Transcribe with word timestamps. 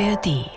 ARD. 0.00 0.50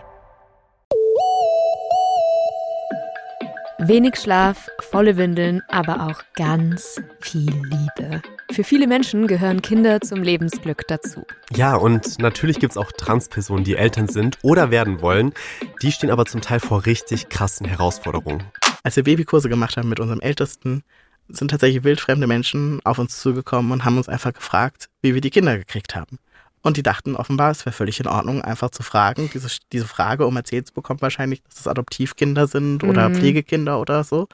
Wenig 3.78 4.16
Schlaf, 4.16 4.68
volle 4.80 5.18
Windeln, 5.18 5.62
aber 5.68 6.08
auch 6.08 6.24
ganz 6.34 7.00
viel 7.20 7.52
Liebe. 7.52 8.24
Für 8.52 8.64
viele 8.64 8.88
Menschen 8.88 9.28
gehören 9.28 9.62
Kinder 9.62 10.02
zum 10.02 10.24
Lebensglück 10.24 10.88
dazu. 10.88 11.24
Ja, 11.54 11.76
und 11.76 12.18
natürlich 12.18 12.58
gibt 12.58 12.72
es 12.72 12.78
auch 12.78 12.92
Transpersonen, 12.92 13.64
die 13.64 13.76
Eltern 13.76 14.08
sind 14.08 14.40
oder 14.42 14.72
werden 14.72 15.02
wollen. 15.02 15.34
Die 15.84 15.92
stehen 15.92 16.10
aber 16.10 16.26
zum 16.26 16.42
Teil 16.42 16.60
vor 16.60 16.88
richtig 16.88 17.30
krassen 17.30 17.68
Herausforderungen. 17.68 18.44
Als 18.82 18.96
wir 18.96 19.04
Babykurse 19.04 19.50
gemacht 19.50 19.78
haben 19.78 19.90
mit 19.90 20.00
unserem 20.00 20.22
Ältesten, 20.22 20.84
sind 21.30 21.52
tatsächlich 21.52 21.84
wildfremde 21.84 22.26
Menschen 22.26 22.80
auf 22.86 22.98
uns 22.98 23.20
zugekommen 23.20 23.72
und 23.72 23.86
haben 23.86 23.98
uns 23.98 24.10
einfach 24.10 24.34
gefragt, 24.34 24.90
wie 25.04 25.14
wir 25.14 25.22
die 25.22 25.30
Kinder 25.30 25.58
gekriegt 25.58 25.96
haben. 25.96 26.18
Und 26.64 26.78
die 26.78 26.84
dachten 26.84 27.16
offenbar, 27.16 27.52
es 27.52 27.66
wäre 27.66 27.74
völlig 27.74 28.00
in 28.00 28.08
Ordnung, 28.08 28.42
einfach 28.42 28.72
zu 28.72 28.84
fragen. 28.84 29.30
Diese, 29.34 29.48
diese 29.72 29.86
Frage, 29.88 30.26
um 30.28 30.36
erzählt 30.36 30.68
zu 30.68 30.74
bekommen, 30.74 31.02
wahrscheinlich, 31.02 31.42
dass 31.44 31.60
es 31.62 31.68
Adoptivkinder 31.68 32.48
sind 32.48 32.84
oder 32.84 33.10
Mhm. 33.10 33.16
Pflegekinder 33.16 33.80
oder 33.80 34.04
so. 34.04 34.28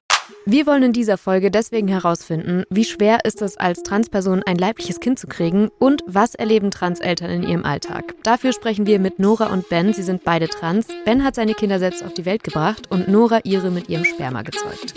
Wir 0.45 0.65
wollen 0.65 0.83
in 0.83 0.93
dieser 0.93 1.17
Folge 1.17 1.51
deswegen 1.51 1.87
herausfinden, 1.89 2.63
wie 2.69 2.85
schwer 2.85 3.25
ist 3.25 3.41
es 3.41 3.57
als 3.57 3.83
Transperson 3.83 4.41
ein 4.43 4.57
leibliches 4.57 4.99
Kind 5.01 5.19
zu 5.19 5.27
kriegen 5.27 5.69
und 5.79 6.01
was 6.05 6.33
erleben 6.33 6.71
Transeltern 6.71 7.29
in 7.29 7.43
ihrem 7.43 7.65
Alltag. 7.65 8.13
Dafür 8.23 8.53
sprechen 8.53 8.85
wir 8.85 8.99
mit 8.99 9.19
Nora 9.19 9.47
und 9.47 9.67
Ben. 9.69 9.93
Sie 9.93 10.03
sind 10.03 10.23
beide 10.23 10.47
trans. 10.47 10.87
Ben 11.05 11.23
hat 11.23 11.35
seine 11.35 11.53
Kinder 11.53 11.79
selbst 11.79 12.03
auf 12.03 12.13
die 12.13 12.25
Welt 12.25 12.43
gebracht 12.43 12.89
und 12.89 13.07
Nora 13.09 13.39
ihre 13.43 13.69
mit 13.69 13.89
ihrem 13.89 14.05
Sperma 14.05 14.41
gezeugt. 14.43 14.93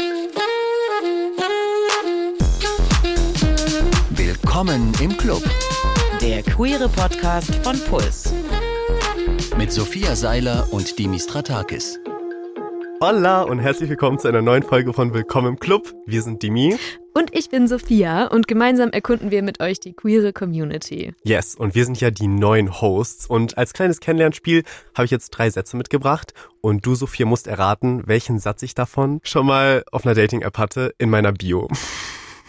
Willkommen 4.11 4.93
im 5.01 5.17
Club. 5.17 5.43
Der 6.21 6.43
queere 6.43 6.89
Podcast 6.89 7.55
von 7.57 7.79
Puls. 7.81 8.33
Mit 9.57 9.73
Sophia 9.73 10.15
Seiler 10.17 10.67
und 10.71 10.99
Dimis 10.99 11.25
Stratakis. 11.25 11.99
Hola 13.01 13.43
und 13.43 13.59
herzlich 13.59 13.91
willkommen 13.91 14.19
zu 14.19 14.29
einer 14.29 14.43
neuen 14.43 14.63
Folge 14.63 14.93
von 14.93 15.13
Willkommen 15.13 15.49
im 15.49 15.59
Club. 15.59 15.93
Wir 16.07 16.23
sind 16.23 16.43
Dimi. 16.43 16.77
Und 17.15 17.37
ich 17.37 17.51
bin 17.51 17.69
Sophia 17.69 18.27
und 18.27 18.49
gemeinsam 18.49 18.91
erkunden 18.91 19.31
wir 19.31 19.43
mit 19.43 19.61
euch 19.61 19.81
die 19.81 19.93
queere 19.93 20.33
Community. 20.33 21.15
Yes, 21.25 21.55
und 21.55 21.75
wir 21.75 21.85
sind 21.85 22.01
ja 22.01 22.11
die 22.11 22.29
neuen 22.29 22.81
Hosts. 22.81 23.27
Und 23.27 23.59
als 23.59 23.73
kleines 23.73 24.01
Kennenlernspiel 24.01 24.65
habe 24.95 25.05
ich 25.05 25.11
jetzt 25.11 25.31
drei 25.31 25.51
Sätze 25.51 25.77
mitgebracht. 25.77 26.33
Und 26.61 26.87
du, 26.87 26.95
Sophia, 26.95 27.27
musst 27.27 27.47
erraten, 27.47 28.03
welchen 28.07 28.39
Satz 28.39 28.63
ich 28.63 28.75
davon 28.75 29.21
schon 29.23 29.47
mal 29.47 29.85
auf 29.93 30.07
einer 30.07 30.15
Dating-App 30.15 30.57
hatte 30.57 30.95
in 30.99 31.11
meiner 31.11 31.33
Bio. 31.33 31.69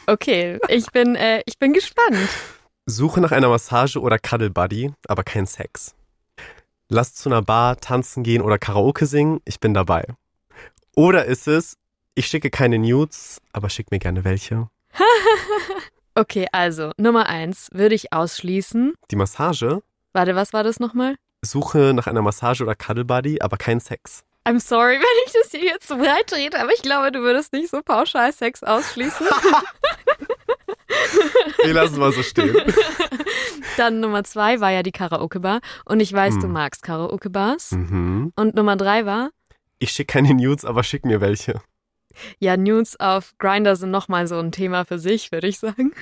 Okay, 0.06 0.58
ich 0.70 0.86
bin, 0.92 1.16
äh, 1.16 1.42
ich 1.46 1.60
bin 1.60 1.74
gespannt. 1.74 2.30
Suche 2.90 3.20
nach 3.20 3.34
einer 3.34 3.50
Massage 3.50 4.00
oder 4.00 4.18
Cuddle 4.18 4.50
Buddy, 4.50 4.94
aber 5.10 5.24
kein 5.24 5.46
Sex. 5.46 5.94
Lass 6.88 7.14
zu 7.14 7.28
einer 7.28 7.42
Bar 7.42 7.76
tanzen 7.82 8.24
gehen 8.24 8.42
oder 8.42 8.58
Karaoke 8.58 9.06
singen, 9.06 9.42
ich 9.44 9.60
bin 9.60 9.74
dabei. 9.74 10.06
Oder 10.96 11.26
ist 11.26 11.50
es, 11.50 11.76
ich 12.16 12.28
schicke 12.28 12.50
keine 12.50 12.80
Nudes, 12.80 13.42
aber 13.52 13.70
schick 13.70 13.92
mir 13.92 14.00
gerne 14.00 14.24
welche. 14.24 14.70
Okay, 16.16 16.48
also 16.52 16.94
Nummer 16.98 17.28
eins 17.28 17.70
würde 17.74 17.94
ich 17.94 18.12
ausschließen. 18.12 18.96
Die 19.12 19.16
Massage, 19.16 19.84
Warte, 20.14 20.36
was 20.36 20.52
war 20.52 20.64
das 20.64 20.80
nochmal? 20.80 21.16
suche 21.44 21.92
nach 21.94 22.08
einer 22.08 22.24
Massage 22.24 22.64
oder 22.64 22.74
Cuddle 22.74 23.06
Buddy, 23.06 23.40
aber 23.40 23.58
kein 23.58 23.80
Sex. 23.80 24.24
I'm 24.44 24.60
sorry, 24.60 24.96
wenn 25.00 25.26
ich 25.28 25.34
das 25.34 25.52
hier 25.52 25.64
jetzt 25.64 25.88
so 25.88 25.96
breit 25.98 26.34
rede, 26.34 26.60
aber 26.60 26.74
ich 26.74 26.82
glaube, 26.82 27.12
du 27.12 27.20
würdest 27.20 27.54
nicht 27.54 27.70
so 27.70 27.84
pauschal 27.84 28.34
Sex 28.34 28.64
ausschließen. 28.64 29.28
Wir 31.64 31.74
lassen 31.74 32.00
mal 32.00 32.12
so 32.12 32.24
stehen. 32.24 32.56
Dann 33.78 34.00
Nummer 34.00 34.24
zwei 34.24 34.60
war 34.60 34.72
ja 34.72 34.84
die 34.84 34.92
Karaoke-Bar. 34.92 35.60
Und 35.86 36.00
ich 36.00 36.12
weiß, 36.14 36.36
du 36.36 36.44
Hm. 36.44 36.52
magst 36.54 36.84
Karaoke-Bars. 36.84 37.72
Mhm. 37.72 38.32
Und 38.36 38.56
Nummer 38.56 38.76
drei 38.76 39.06
war, 39.06 39.30
Ich 39.80 39.92
schicke 39.92 40.14
keine 40.14 40.34
Nudes, 40.34 40.66
aber 40.66 40.84
schick 40.84 41.06
mir 41.06 41.22
welche. 41.22 41.62
ja, 42.40 42.58
Nudes 42.58 43.00
auf 43.00 43.34
Grinder 43.38 43.76
sind 43.76 43.92
nochmal 43.92 44.26
so 44.28 44.40
ein 44.40 44.52
Thema 44.52 44.86
für 44.86 44.98
sich, 44.98 45.32
würde 45.32 45.48
ich 45.48 45.60
sagen. 45.60 45.94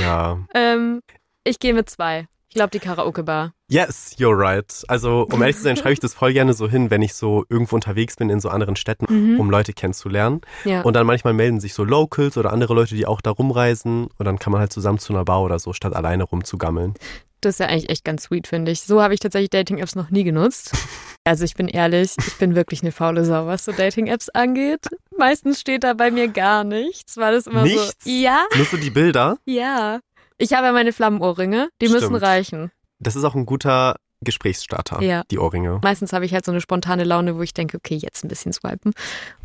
Ja. 0.00 0.38
Ähm, 0.54 1.02
ich 1.44 1.58
gehe 1.58 1.74
mit 1.74 1.90
zwei. 1.90 2.28
Ich 2.48 2.54
glaube, 2.54 2.70
die 2.70 2.78
Karaoke-Bar. 2.78 3.52
Yes, 3.72 4.14
you're 4.18 4.36
right. 4.38 4.84
Also, 4.88 5.26
um 5.32 5.40
ehrlich 5.40 5.56
zu 5.56 5.62
sein, 5.62 5.76
schreibe 5.78 5.94
ich 5.94 6.00
das 6.00 6.12
voll 6.12 6.34
gerne 6.34 6.52
so 6.52 6.68
hin, 6.68 6.90
wenn 6.90 7.00
ich 7.00 7.14
so 7.14 7.44
irgendwo 7.48 7.74
unterwegs 7.76 8.16
bin 8.16 8.28
in 8.28 8.38
so 8.38 8.50
anderen 8.50 8.76
Städten, 8.76 9.06
Mhm. 9.08 9.40
um 9.40 9.48
Leute 9.50 9.72
kennenzulernen. 9.72 10.42
Ja. 10.64 10.82
Und 10.82 10.92
dann 10.94 11.06
manchmal 11.06 11.32
melden 11.32 11.58
sich 11.58 11.72
so 11.72 11.82
Locals 11.82 12.36
oder 12.36 12.52
andere 12.52 12.74
Leute, 12.74 12.94
die 12.94 13.06
auch 13.06 13.22
da 13.22 13.30
rumreisen. 13.30 14.08
Und 14.18 14.24
dann 14.26 14.38
kann 14.38 14.52
man 14.52 14.60
halt 14.60 14.74
zusammen 14.74 14.98
zu 14.98 15.14
einer 15.14 15.24
Bar 15.24 15.40
oder 15.42 15.58
so, 15.58 15.72
statt 15.72 15.94
alleine 15.96 16.24
rumzugammeln. 16.24 16.92
Das 17.40 17.54
ist 17.54 17.58
ja 17.60 17.66
eigentlich 17.66 17.88
echt 17.88 18.04
ganz 18.04 18.24
sweet, 18.24 18.46
finde 18.46 18.70
ich. 18.72 18.82
So 18.82 19.02
habe 19.02 19.14
ich 19.14 19.20
tatsächlich 19.20 19.50
Dating-Apps 19.50 19.94
noch 19.96 20.10
nie 20.10 20.24
genutzt. 20.24 20.72
Also 21.24 21.44
ich 21.44 21.54
bin 21.54 21.68
ehrlich, 21.68 22.16
ich 22.18 22.36
bin 22.38 22.56
wirklich 22.56 22.82
eine 22.82 22.90
faule 22.90 23.24
Sau, 23.24 23.46
was 23.46 23.64
so 23.64 23.70
Dating-Apps 23.70 24.28
angeht. 24.30 24.88
Meistens 25.16 25.60
steht 25.60 25.84
da 25.84 25.94
bei 25.94 26.10
mir 26.10 26.26
gar 26.26 26.64
nichts, 26.64 27.16
weil 27.16 27.34
es 27.34 27.46
immer 27.46 27.62
Nichts? 27.62 27.94
so. 28.02 28.10
Ja, 28.10 28.40
Nur 28.56 28.66
so 28.66 28.76
die 28.76 28.90
Bilder, 28.90 29.36
ja. 29.44 30.00
Ich 30.38 30.52
habe 30.52 30.66
ja 30.66 30.72
meine 30.72 30.92
Flammenohrringe, 30.92 31.68
die 31.80 31.86
müssen 31.90 32.06
Stimmt. 32.06 32.22
reichen. 32.22 32.72
Das 33.02 33.16
ist 33.16 33.24
auch 33.24 33.34
ein 33.34 33.46
guter 33.46 33.96
Gesprächsstarter, 34.24 35.02
Ja. 35.02 35.22
die 35.30 35.38
Ohrringe. 35.38 35.80
Meistens 35.82 36.12
habe 36.12 36.24
ich 36.24 36.32
halt 36.32 36.44
so 36.44 36.52
eine 36.52 36.60
spontane 36.60 37.02
Laune, 37.04 37.36
wo 37.36 37.42
ich 37.42 37.54
denke, 37.54 37.76
okay, 37.76 37.96
jetzt 37.96 38.24
ein 38.24 38.28
bisschen 38.28 38.52
swipen. 38.52 38.92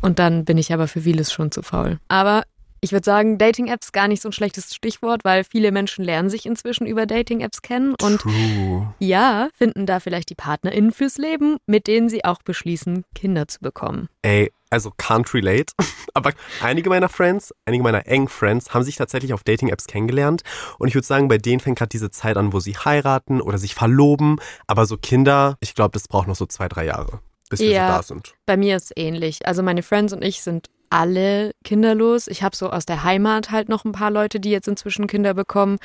Und 0.00 0.18
dann 0.20 0.44
bin 0.44 0.56
ich 0.56 0.72
aber 0.72 0.86
für 0.88 1.00
vieles 1.00 1.32
schon 1.32 1.50
zu 1.50 1.62
faul. 1.62 1.98
Aber 2.08 2.44
ich 2.80 2.92
würde 2.92 3.04
sagen, 3.04 3.38
Dating-Apps 3.38 3.92
gar 3.92 4.08
nicht 4.08 4.22
so 4.22 4.28
ein 4.28 4.32
schlechtes 4.32 4.74
Stichwort, 4.74 5.24
weil 5.24 5.44
viele 5.44 5.72
Menschen 5.72 6.04
lernen 6.04 6.30
sich 6.30 6.46
inzwischen 6.46 6.86
über 6.86 7.06
Dating-Apps 7.06 7.62
kennen 7.62 7.94
und 8.02 8.20
True. 8.20 8.94
ja, 8.98 9.48
finden 9.54 9.86
da 9.86 10.00
vielleicht 10.00 10.30
die 10.30 10.34
PartnerInnen 10.34 10.92
fürs 10.92 11.18
Leben, 11.18 11.56
mit 11.66 11.86
denen 11.86 12.08
sie 12.08 12.24
auch 12.24 12.42
beschließen, 12.42 13.04
Kinder 13.14 13.48
zu 13.48 13.60
bekommen. 13.60 14.08
Ey, 14.22 14.52
also 14.70 14.90
can't 14.98 15.32
relate. 15.34 15.72
Aber 16.14 16.32
einige 16.62 16.88
meiner 16.88 17.08
Friends, 17.08 17.54
einige 17.64 17.82
meiner 17.82 18.06
engen 18.06 18.28
Friends 18.28 18.74
haben 18.74 18.82
sich 18.82 18.96
tatsächlich 18.96 19.32
auf 19.32 19.44
Dating-Apps 19.44 19.86
kennengelernt. 19.86 20.42
Und 20.78 20.88
ich 20.88 20.94
würde 20.94 21.06
sagen, 21.06 21.28
bei 21.28 21.38
denen 21.38 21.60
fängt 21.60 21.78
gerade 21.78 21.88
diese 21.90 22.10
Zeit 22.10 22.36
an, 22.36 22.52
wo 22.52 22.60
sie 22.60 22.72
heiraten 22.76 23.40
oder 23.40 23.58
sich 23.58 23.74
verloben. 23.74 24.36
Aber 24.66 24.86
so 24.86 24.96
Kinder, 24.96 25.56
ich 25.60 25.74
glaube, 25.74 25.92
das 25.92 26.08
braucht 26.08 26.26
noch 26.28 26.36
so 26.36 26.46
zwei, 26.46 26.68
drei 26.68 26.86
Jahre, 26.86 27.20
bis 27.50 27.60
wir 27.60 27.70
Ja. 27.70 27.86
so 27.88 27.92
da 27.94 28.02
sind. 28.02 28.34
Bei 28.46 28.56
mir 28.56 28.76
ist 28.76 28.86
es 28.86 28.92
ähnlich. 28.96 29.46
Also 29.46 29.62
meine 29.62 29.82
Friends 29.82 30.12
und 30.12 30.22
ich 30.24 30.42
sind 30.42 30.68
alle 30.90 31.52
kinderlos. 31.64 32.26
Ich 32.28 32.42
habe 32.42 32.56
so 32.56 32.70
aus 32.70 32.86
der 32.86 33.04
Heimat 33.04 33.50
halt 33.50 33.68
noch 33.68 33.84
ein 33.84 33.92
paar 33.92 34.10
Leute, 34.10 34.40
die 34.40 34.50
jetzt 34.50 34.68
inzwischen 34.68 35.06
Kinder 35.06 35.34
bekommen. 35.34 35.78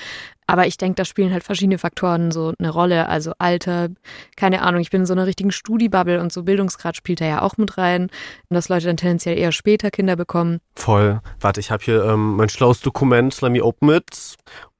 Aber 0.47 0.67
ich 0.67 0.77
denke, 0.77 0.95
da 0.95 1.05
spielen 1.05 1.31
halt 1.31 1.43
verschiedene 1.43 1.77
Faktoren 1.77 2.31
so 2.31 2.53
eine 2.59 2.69
Rolle. 2.69 3.07
Also 3.07 3.33
Alter, 3.37 3.89
keine 4.35 4.61
Ahnung, 4.61 4.81
ich 4.81 4.89
bin 4.89 5.01
in 5.01 5.05
so 5.05 5.13
einer 5.13 5.25
richtigen 5.25 5.51
Studibubble 5.51 6.21
und 6.21 6.33
so 6.33 6.43
Bildungsgrad 6.43 6.97
spielt 6.97 7.21
da 7.21 7.25
ja 7.25 7.41
auch 7.41 7.57
mit 7.57 7.77
rein. 7.77 8.03
Und 8.49 8.55
dass 8.55 8.69
Leute 8.69 8.87
dann 8.87 8.97
tendenziell 8.97 9.37
eher 9.37 9.51
später 9.51 9.91
Kinder 9.91 10.15
bekommen. 10.15 10.59
Voll. 10.75 11.21
Warte, 11.39 11.59
ich 11.59 11.71
habe 11.71 11.83
hier 11.83 12.03
ähm, 12.03 12.35
mein 12.35 12.49
schlaues 12.49 12.81
Dokument. 12.81 13.39
Let 13.41 13.51
me 13.51 13.63
open 13.63 13.89
it. 13.89 14.35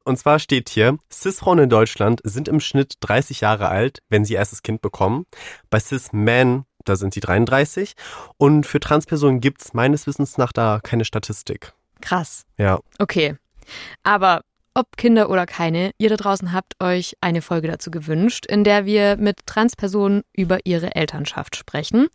Und 0.06 0.18
zwar 0.18 0.40
steht 0.40 0.70
hier, 0.70 0.98
Cis-Frauen 1.12 1.60
in 1.60 1.70
Deutschland 1.70 2.20
sind 2.24 2.50
im 2.50 2.60
Schnitt 2.60 2.96
30 3.00 3.42
Jahre 3.42 3.70
alt, 3.70 4.00
wenn 4.10 4.26
sie 4.26 4.34
erstes 4.34 4.62
Kind 4.62 4.82
bekommen. 4.82 5.26
Bei 5.70 5.80
Cis-Men, 5.80 6.66
da 6.86 6.96
sind 6.96 7.14
sie 7.14 7.20
33. 7.20 7.94
Und 8.38 8.66
für 8.66 8.80
Transpersonen 8.80 9.42
gibt's 9.42 9.74
meines 9.74 10.08
Wissens 10.08 10.38
nach 10.38 10.52
da 10.52 10.80
keine 10.82 11.06
Statistik. 11.06 11.74
Krass. 12.02 12.46
Ja. 12.58 12.80
Okay. 13.00 13.36
Aber 14.04 14.42
ob 14.76 14.98
Kinder 14.98 15.30
oder 15.30 15.46
keine, 15.46 15.92
ihr 16.00 16.10
da 16.10 16.16
draußen 16.16 16.52
habt 16.52 16.82
euch 16.82 17.16
eine 17.22 17.44
Folge 17.44 17.68
dazu 17.68 17.92
gewünscht, 17.92 18.48
in 18.48 18.64
der 18.64 18.86
wir 18.86 19.18
mit 19.18 19.46
Transpersonen 19.46 20.24
über 20.34 20.66
ihre 20.66 20.96
Elternschaft 20.96 21.56
sprechen. 21.56 22.08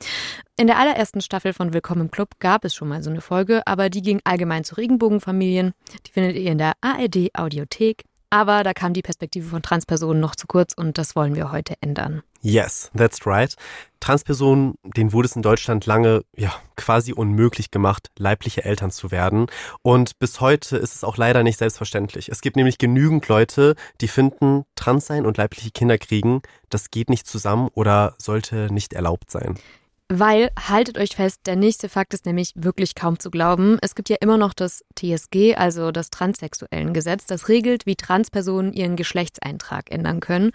In 0.56 0.66
der 0.66 0.78
allerersten 0.78 1.20
Staffel 1.20 1.52
von 1.52 1.72
Willkommen 1.72 2.02
im 2.02 2.10
Club 2.10 2.30
gab 2.40 2.64
es 2.64 2.74
schon 2.74 2.88
mal 2.88 3.00
so 3.00 3.10
eine 3.10 3.20
Folge, 3.20 3.62
aber 3.64 3.90
die 3.90 4.02
ging 4.02 4.20
allgemein 4.24 4.64
zu 4.64 4.74
Regenbogenfamilien. 4.74 5.72
Die 6.06 6.10
findet 6.10 6.34
ihr 6.34 6.50
in 6.50 6.58
der 6.58 6.72
ARD 6.80 7.30
Audiothek. 7.34 8.02
Aber 8.30 8.62
da 8.62 8.74
kam 8.74 8.92
die 8.92 9.02
Perspektive 9.02 9.48
von 9.48 9.62
Transpersonen 9.62 10.20
noch 10.20 10.36
zu 10.36 10.46
kurz 10.46 10.74
und 10.74 10.98
das 10.98 11.16
wollen 11.16 11.34
wir 11.34 11.50
heute 11.50 11.74
ändern. 11.80 12.22
Yes, 12.40 12.90
that's 12.96 13.26
right. 13.26 13.54
Transpersonen, 14.00 14.74
denen 14.84 15.12
wurde 15.12 15.26
es 15.26 15.34
in 15.34 15.42
Deutschland 15.42 15.86
lange, 15.86 16.22
ja, 16.36 16.52
quasi 16.76 17.12
unmöglich 17.12 17.70
gemacht, 17.70 18.10
leibliche 18.16 18.64
Eltern 18.64 18.90
zu 18.90 19.10
werden. 19.10 19.46
Und 19.82 20.18
bis 20.18 20.40
heute 20.40 20.76
ist 20.76 20.94
es 20.94 21.04
auch 21.04 21.16
leider 21.16 21.42
nicht 21.42 21.58
selbstverständlich. 21.58 22.28
Es 22.28 22.40
gibt 22.40 22.56
nämlich 22.56 22.78
genügend 22.78 23.26
Leute, 23.28 23.74
die 24.00 24.08
finden, 24.08 24.64
trans 24.76 25.06
sein 25.06 25.26
und 25.26 25.36
leibliche 25.36 25.70
Kinder 25.70 25.98
kriegen, 25.98 26.42
das 26.68 26.90
geht 26.90 27.10
nicht 27.10 27.26
zusammen 27.26 27.68
oder 27.74 28.14
sollte 28.18 28.72
nicht 28.72 28.92
erlaubt 28.92 29.30
sein. 29.30 29.58
Weil, 30.10 30.50
haltet 30.58 30.96
euch 30.96 31.16
fest, 31.16 31.42
der 31.44 31.56
nächste 31.56 31.90
Fakt 31.90 32.14
ist 32.14 32.24
nämlich 32.24 32.52
wirklich 32.56 32.94
kaum 32.94 33.18
zu 33.18 33.30
glauben. 33.30 33.76
Es 33.82 33.94
gibt 33.94 34.08
ja 34.08 34.16
immer 34.20 34.38
noch 34.38 34.54
das 34.54 34.82
TSG, 34.98 35.54
also 35.54 35.92
das 35.92 36.08
Transsexuellen 36.08 36.94
Gesetz, 36.94 37.26
das 37.26 37.50
regelt, 37.50 37.84
wie 37.84 37.94
Transpersonen 37.94 38.72
ihren 38.72 38.96
Geschlechtseintrag 38.96 39.90
ändern 39.90 40.20
können. 40.20 40.52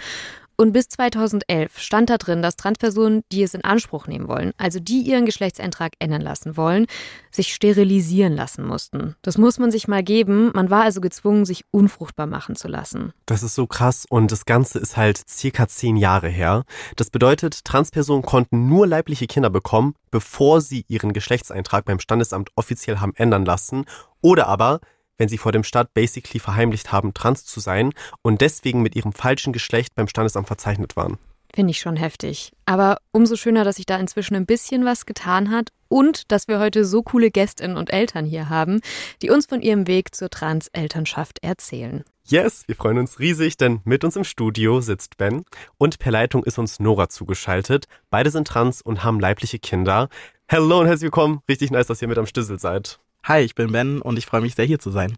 Und 0.56 0.74
bis 0.74 0.88
2011 0.90 1.80
stand 1.80 2.10
da 2.10 2.18
drin, 2.18 2.42
dass 2.42 2.56
Transpersonen, 2.56 3.24
die 3.32 3.44
es 3.44 3.54
in 3.54 3.64
Anspruch 3.64 4.08
nehmen 4.08 4.28
wollen, 4.28 4.54
also 4.58 4.80
die 4.80 5.02
ihren 5.02 5.26
Geschlechtseintrag 5.26 5.94
ändern 6.00 6.22
lassen 6.22 6.58
wollen, 6.58 6.86
sich 7.32 7.54
sterilisieren 7.54 8.34
lassen 8.34 8.66
mussten. 8.66 9.16
Das 9.22 9.38
muss 9.38 9.58
man 9.58 9.72
sich 9.72 9.88
mal 9.88 10.04
geben. 10.04 10.52
Man 10.54 10.70
war 10.70 10.84
also 10.84 11.02
gezwungen, 11.02 11.46
sich 11.46 11.66
unfruchtbar 11.72 12.28
machen 12.28 12.56
zu 12.56 12.68
lassen. 12.68 13.14
Das 13.26 13.44
ist 13.44 13.56
so 13.56 13.68
krass 13.68 14.06
und 14.08 14.32
das 14.32 14.46
Ganze 14.46 14.80
ist 14.80 14.98
halt 14.98 15.22
circa 15.28 15.68
zehn 15.68 15.98
Jahre 15.98 16.30
her. 16.30 16.64
Das 16.96 17.10
bedeutet, 17.10 17.66
Transpersonen 17.66 18.24
konnten 18.24 18.68
nur 18.68 18.86
leibliche 18.86 19.28
Kinder 19.28 19.50
bekommen, 19.50 19.96
bevor 20.12 20.62
sie 20.62 20.86
ihren 20.88 21.14
Geschlechtseintrag 21.14 21.86
beim 21.86 22.00
Standesamt 22.00 22.50
offiziell 22.56 23.00
haben 23.00 23.14
ändern 23.16 23.46
lassen 23.46 23.86
oder 24.22 24.48
aber 24.48 24.80
wenn 25.18 25.30
sie 25.30 25.38
vor 25.38 25.52
dem 25.52 25.64
Staat 25.64 25.94
basically 25.94 26.40
verheimlicht 26.40 26.92
haben, 26.92 27.14
trans 27.14 27.46
zu 27.46 27.60
sein 27.60 27.94
und 28.22 28.42
deswegen 28.42 28.82
mit 28.82 28.96
ihrem 28.96 29.14
falschen 29.14 29.54
Geschlecht 29.54 29.96
beim 29.96 30.08
Standesamt 30.08 30.48
verzeichnet 30.48 30.96
waren. 30.96 31.18
Finde 31.56 31.72
ich 31.72 31.80
schon 31.80 31.98
heftig. 31.98 32.52
Aber 32.66 32.98
umso 33.12 33.36
schöner, 33.36 33.64
dass 33.64 33.76
sich 33.76 33.86
da 33.86 33.98
inzwischen 33.98 34.36
ein 34.36 34.48
bisschen 34.48 34.86
was 34.86 35.06
getan 35.06 35.52
hat 35.52 35.70
und 35.88 36.32
dass 36.32 36.48
wir 36.48 36.60
heute 36.60 36.84
so 36.84 37.04
coole 37.04 37.30
Gästinnen 37.30 37.78
und 37.78 37.94
Eltern 37.94 38.26
hier 38.26 38.50
haben, 38.50 38.82
die 39.22 39.30
uns 39.30 39.46
von 39.46 39.62
ihrem 39.62 39.86
Weg 39.86 40.16
zur 40.16 40.32
Trans-Elternschaft 40.32 41.44
erzählen. 41.44 42.04
Yes, 42.26 42.64
wir 42.68 42.76
freuen 42.76 42.98
uns 42.98 43.20
riesig, 43.20 43.58
denn 43.58 43.82
mit 43.84 44.04
uns 44.04 44.16
im 44.16 44.24
Studio 44.24 44.82
sitzt 44.82 45.18
Ben 45.18 45.44
und 45.78 46.00
per 46.00 46.12
Leitung 46.12 46.44
ist 46.44 46.58
uns 46.58 46.80
Nora 46.80 47.10
zugeschaltet. 47.10 47.86
Beide 48.10 48.32
sind 48.32 48.48
trans 48.48 48.82
und 48.82 49.04
haben 49.04 49.20
leibliche 49.20 49.60
Kinder. 49.60 50.10
Hello 50.48 50.80
und 50.80 50.88
herzlich 50.88 51.08
willkommen. 51.08 51.42
Richtig 51.48 51.70
nice, 51.70 51.88
dass 51.88 52.02
ihr 52.02 52.08
mit 52.08 52.18
am 52.18 52.26
Stüssel 52.26 52.60
seid. 52.60 53.00
Hi, 53.24 53.40
ich 53.40 53.56
bin 53.56 53.72
Ben 53.72 54.02
und 54.02 54.18
ich 54.18 54.26
freue 54.26 54.42
mich 54.42 54.54
sehr, 54.54 54.66
hier 54.66 54.80
zu 54.80 54.92
sein. 54.92 55.16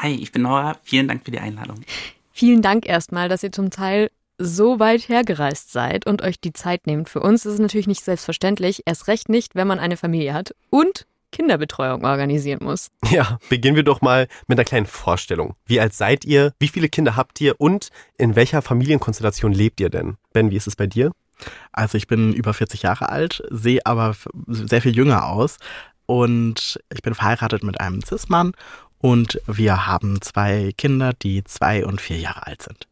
Hi, 0.00 0.14
ich 0.14 0.32
bin 0.32 0.40
Nora. 0.40 0.78
Vielen 0.84 1.06
Dank 1.06 1.22
für 1.22 1.30
die 1.30 1.38
Einladung. 1.38 1.82
Vielen 2.32 2.62
Dank 2.62 2.86
erstmal, 2.86 3.28
dass 3.28 3.42
ihr 3.42 3.52
zum 3.52 3.68
Teil 3.68 4.10
so 4.38 4.80
weit 4.80 5.06
hergereist 5.10 5.70
seid 5.70 6.06
und 6.06 6.22
euch 6.22 6.40
die 6.40 6.54
Zeit 6.54 6.86
nehmt. 6.86 7.10
Für 7.10 7.20
uns 7.20 7.44
ist 7.44 7.52
es 7.54 7.58
natürlich 7.60 7.86
nicht 7.86 8.02
selbstverständlich, 8.02 8.84
erst 8.86 9.06
recht 9.06 9.28
nicht, 9.28 9.54
wenn 9.54 9.66
man 9.66 9.78
eine 9.78 9.98
Familie 9.98 10.32
hat 10.32 10.54
und 10.70 11.06
Kinderbetreuung 11.30 12.06
organisieren 12.06 12.60
muss. 12.62 12.88
Ja, 13.10 13.38
beginnen 13.50 13.76
wir 13.76 13.82
doch 13.82 14.00
mal 14.00 14.28
mit 14.46 14.58
einer 14.58 14.64
kleinen 14.64 14.86
Vorstellung. 14.86 15.54
Wie 15.66 15.78
alt 15.78 15.92
seid 15.92 16.24
ihr? 16.24 16.54
Wie 16.58 16.68
viele 16.68 16.88
Kinder 16.88 17.16
habt 17.16 17.38
ihr? 17.42 17.60
Und 17.60 17.90
in 18.16 18.34
welcher 18.34 18.62
Familienkonstellation 18.62 19.52
lebt 19.52 19.78
ihr 19.80 19.90
denn? 19.90 20.16
Ben, 20.32 20.50
wie 20.50 20.56
ist 20.56 20.66
es 20.66 20.76
bei 20.76 20.86
dir? 20.86 21.12
Also 21.72 21.98
ich 21.98 22.06
bin 22.06 22.32
über 22.32 22.54
40 22.54 22.82
Jahre 22.82 23.10
alt, 23.10 23.42
sehe 23.50 23.84
aber 23.84 24.14
sehr 24.46 24.80
viel 24.80 24.96
jünger 24.96 25.26
aus. 25.26 25.58
Und 26.12 26.78
ich 26.92 27.00
bin 27.00 27.14
verheiratet 27.14 27.64
mit 27.64 27.80
einem 27.80 28.02
Cis-Mann 28.02 28.52
und 28.98 29.40
wir 29.46 29.86
haben 29.86 30.20
zwei 30.20 30.72
Kinder, 30.76 31.14
die 31.14 31.42
zwei 31.42 31.86
und 31.86 32.02
vier 32.02 32.18
Jahre 32.18 32.46
alt 32.46 32.60
sind. 32.60 32.86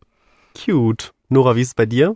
Cute. 0.56 1.12
Nora, 1.28 1.54
wie 1.54 1.60
ist 1.60 1.68
es 1.68 1.74
bei 1.74 1.84
dir? 1.84 2.14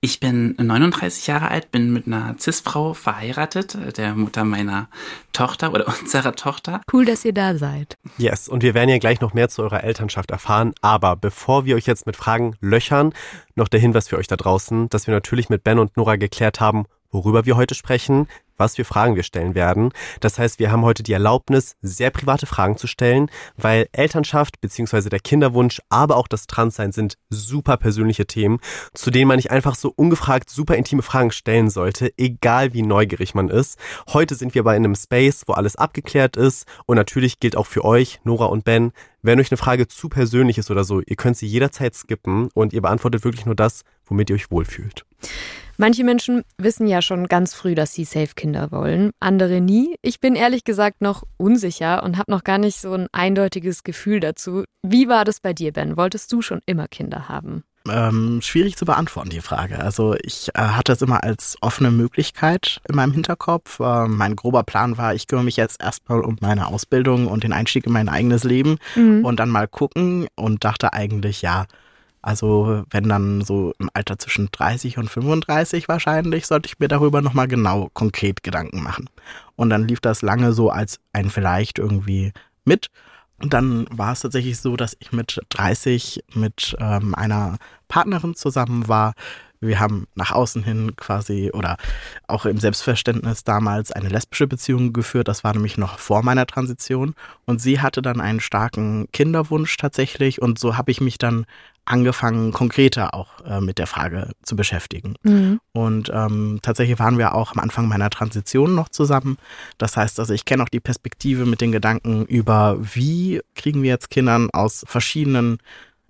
Ich 0.00 0.18
bin 0.18 0.56
39 0.58 1.28
Jahre 1.28 1.52
alt, 1.52 1.70
bin 1.70 1.92
mit 1.92 2.08
einer 2.08 2.34
Cis-Frau 2.36 2.94
verheiratet, 2.94 3.96
der 3.96 4.16
Mutter 4.16 4.42
meiner 4.42 4.88
Tochter 5.32 5.72
oder 5.72 5.86
unserer 6.00 6.34
Tochter. 6.34 6.80
Cool, 6.92 7.04
dass 7.04 7.24
ihr 7.24 7.32
da 7.32 7.56
seid. 7.56 7.94
Yes, 8.18 8.48
und 8.48 8.64
wir 8.64 8.74
werden 8.74 8.90
ja 8.90 8.98
gleich 8.98 9.20
noch 9.20 9.34
mehr 9.34 9.48
zu 9.48 9.62
eurer 9.62 9.84
Elternschaft 9.84 10.32
erfahren. 10.32 10.74
Aber 10.80 11.14
bevor 11.14 11.64
wir 11.64 11.76
euch 11.76 11.86
jetzt 11.86 12.06
mit 12.06 12.16
Fragen 12.16 12.56
löchern, 12.60 13.12
noch 13.54 13.68
der 13.68 13.78
Hinweis 13.78 14.08
für 14.08 14.18
euch 14.18 14.26
da 14.26 14.34
draußen, 14.34 14.88
dass 14.88 15.06
wir 15.06 15.14
natürlich 15.14 15.48
mit 15.48 15.62
Ben 15.62 15.78
und 15.78 15.96
Nora 15.96 16.16
geklärt 16.16 16.58
haben, 16.58 16.86
worüber 17.14 17.46
wir 17.46 17.56
heute 17.56 17.74
sprechen, 17.74 18.26
was 18.56 18.76
für 18.76 18.84
Fragen 18.84 19.16
wir 19.16 19.22
stellen 19.22 19.54
werden. 19.54 19.90
Das 20.20 20.38
heißt, 20.38 20.58
wir 20.58 20.70
haben 20.70 20.82
heute 20.82 21.02
die 21.02 21.12
Erlaubnis, 21.12 21.76
sehr 21.82 22.10
private 22.10 22.46
Fragen 22.46 22.76
zu 22.76 22.86
stellen, 22.86 23.30
weil 23.56 23.88
Elternschaft 23.92 24.60
bzw. 24.60 25.08
der 25.08 25.20
Kinderwunsch, 25.20 25.80
aber 25.88 26.16
auch 26.16 26.28
das 26.28 26.46
Transsein 26.46 26.92
sind 26.92 27.16
super 27.30 27.76
persönliche 27.76 28.26
Themen, 28.26 28.58
zu 28.92 29.10
denen 29.10 29.28
man 29.28 29.36
nicht 29.36 29.50
einfach 29.50 29.74
so 29.74 29.92
ungefragt 29.94 30.50
super 30.50 30.76
intime 30.76 31.02
Fragen 31.02 31.32
stellen 31.32 31.70
sollte, 31.70 32.12
egal 32.16 32.74
wie 32.74 32.82
neugierig 32.82 33.34
man 33.34 33.48
ist. 33.48 33.78
Heute 34.12 34.34
sind 34.34 34.54
wir 34.54 34.62
bei 34.62 34.76
einem 34.76 34.94
Space, 34.94 35.44
wo 35.46 35.54
alles 35.54 35.76
abgeklärt 35.76 36.36
ist 36.36 36.66
und 36.86 36.96
natürlich 36.96 37.40
gilt 37.40 37.56
auch 37.56 37.66
für 37.66 37.84
euch, 37.84 38.20
Nora 38.24 38.46
und 38.46 38.64
Ben, 38.64 38.92
wenn 39.22 39.40
euch 39.40 39.50
eine 39.50 39.56
Frage 39.56 39.88
zu 39.88 40.10
persönlich 40.10 40.58
ist 40.58 40.70
oder 40.70 40.84
so, 40.84 41.00
ihr 41.00 41.16
könnt 41.16 41.38
sie 41.38 41.46
jederzeit 41.46 41.94
skippen 41.94 42.48
und 42.52 42.72
ihr 42.72 42.82
beantwortet 42.82 43.24
wirklich 43.24 43.46
nur 43.46 43.54
das, 43.54 43.82
womit 44.06 44.30
ihr 44.30 44.36
euch 44.36 44.50
wohlfühlt. 44.50 45.04
Manche 45.76 46.04
Menschen 46.04 46.42
wissen 46.56 46.86
ja 46.86 47.02
schon 47.02 47.26
ganz 47.26 47.52
früh, 47.52 47.74
dass 47.74 47.92
sie 47.92 48.04
Safe-Kinder 48.04 48.70
wollen, 48.70 49.10
andere 49.18 49.60
nie. 49.60 49.96
Ich 50.02 50.20
bin 50.20 50.36
ehrlich 50.36 50.62
gesagt 50.62 51.00
noch 51.00 51.24
unsicher 51.36 52.04
und 52.04 52.16
habe 52.16 52.30
noch 52.30 52.44
gar 52.44 52.58
nicht 52.58 52.80
so 52.80 52.92
ein 52.92 53.08
eindeutiges 53.12 53.82
Gefühl 53.82 54.20
dazu. 54.20 54.64
Wie 54.82 55.08
war 55.08 55.24
das 55.24 55.40
bei 55.40 55.52
dir, 55.52 55.72
Ben? 55.72 55.96
Wolltest 55.96 56.32
du 56.32 56.42
schon 56.42 56.60
immer 56.66 56.86
Kinder 56.86 57.28
haben? 57.28 57.64
Ähm, 57.86 58.40
schwierig 58.40 58.76
zu 58.76 58.86
beantworten, 58.86 59.28
die 59.28 59.42
Frage. 59.42 59.78
Also 59.78 60.14
ich 60.22 60.48
äh, 60.54 60.58
hatte 60.58 60.92
es 60.92 61.02
immer 61.02 61.22
als 61.22 61.58
offene 61.60 61.90
Möglichkeit 61.90 62.80
in 62.88 62.94
meinem 62.96 63.12
Hinterkopf. 63.12 63.78
Äh, 63.78 64.06
mein 64.08 64.36
grober 64.36 64.62
Plan 64.62 64.96
war, 64.96 65.14
ich 65.14 65.26
kümmere 65.26 65.44
mich 65.44 65.56
jetzt 65.56 65.82
erstmal 65.82 66.20
um 66.20 66.38
meine 66.40 66.68
Ausbildung 66.68 67.26
und 67.26 67.44
den 67.44 67.52
Einstieg 67.52 67.84
in 67.86 67.92
mein 67.92 68.08
eigenes 68.08 68.44
Leben 68.44 68.78
mhm. 68.94 69.22
und 69.26 69.38
dann 69.38 69.50
mal 69.50 69.68
gucken 69.68 70.28
und 70.34 70.64
dachte 70.64 70.94
eigentlich, 70.94 71.42
ja, 71.42 71.66
also 72.24 72.84
wenn 72.88 73.06
dann 73.06 73.42
so 73.42 73.74
im 73.78 73.90
Alter 73.92 74.18
zwischen 74.18 74.48
30 74.50 74.96
und 74.96 75.10
35 75.10 75.88
wahrscheinlich, 75.88 76.46
sollte 76.46 76.68
ich 76.68 76.78
mir 76.78 76.88
darüber 76.88 77.20
nochmal 77.20 77.48
genau 77.48 77.90
konkret 77.92 78.42
Gedanken 78.42 78.82
machen. 78.82 79.10
Und 79.56 79.68
dann 79.68 79.86
lief 79.86 80.00
das 80.00 80.22
lange 80.22 80.54
so 80.54 80.70
als 80.70 81.00
ein 81.12 81.28
vielleicht 81.28 81.78
irgendwie 81.78 82.32
mit. 82.64 82.88
Und 83.42 83.52
dann 83.52 83.86
war 83.90 84.12
es 84.12 84.20
tatsächlich 84.20 84.58
so, 84.58 84.74
dass 84.74 84.96
ich 85.00 85.12
mit 85.12 85.38
30 85.50 86.24
mit 86.32 86.74
ähm, 86.80 87.14
einer 87.14 87.58
Partnerin 87.88 88.34
zusammen 88.34 88.88
war. 88.88 89.12
Wir 89.60 89.78
haben 89.78 90.06
nach 90.14 90.32
außen 90.32 90.62
hin 90.62 90.96
quasi 90.96 91.50
oder 91.52 91.76
auch 92.26 92.46
im 92.46 92.58
Selbstverständnis 92.58 93.44
damals 93.44 93.92
eine 93.92 94.08
lesbische 94.08 94.46
Beziehung 94.46 94.94
geführt. 94.94 95.28
Das 95.28 95.44
war 95.44 95.52
nämlich 95.52 95.76
noch 95.76 95.98
vor 95.98 96.22
meiner 96.22 96.46
Transition. 96.46 97.14
Und 97.44 97.60
sie 97.60 97.82
hatte 97.82 98.00
dann 98.00 98.22
einen 98.22 98.40
starken 98.40 99.08
Kinderwunsch 99.12 99.76
tatsächlich. 99.76 100.40
Und 100.40 100.58
so 100.58 100.78
habe 100.78 100.90
ich 100.90 101.02
mich 101.02 101.18
dann 101.18 101.44
angefangen, 101.84 102.52
konkreter 102.52 103.14
auch 103.14 103.28
äh, 103.44 103.60
mit 103.60 103.78
der 103.78 103.86
Frage 103.86 104.30
zu 104.42 104.56
beschäftigen. 104.56 105.16
Mhm. 105.22 105.60
Und 105.72 106.10
ähm, 106.12 106.60
tatsächlich 106.62 106.98
waren 106.98 107.18
wir 107.18 107.34
auch 107.34 107.52
am 107.52 107.58
Anfang 107.58 107.88
meiner 107.88 108.10
Transition 108.10 108.74
noch 108.74 108.88
zusammen. 108.88 109.36
Das 109.78 109.96
heißt, 109.96 110.18
also 110.18 110.32
ich 110.32 110.44
kenne 110.44 110.62
auch 110.62 110.68
die 110.68 110.80
Perspektive 110.80 111.44
mit 111.46 111.60
den 111.60 111.72
Gedanken 111.72 112.24
über, 112.26 112.78
wie 112.80 113.40
kriegen 113.54 113.82
wir 113.82 113.90
jetzt 113.90 114.10
Kindern 114.10 114.48
aus 114.52 114.84
verschiedenen 114.86 115.58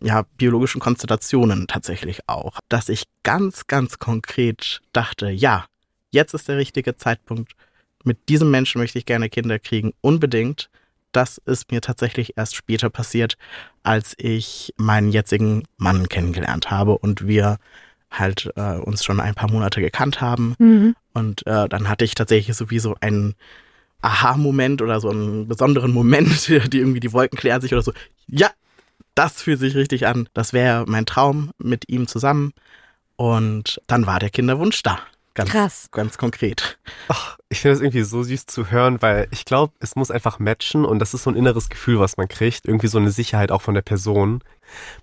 ja, 0.01 0.25
biologischen 0.37 0.81
Konstellationen 0.81 1.67
tatsächlich 1.67 2.29
auch, 2.29 2.59
dass 2.69 2.89
ich 2.89 3.05
ganz, 3.23 3.67
ganz 3.67 3.99
konkret 3.99 4.81
dachte, 4.93 5.31
ja, 5.31 5.67
jetzt 6.11 6.35
ist 6.35 6.49
der 6.49 6.59
richtige 6.59 6.97
Zeitpunkt. 6.97 7.53
Mit 8.05 8.29
diesem 8.29 8.51
Menschen 8.51 8.81
möchte 8.81 8.99
ich 8.99 9.07
gerne 9.07 9.31
Kinder 9.31 9.59
kriegen, 9.59 9.93
unbedingt 10.03 10.69
das 11.17 11.39
ist 11.47 11.71
mir 11.71 11.81
tatsächlich 11.81 12.37
erst 12.37 12.57
später 12.57 12.91
passiert, 12.91 13.37
als 13.83 14.15
ich 14.19 14.73
meinen 14.77 15.11
jetzigen 15.11 15.65
Mann 15.77 16.09
kennengelernt 16.09 16.71
habe 16.71 16.99
und 16.99 17.27
wir 17.27 17.59
halt 18.11 18.51
äh, 18.57 18.77
uns 18.77 19.05
schon 19.05 19.21
ein 19.21 19.35
paar 19.35 19.51
Monate 19.51 19.81
gekannt 19.81 20.21
haben. 20.21 20.55
Mhm. 20.59 20.97
Und 21.13 21.47
äh, 21.47 21.69
dann 21.69 21.89
hatte 21.89 22.05
ich 22.05 22.15
tatsächlich 22.15 22.57
sowieso 22.57 22.97
einen 23.01 23.35
Aha-Moment 24.03 24.83
oder 24.83 25.01
so 25.01 25.11
einen 25.11 25.49
besonderen 25.49 25.93
Moment, 25.93 26.49
die 26.73 26.79
irgendwie 26.79 27.01
die 27.01 27.13
Wolken 27.13 27.39
klären 27.39 27.61
sich 27.61 27.73
oder 27.73 27.83
so. 27.83 27.93
Ja, 28.27 28.51
das 29.15 29.43
fühlt 29.43 29.61
sich 29.61 29.75
richtig 29.75 30.07
an. 30.07 30.29
Das 30.35 30.53
wäre 30.53 30.85
mein 30.87 31.07
Traum 31.07 31.51
mit 31.59 31.89
ihm 31.89 32.07
zusammen. 32.07 32.53
Und 33.17 33.81
dann 33.87 34.07
war 34.07 34.19
der 34.19 34.31
Kinderwunsch 34.31 34.83
da. 34.83 34.99
Ganz, 35.35 35.51
Krass. 35.51 35.89
Ganz 35.91 36.17
konkret. 36.17 36.79
Ach, 37.09 37.39
ich 37.49 37.61
finde 37.61 37.75
das 37.75 37.83
irgendwie 37.83 38.03
so 38.03 38.23
süß 38.23 38.47
zu 38.47 38.71
hören, 38.71 39.03
weil 39.03 39.27
ich 39.33 39.45
glaube, 39.45 39.73
es 39.81 39.97
muss 39.97 40.13
einfach 40.13 40.39
matchen 40.39 40.85
und 40.85 41.01
das 41.01 41.13
ist 41.13 41.25
so 41.25 41.31
ein 41.31 41.37
inneres 41.37 41.69
Gefühl, 41.69 41.99
was 41.99 42.17
man 42.17 42.29
kriegt. 42.29 42.67
Irgendwie 42.67 42.87
so 42.87 42.99
eine 42.99 43.11
Sicherheit 43.11 43.51
auch 43.51 43.61
von 43.61 43.75
der 43.75 43.83
Person. 43.83 44.45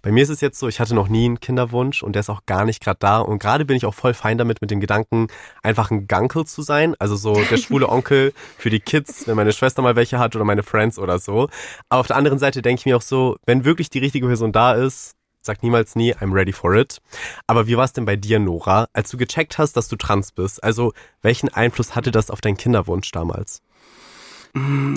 Bei 0.01 0.11
mir 0.11 0.23
ist 0.23 0.29
es 0.29 0.39
jetzt 0.39 0.57
so, 0.57 0.69
ich 0.69 0.79
hatte 0.79 0.95
noch 0.95 1.09
nie 1.09 1.25
einen 1.25 1.41
Kinderwunsch 1.41 2.01
und 2.01 2.13
der 2.13 2.21
ist 2.21 2.29
auch 2.29 2.45
gar 2.45 2.63
nicht 2.63 2.81
gerade 2.81 2.99
da. 2.99 3.19
Und 3.19 3.39
gerade 3.39 3.65
bin 3.65 3.75
ich 3.75 3.85
auch 3.85 3.93
voll 3.93 4.13
fein 4.13 4.37
damit, 4.37 4.61
mit 4.61 4.71
dem 4.71 4.79
Gedanken, 4.79 5.27
einfach 5.63 5.91
ein 5.91 6.07
Gankel 6.07 6.45
zu 6.45 6.61
sein. 6.61 6.95
Also 6.97 7.17
so 7.17 7.33
der 7.33 7.57
schwule 7.57 7.89
Onkel 7.89 8.33
für 8.57 8.69
die 8.69 8.79
Kids, 8.79 9.27
wenn 9.27 9.35
meine 9.35 9.51
Schwester 9.51 9.81
mal 9.81 9.97
welche 9.97 10.17
hat 10.17 10.35
oder 10.35 10.45
meine 10.45 10.63
Friends 10.63 10.97
oder 10.97 11.19
so. 11.19 11.49
Aber 11.89 11.99
auf 11.99 12.07
der 12.07 12.15
anderen 12.15 12.39
Seite 12.39 12.61
denke 12.61 12.79
ich 12.79 12.85
mir 12.85 12.95
auch 12.95 13.01
so, 13.01 13.37
wenn 13.45 13.65
wirklich 13.65 13.89
die 13.89 13.99
richtige 13.99 14.27
Person 14.27 14.53
da 14.53 14.73
ist, 14.75 15.17
Sag 15.41 15.63
niemals 15.63 15.95
nie, 15.95 16.13
I'm 16.15 16.33
ready 16.33 16.53
for 16.53 16.75
it. 16.75 17.01
Aber 17.47 17.65
wie 17.65 17.75
war 17.75 17.85
es 17.85 17.93
denn 17.93 18.05
bei 18.05 18.15
dir, 18.15 18.39
Nora, 18.39 18.87
als 18.93 19.09
du 19.09 19.17
gecheckt 19.17 19.57
hast, 19.57 19.75
dass 19.75 19.87
du 19.87 19.95
trans 19.95 20.31
bist? 20.31 20.63
Also, 20.63 20.93
welchen 21.23 21.49
Einfluss 21.49 21.95
hatte 21.95 22.11
das 22.11 22.29
auf 22.29 22.41
deinen 22.41 22.57
Kinderwunsch 22.57 23.11
damals? 23.11 23.63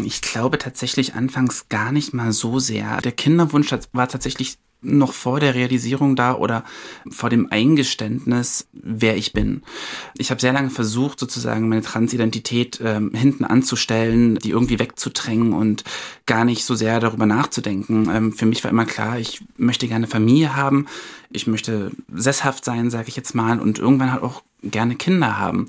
Ich 0.04 0.20
glaube 0.20 0.58
tatsächlich 0.58 1.14
anfangs 1.14 1.68
gar 1.68 1.92
nicht 1.92 2.12
mal 2.12 2.32
so 2.32 2.58
sehr. 2.58 3.00
Der 3.00 3.12
Kinderwunsch 3.12 3.72
war 3.92 4.08
tatsächlich 4.08 4.58
noch 4.84 5.12
vor 5.12 5.40
der 5.40 5.54
Realisierung 5.54 6.16
da 6.16 6.34
oder 6.34 6.64
vor 7.10 7.30
dem 7.30 7.50
Eingeständnis, 7.50 8.66
wer 8.72 9.16
ich 9.16 9.32
bin. 9.32 9.62
Ich 10.16 10.30
habe 10.30 10.40
sehr 10.40 10.52
lange 10.52 10.70
versucht, 10.70 11.18
sozusagen 11.18 11.68
meine 11.68 11.82
Transidentität 11.82 12.80
ähm, 12.84 13.12
hinten 13.14 13.44
anzustellen, 13.44 14.36
die 14.36 14.50
irgendwie 14.50 14.78
wegzudrängen 14.78 15.52
und 15.52 15.84
gar 16.26 16.44
nicht 16.44 16.64
so 16.64 16.74
sehr 16.74 17.00
darüber 17.00 17.26
nachzudenken. 17.26 18.08
Ähm, 18.10 18.32
für 18.32 18.46
mich 18.46 18.62
war 18.64 18.70
immer 18.70 18.86
klar, 18.86 19.18
ich 19.18 19.42
möchte 19.56 19.88
gerne 19.88 20.06
Familie 20.06 20.56
haben, 20.56 20.86
ich 21.30 21.46
möchte 21.46 21.90
sesshaft 22.12 22.64
sein, 22.64 22.90
sage 22.90 23.08
ich 23.08 23.16
jetzt 23.16 23.34
mal, 23.34 23.60
und 23.60 23.78
irgendwann 23.78 24.12
halt 24.12 24.22
auch 24.22 24.42
gerne 24.62 24.96
Kinder 24.96 25.38
haben. 25.38 25.66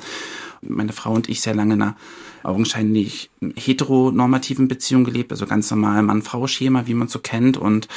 Meine 0.61 0.93
Frau 0.93 1.13
und 1.13 1.29
ich 1.29 1.41
sehr 1.41 1.53
lange 1.53 1.75
in 1.75 1.81
einer 1.81 1.95
augenscheinlich 2.45 3.29
heteronormativen 3.55 4.67
Beziehung 4.67 5.03
gelebt, 5.03 5.31
also 5.31 5.45
ganz 5.47 5.69
normal 5.71 6.03
Mann-Frau-Schema, 6.03 6.87
wie 6.87 6.93
man 6.93 7.07
so 7.07 7.19
kennt. 7.19 7.57
Und 7.57 7.87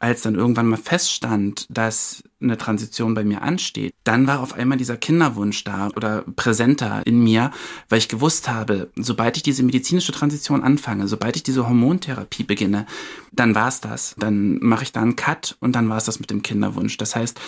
als 0.00 0.22
dann 0.22 0.34
irgendwann 0.34 0.66
mal 0.66 0.76
feststand, 0.76 1.66
dass 1.70 2.22
eine 2.40 2.58
Transition 2.58 3.14
bei 3.14 3.24
mir 3.24 3.42
ansteht, 3.42 3.94
dann 4.04 4.26
war 4.26 4.40
auf 4.40 4.52
einmal 4.52 4.76
dieser 4.76 4.96
Kinderwunsch 4.96 5.64
da 5.64 5.88
oder 5.96 6.24
präsenter 6.36 7.02
in 7.06 7.22
mir, 7.22 7.50
weil 7.88 7.98
ich 7.98 8.08
gewusst 8.08 8.48
habe, 8.48 8.90
sobald 8.96 9.36
ich 9.36 9.42
diese 9.42 9.62
medizinische 9.62 10.12
Transition 10.12 10.62
anfange, 10.62 11.08
sobald 11.08 11.36
ich 11.36 11.42
diese 11.42 11.66
Hormontherapie 11.66 12.44
beginne, 12.44 12.86
dann 13.32 13.54
war 13.54 13.68
es 13.68 13.80
das. 13.80 14.14
Dann 14.18 14.58
mache 14.58 14.82
ich 14.82 14.92
da 14.92 15.00
einen 15.00 15.16
Cut 15.16 15.56
und 15.60 15.72
dann 15.74 15.88
war 15.88 15.96
es 15.96 16.04
das 16.04 16.20
mit 16.20 16.30
dem 16.30 16.42
Kinderwunsch. 16.42 16.96
Das 16.98 17.16
heißt, 17.16 17.40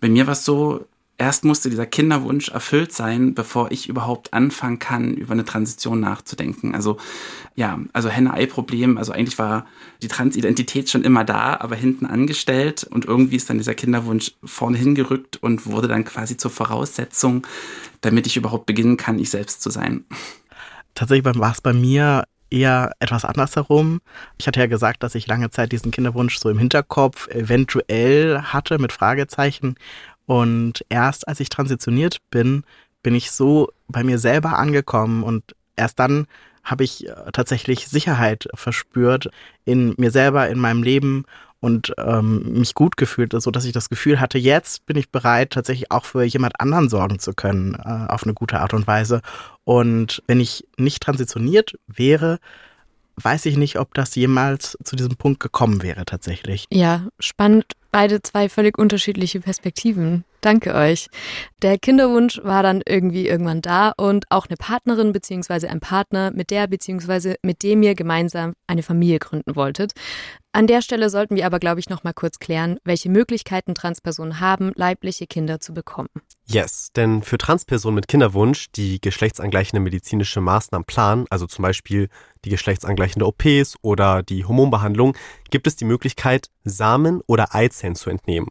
bei 0.00 0.08
mir 0.08 0.26
war 0.26 0.32
es 0.32 0.44
so, 0.44 0.86
erst 1.18 1.44
musste 1.44 1.68
dieser 1.68 1.86
Kinderwunsch 1.86 2.48
erfüllt 2.48 2.92
sein, 2.92 3.34
bevor 3.34 3.72
ich 3.72 3.88
überhaupt 3.88 4.32
anfangen 4.32 4.78
kann, 4.78 5.14
über 5.14 5.32
eine 5.32 5.44
Transition 5.44 6.00
nachzudenken. 6.00 6.74
Also 6.74 6.96
ja, 7.56 7.78
also 7.92 8.08
Henne-Ei-Problem. 8.08 8.96
Also 8.96 9.12
eigentlich 9.12 9.38
war 9.38 9.66
die 10.00 10.08
Transidentität 10.08 10.88
schon 10.88 11.02
immer 11.02 11.24
da, 11.24 11.58
aber 11.60 11.74
hinten 11.74 12.06
angestellt 12.06 12.84
und 12.84 13.04
irgendwie 13.04 13.36
ist 13.36 13.50
dann 13.50 13.58
dieser 13.58 13.74
Kinderwunsch 13.74 14.32
vorne 14.44 14.78
hingerückt 14.78 15.36
und 15.36 15.66
wurde 15.66 15.88
dann 15.88 16.04
quasi 16.04 16.36
zur 16.36 16.52
Voraussetzung, 16.52 17.46
damit 18.00 18.26
ich 18.28 18.36
überhaupt 18.36 18.66
beginnen 18.66 18.96
kann, 18.96 19.18
ich 19.18 19.30
selbst 19.30 19.60
zu 19.60 19.70
sein. 19.70 20.04
Tatsächlich 20.94 21.24
war 21.24 21.52
es 21.52 21.60
bei 21.60 21.72
mir 21.72 22.24
eher 22.50 22.92
etwas 23.00 23.24
andersherum. 23.24 24.00
Ich 24.38 24.46
hatte 24.46 24.60
ja 24.60 24.66
gesagt, 24.66 25.02
dass 25.02 25.14
ich 25.14 25.26
lange 25.26 25.50
Zeit 25.50 25.72
diesen 25.72 25.90
Kinderwunsch 25.90 26.38
so 26.38 26.48
im 26.48 26.58
Hinterkopf 26.58 27.28
eventuell 27.28 28.40
hatte 28.40 28.78
mit 28.78 28.92
Fragezeichen 28.92 29.74
und 30.28 30.84
erst 30.90 31.26
als 31.26 31.40
ich 31.40 31.48
transitioniert 31.48 32.18
bin, 32.30 32.62
bin 33.02 33.14
ich 33.14 33.30
so 33.30 33.72
bei 33.88 34.04
mir 34.04 34.18
selber 34.18 34.58
angekommen 34.58 35.22
und 35.22 35.56
erst 35.74 35.98
dann 35.98 36.26
habe 36.62 36.84
ich 36.84 37.08
äh, 37.08 37.14
tatsächlich 37.32 37.88
Sicherheit 37.88 38.46
verspürt 38.52 39.30
in 39.64 39.94
mir 39.96 40.10
selber, 40.10 40.50
in 40.50 40.58
meinem 40.58 40.82
Leben 40.82 41.24
und 41.60 41.94
ähm, 41.96 42.58
mich 42.58 42.74
gut 42.74 42.98
gefühlt, 42.98 43.32
so 43.40 43.50
dass 43.50 43.64
ich 43.64 43.72
das 43.72 43.88
Gefühl 43.88 44.20
hatte, 44.20 44.36
jetzt 44.36 44.84
bin 44.84 44.98
ich 44.98 45.08
bereit, 45.08 45.54
tatsächlich 45.54 45.90
auch 45.90 46.04
für 46.04 46.22
jemand 46.24 46.60
anderen 46.60 46.90
sorgen 46.90 47.18
zu 47.18 47.32
können, 47.32 47.74
äh, 47.74 48.12
auf 48.12 48.24
eine 48.24 48.34
gute 48.34 48.60
Art 48.60 48.74
und 48.74 48.86
Weise. 48.86 49.22
Und 49.64 50.22
wenn 50.26 50.40
ich 50.40 50.68
nicht 50.76 51.02
transitioniert 51.02 51.78
wäre, 51.86 52.38
weiß 53.16 53.46
ich 53.46 53.56
nicht, 53.56 53.78
ob 53.78 53.94
das 53.94 54.14
jemals 54.14 54.76
zu 54.84 54.94
diesem 54.94 55.16
Punkt 55.16 55.40
gekommen 55.40 55.82
wäre 55.82 56.04
tatsächlich. 56.04 56.66
Ja, 56.70 57.08
spannend. 57.18 57.77
Beide 57.90 58.20
zwei 58.22 58.48
völlig 58.48 58.78
unterschiedliche 58.78 59.40
Perspektiven. 59.40 60.24
Danke 60.40 60.74
euch. 60.74 61.08
Der 61.62 61.78
Kinderwunsch 61.78 62.40
war 62.44 62.62
dann 62.62 62.82
irgendwie 62.86 63.26
irgendwann 63.26 63.60
da 63.60 63.92
und 63.96 64.26
auch 64.30 64.46
eine 64.46 64.56
Partnerin 64.56 65.12
beziehungsweise 65.12 65.68
ein 65.68 65.80
Partner, 65.80 66.30
mit 66.30 66.50
der 66.50 66.66
beziehungsweise 66.66 67.36
mit 67.42 67.62
dem 67.62 67.82
ihr 67.82 67.94
gemeinsam 67.94 68.54
eine 68.66 68.82
Familie 68.82 69.18
gründen 69.18 69.56
wolltet. 69.56 69.92
An 70.52 70.66
der 70.66 70.80
Stelle 70.80 71.10
sollten 71.10 71.36
wir 71.36 71.44
aber, 71.44 71.58
glaube 71.58 71.78
ich, 71.78 71.90
noch 71.90 72.04
mal 72.04 72.14
kurz 72.14 72.38
klären, 72.38 72.78
welche 72.82 73.10
Möglichkeiten 73.10 73.74
Transpersonen 73.74 74.40
haben, 74.40 74.72
leibliche 74.74 75.26
Kinder 75.26 75.60
zu 75.60 75.74
bekommen. 75.74 76.08
Yes, 76.46 76.90
denn 76.96 77.22
für 77.22 77.36
Transpersonen 77.36 77.96
mit 77.96 78.08
Kinderwunsch, 78.08 78.72
die 78.72 78.98
geschlechtsangleichende 79.00 79.80
medizinische 79.80 80.40
Maßnahmen 80.40 80.86
planen, 80.86 81.26
also 81.28 81.46
zum 81.46 81.62
Beispiel 81.62 82.08
die 82.46 82.50
geschlechtsangleichende 82.50 83.26
OPs 83.26 83.76
oder 83.82 84.22
die 84.22 84.46
Hormonbehandlung, 84.46 85.14
gibt 85.50 85.66
es 85.66 85.76
die 85.76 85.84
Möglichkeit, 85.84 86.48
Samen 86.64 87.20
oder 87.26 87.54
Eizellen 87.54 87.94
zu 87.94 88.08
entnehmen. 88.08 88.48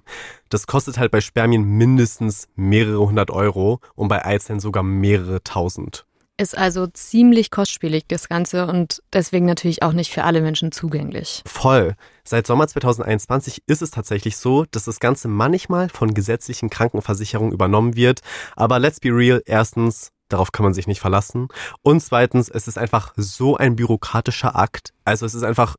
Das 0.50 0.68
kostet 0.68 1.00
halt 1.00 1.12
bei 1.12 1.20
Spermien 1.20 1.64
mindestens 1.64 2.48
mehrere 2.56 3.08
hundert 3.08 3.32
Euro 3.32 3.80
und 3.96 4.08
bei 4.08 4.24
Eizellen 4.24 4.60
sogar 4.60 4.84
mehrere 4.84 5.44
tausend. 5.44 6.07
Ist 6.40 6.56
also 6.56 6.86
ziemlich 6.86 7.50
kostspielig, 7.50 8.06
das 8.08 8.30
Ganze, 8.30 8.68
und 8.68 9.02
deswegen 9.12 9.48
natürlich 9.48 9.82
auch 9.82 9.94
nicht 9.94 10.12
für 10.12 10.24
alle 10.24 10.42
Menschen 10.42 10.72
zugänglich. 10.72 11.42
Voll. 11.48 11.96
Seit 12.24 12.46
Sommer 12.46 12.68
2021 12.68 13.64
ist 13.66 13.82
es 13.82 13.90
tatsächlich 13.90 14.38
so, 14.38 14.66
dass 14.70 14.86
das 14.86 15.00
Ganze 15.00 15.30
manchmal 15.30 15.90
von 15.90 16.14
gesetzlichen 16.14 16.70
Krankenversicherungen 16.70 17.54
übernommen 17.54 17.96
wird. 17.96 18.20
Aber 18.56 18.78
let's 18.78 19.00
be 19.00 19.10
real, 19.10 19.42
erstens, 19.48 20.12
darauf 20.30 20.52
kann 20.52 20.64
man 20.64 20.76
sich 20.76 20.86
nicht 20.86 21.00
verlassen. 21.00 21.48
Und 21.82 22.02
zweitens, 22.02 22.50
es 22.50 22.68
ist 22.68 22.78
einfach 22.78 23.14
so 23.16 23.58
ein 23.58 23.76
bürokratischer 23.76 24.56
Akt. 24.56 24.94
Also 25.06 25.26
es 25.26 25.34
ist 25.34 25.44
einfach 25.44 25.76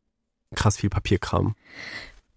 krass 0.56 0.76
viel 0.76 0.90
Papierkram. 0.90 1.54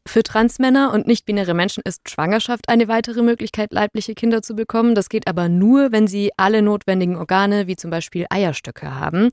Für 0.07 0.23
Transmänner 0.23 0.91
und 0.93 1.05
nicht-binäre 1.05 1.53
Menschen 1.53 1.83
ist 1.85 2.09
Schwangerschaft 2.09 2.69
eine 2.69 2.87
weitere 2.87 3.21
Möglichkeit, 3.21 3.71
leibliche 3.71 4.15
Kinder 4.15 4.41
zu 4.41 4.55
bekommen. 4.55 4.95
Das 4.95 5.09
geht 5.09 5.27
aber 5.27 5.47
nur, 5.47 5.91
wenn 5.91 6.07
sie 6.07 6.31
alle 6.37 6.61
notwendigen 6.61 7.15
Organe, 7.15 7.67
wie 7.67 7.75
zum 7.75 7.91
Beispiel 7.91 8.25
Eierstöcke, 8.29 8.99
haben. 8.99 9.29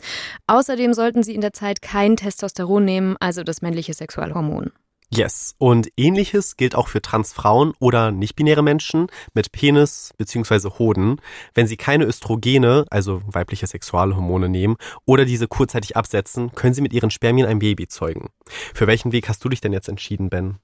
Außerdem 0.47 0.93
sollten 0.93 1.23
sie 1.23 1.35
in 1.35 1.41
der 1.41 1.55
Zeit 1.55 1.81
kein 1.81 2.17
Testosteron 2.17 2.85
nehmen, 2.85 3.17
also 3.19 3.43
das 3.43 3.63
männliche 3.63 3.95
Sexualhormon. 3.95 4.71
Yes. 5.11 5.55
Und 5.57 5.88
ähnliches 5.97 6.57
gilt 6.57 6.75
auch 6.75 6.88
für 6.88 7.00
Transfrauen 7.00 7.73
oder 7.79 8.11
nicht-binäre 8.11 8.62
Menschen 8.62 9.07
mit 9.33 9.53
Penis 9.53 10.12
bzw. 10.19 10.69
Hoden. 10.79 11.21
Wenn 11.55 11.67
sie 11.67 11.79
keine 11.79 12.05
Östrogene, 12.05 12.85
also 12.91 13.23
weibliche 13.27 13.67
Sexualhormone 13.67 14.50
nehmen 14.50 14.77
oder 15.07 15.25
diese 15.25 15.49
kurzzeitig 15.49 15.97
absetzen, 15.97 16.53
können 16.53 16.75
sie 16.75 16.83
mit 16.83 16.93
ihren 16.93 17.11
Spermien 17.11 17.47
ein 17.47 17.59
Baby 17.59 17.88
zeugen. 17.88 18.29
Für 18.75 18.87
welchen 18.87 19.12
Weg 19.12 19.29
hast 19.29 19.43
du 19.45 19.49
dich 19.49 19.62
denn 19.62 19.73
jetzt 19.73 19.88
entschieden, 19.88 20.29
Ben? 20.29 20.59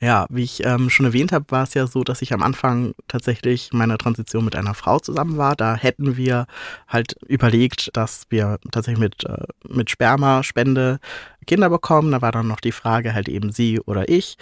Ja, 0.00 0.26
wie 0.30 0.44
ich 0.44 0.64
ähm, 0.64 0.90
schon 0.90 1.06
erwähnt 1.06 1.32
habe, 1.32 1.46
war 1.48 1.64
es 1.64 1.74
ja 1.74 1.88
so, 1.88 2.04
dass 2.04 2.22
ich 2.22 2.32
am 2.32 2.42
Anfang 2.42 2.94
tatsächlich 3.08 3.72
meiner 3.72 3.98
Transition 3.98 4.44
mit 4.44 4.54
einer 4.54 4.74
Frau 4.74 5.00
zusammen 5.00 5.38
war. 5.38 5.56
Da 5.56 5.74
hätten 5.74 6.16
wir 6.16 6.46
halt 6.86 7.16
überlegt, 7.26 7.90
dass 7.96 8.26
wir 8.30 8.58
tatsächlich 8.70 9.00
mit, 9.00 9.24
äh, 9.24 9.44
mit 9.68 9.90
Spermaspende 9.90 11.00
Kinder 11.48 11.68
bekommen. 11.68 12.12
Da 12.12 12.22
war 12.22 12.30
dann 12.30 12.46
noch 12.46 12.60
die 12.60 12.70
Frage 12.72 13.12
halt 13.12 13.28
eben 13.28 13.50
sie 13.50 13.80
oder 13.80 14.08
ich. 14.08 14.36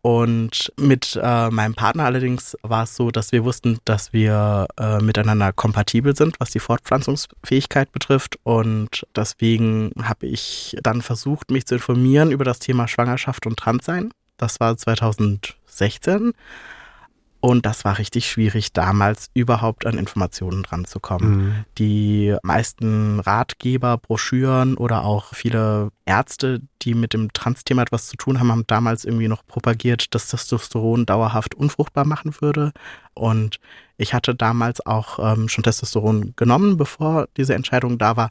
Und 0.00 0.72
mit 0.78 1.18
äh, 1.20 1.50
meinem 1.50 1.74
Partner 1.74 2.04
allerdings 2.04 2.56
war 2.62 2.84
es 2.84 2.94
so, 2.94 3.10
dass 3.10 3.32
wir 3.32 3.44
wussten, 3.44 3.78
dass 3.84 4.12
wir 4.12 4.66
äh, 4.78 5.02
miteinander 5.02 5.52
kompatibel 5.52 6.14
sind, 6.16 6.36
was 6.38 6.50
die 6.50 6.60
Fortpflanzungsfähigkeit 6.60 7.92
betrifft. 7.92 8.38
Und 8.44 9.04
deswegen 9.14 9.90
habe 10.00 10.26
ich 10.26 10.76
dann 10.80 11.02
versucht, 11.02 11.50
mich 11.50 11.66
zu 11.66 11.74
informieren 11.74 12.30
über 12.30 12.44
das 12.44 12.60
Thema 12.60 12.86
Schwangerschaft 12.86 13.46
und 13.46 13.58
Transsein. 13.58 14.12
Das 14.36 14.60
war 14.60 14.76
2016. 14.76 16.32
Und 17.40 17.64
das 17.64 17.84
war 17.84 17.98
richtig 17.98 18.28
schwierig, 18.28 18.72
damals 18.72 19.30
überhaupt 19.32 19.86
an 19.86 19.98
Informationen 19.98 20.64
dran 20.64 20.84
zu 20.84 20.98
kommen. 20.98 21.36
Mhm. 21.36 21.64
Die 21.78 22.36
meisten 22.42 23.20
Ratgeber, 23.20 23.98
Broschüren 23.98 24.76
oder 24.76 25.04
auch 25.04 25.32
viele 25.32 25.90
Ärzte, 26.06 26.62
die 26.82 26.94
mit 26.94 27.12
dem 27.12 27.32
Trans-Thema 27.32 27.82
etwas 27.82 28.08
zu 28.08 28.16
tun 28.16 28.40
haben, 28.40 28.50
haben 28.50 28.66
damals 28.66 29.04
irgendwie 29.04 29.28
noch 29.28 29.46
propagiert, 29.46 30.12
dass 30.14 30.28
Testosteron 30.28 31.06
dauerhaft 31.06 31.54
unfruchtbar 31.54 32.04
machen 32.04 32.34
würde. 32.40 32.72
Und 33.14 33.60
ich 33.96 34.12
hatte 34.12 34.34
damals 34.34 34.84
auch 34.84 35.18
ähm, 35.20 35.48
schon 35.48 35.62
Testosteron 35.62 36.34
genommen, 36.36 36.76
bevor 36.76 37.28
diese 37.36 37.54
Entscheidung 37.54 37.98
da 37.98 38.16
war. 38.16 38.30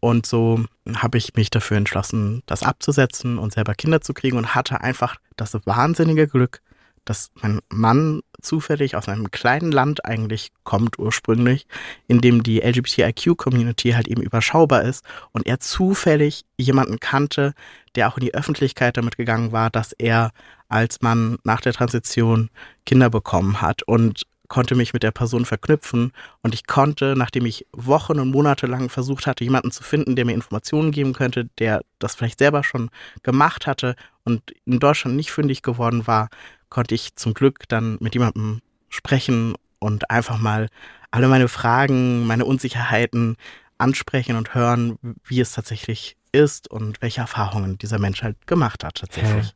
Und 0.00 0.26
so 0.26 0.64
habe 0.96 1.18
ich 1.18 1.34
mich 1.34 1.50
dafür 1.50 1.78
entschlossen, 1.78 2.42
das 2.46 2.62
abzusetzen 2.62 3.38
und 3.38 3.52
selber 3.52 3.74
Kinder 3.74 4.00
zu 4.00 4.14
kriegen 4.14 4.36
und 4.36 4.54
hatte 4.54 4.80
einfach 4.82 5.16
das 5.36 5.54
wahnsinnige 5.64 6.28
Glück, 6.28 6.60
dass 7.04 7.30
mein 7.34 7.60
Mann 7.68 8.20
zufällig 8.40 8.96
aus 8.96 9.08
einem 9.08 9.30
kleinen 9.30 9.72
Land 9.72 10.04
eigentlich 10.04 10.52
kommt 10.64 10.98
ursprünglich, 10.98 11.66
in 12.06 12.20
dem 12.20 12.42
die 12.42 12.60
LGBTIQ-Community 12.60 13.90
halt 13.92 14.08
eben 14.08 14.22
überschaubar 14.22 14.82
ist 14.82 15.04
und 15.32 15.46
er 15.46 15.58
zufällig 15.58 16.44
jemanden 16.56 17.00
kannte, 17.00 17.54
der 17.94 18.08
auch 18.08 18.18
in 18.18 18.24
die 18.24 18.34
Öffentlichkeit 18.34 18.96
damit 18.96 19.16
gegangen 19.16 19.52
war, 19.52 19.70
dass 19.70 19.92
er 19.92 20.30
als 20.68 21.02
Mann 21.02 21.38
nach 21.44 21.60
der 21.60 21.72
Transition 21.72 22.50
Kinder 22.86 23.10
bekommen 23.10 23.60
hat. 23.60 23.82
Und 23.82 24.22
konnte 24.52 24.74
mich 24.74 24.92
mit 24.92 25.02
der 25.02 25.12
Person 25.12 25.46
verknüpfen 25.46 26.12
und 26.42 26.52
ich 26.52 26.66
konnte, 26.66 27.14
nachdem 27.16 27.46
ich 27.46 27.66
Wochen 27.72 28.20
und 28.20 28.30
Monate 28.30 28.66
lang 28.66 28.90
versucht 28.90 29.26
hatte, 29.26 29.44
jemanden 29.44 29.70
zu 29.70 29.82
finden, 29.82 30.14
der 30.14 30.26
mir 30.26 30.34
Informationen 30.34 30.90
geben 30.90 31.14
könnte, 31.14 31.48
der 31.58 31.80
das 31.98 32.16
vielleicht 32.16 32.38
selber 32.38 32.62
schon 32.62 32.90
gemacht 33.22 33.66
hatte 33.66 33.96
und 34.24 34.42
in 34.66 34.78
Deutschland 34.78 35.16
nicht 35.16 35.32
fündig 35.32 35.62
geworden 35.62 36.06
war, 36.06 36.28
konnte 36.68 36.94
ich 36.94 37.16
zum 37.16 37.32
Glück 37.32 37.66
dann 37.68 37.96
mit 38.00 38.12
jemandem 38.12 38.60
sprechen 38.90 39.54
und 39.78 40.10
einfach 40.10 40.38
mal 40.38 40.68
alle 41.10 41.28
meine 41.28 41.48
Fragen, 41.48 42.26
meine 42.26 42.44
Unsicherheiten 42.44 43.36
ansprechen 43.78 44.36
und 44.36 44.54
hören, 44.54 44.98
wie 45.24 45.40
es 45.40 45.52
tatsächlich 45.52 46.18
ist 46.30 46.70
und 46.70 47.00
welche 47.00 47.22
Erfahrungen 47.22 47.78
dieser 47.78 47.98
Mensch 47.98 48.22
halt 48.22 48.46
gemacht 48.46 48.84
hat 48.84 48.96
tatsächlich. 48.96 49.54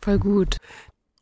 Voll 0.00 0.18
gut. 0.18 0.56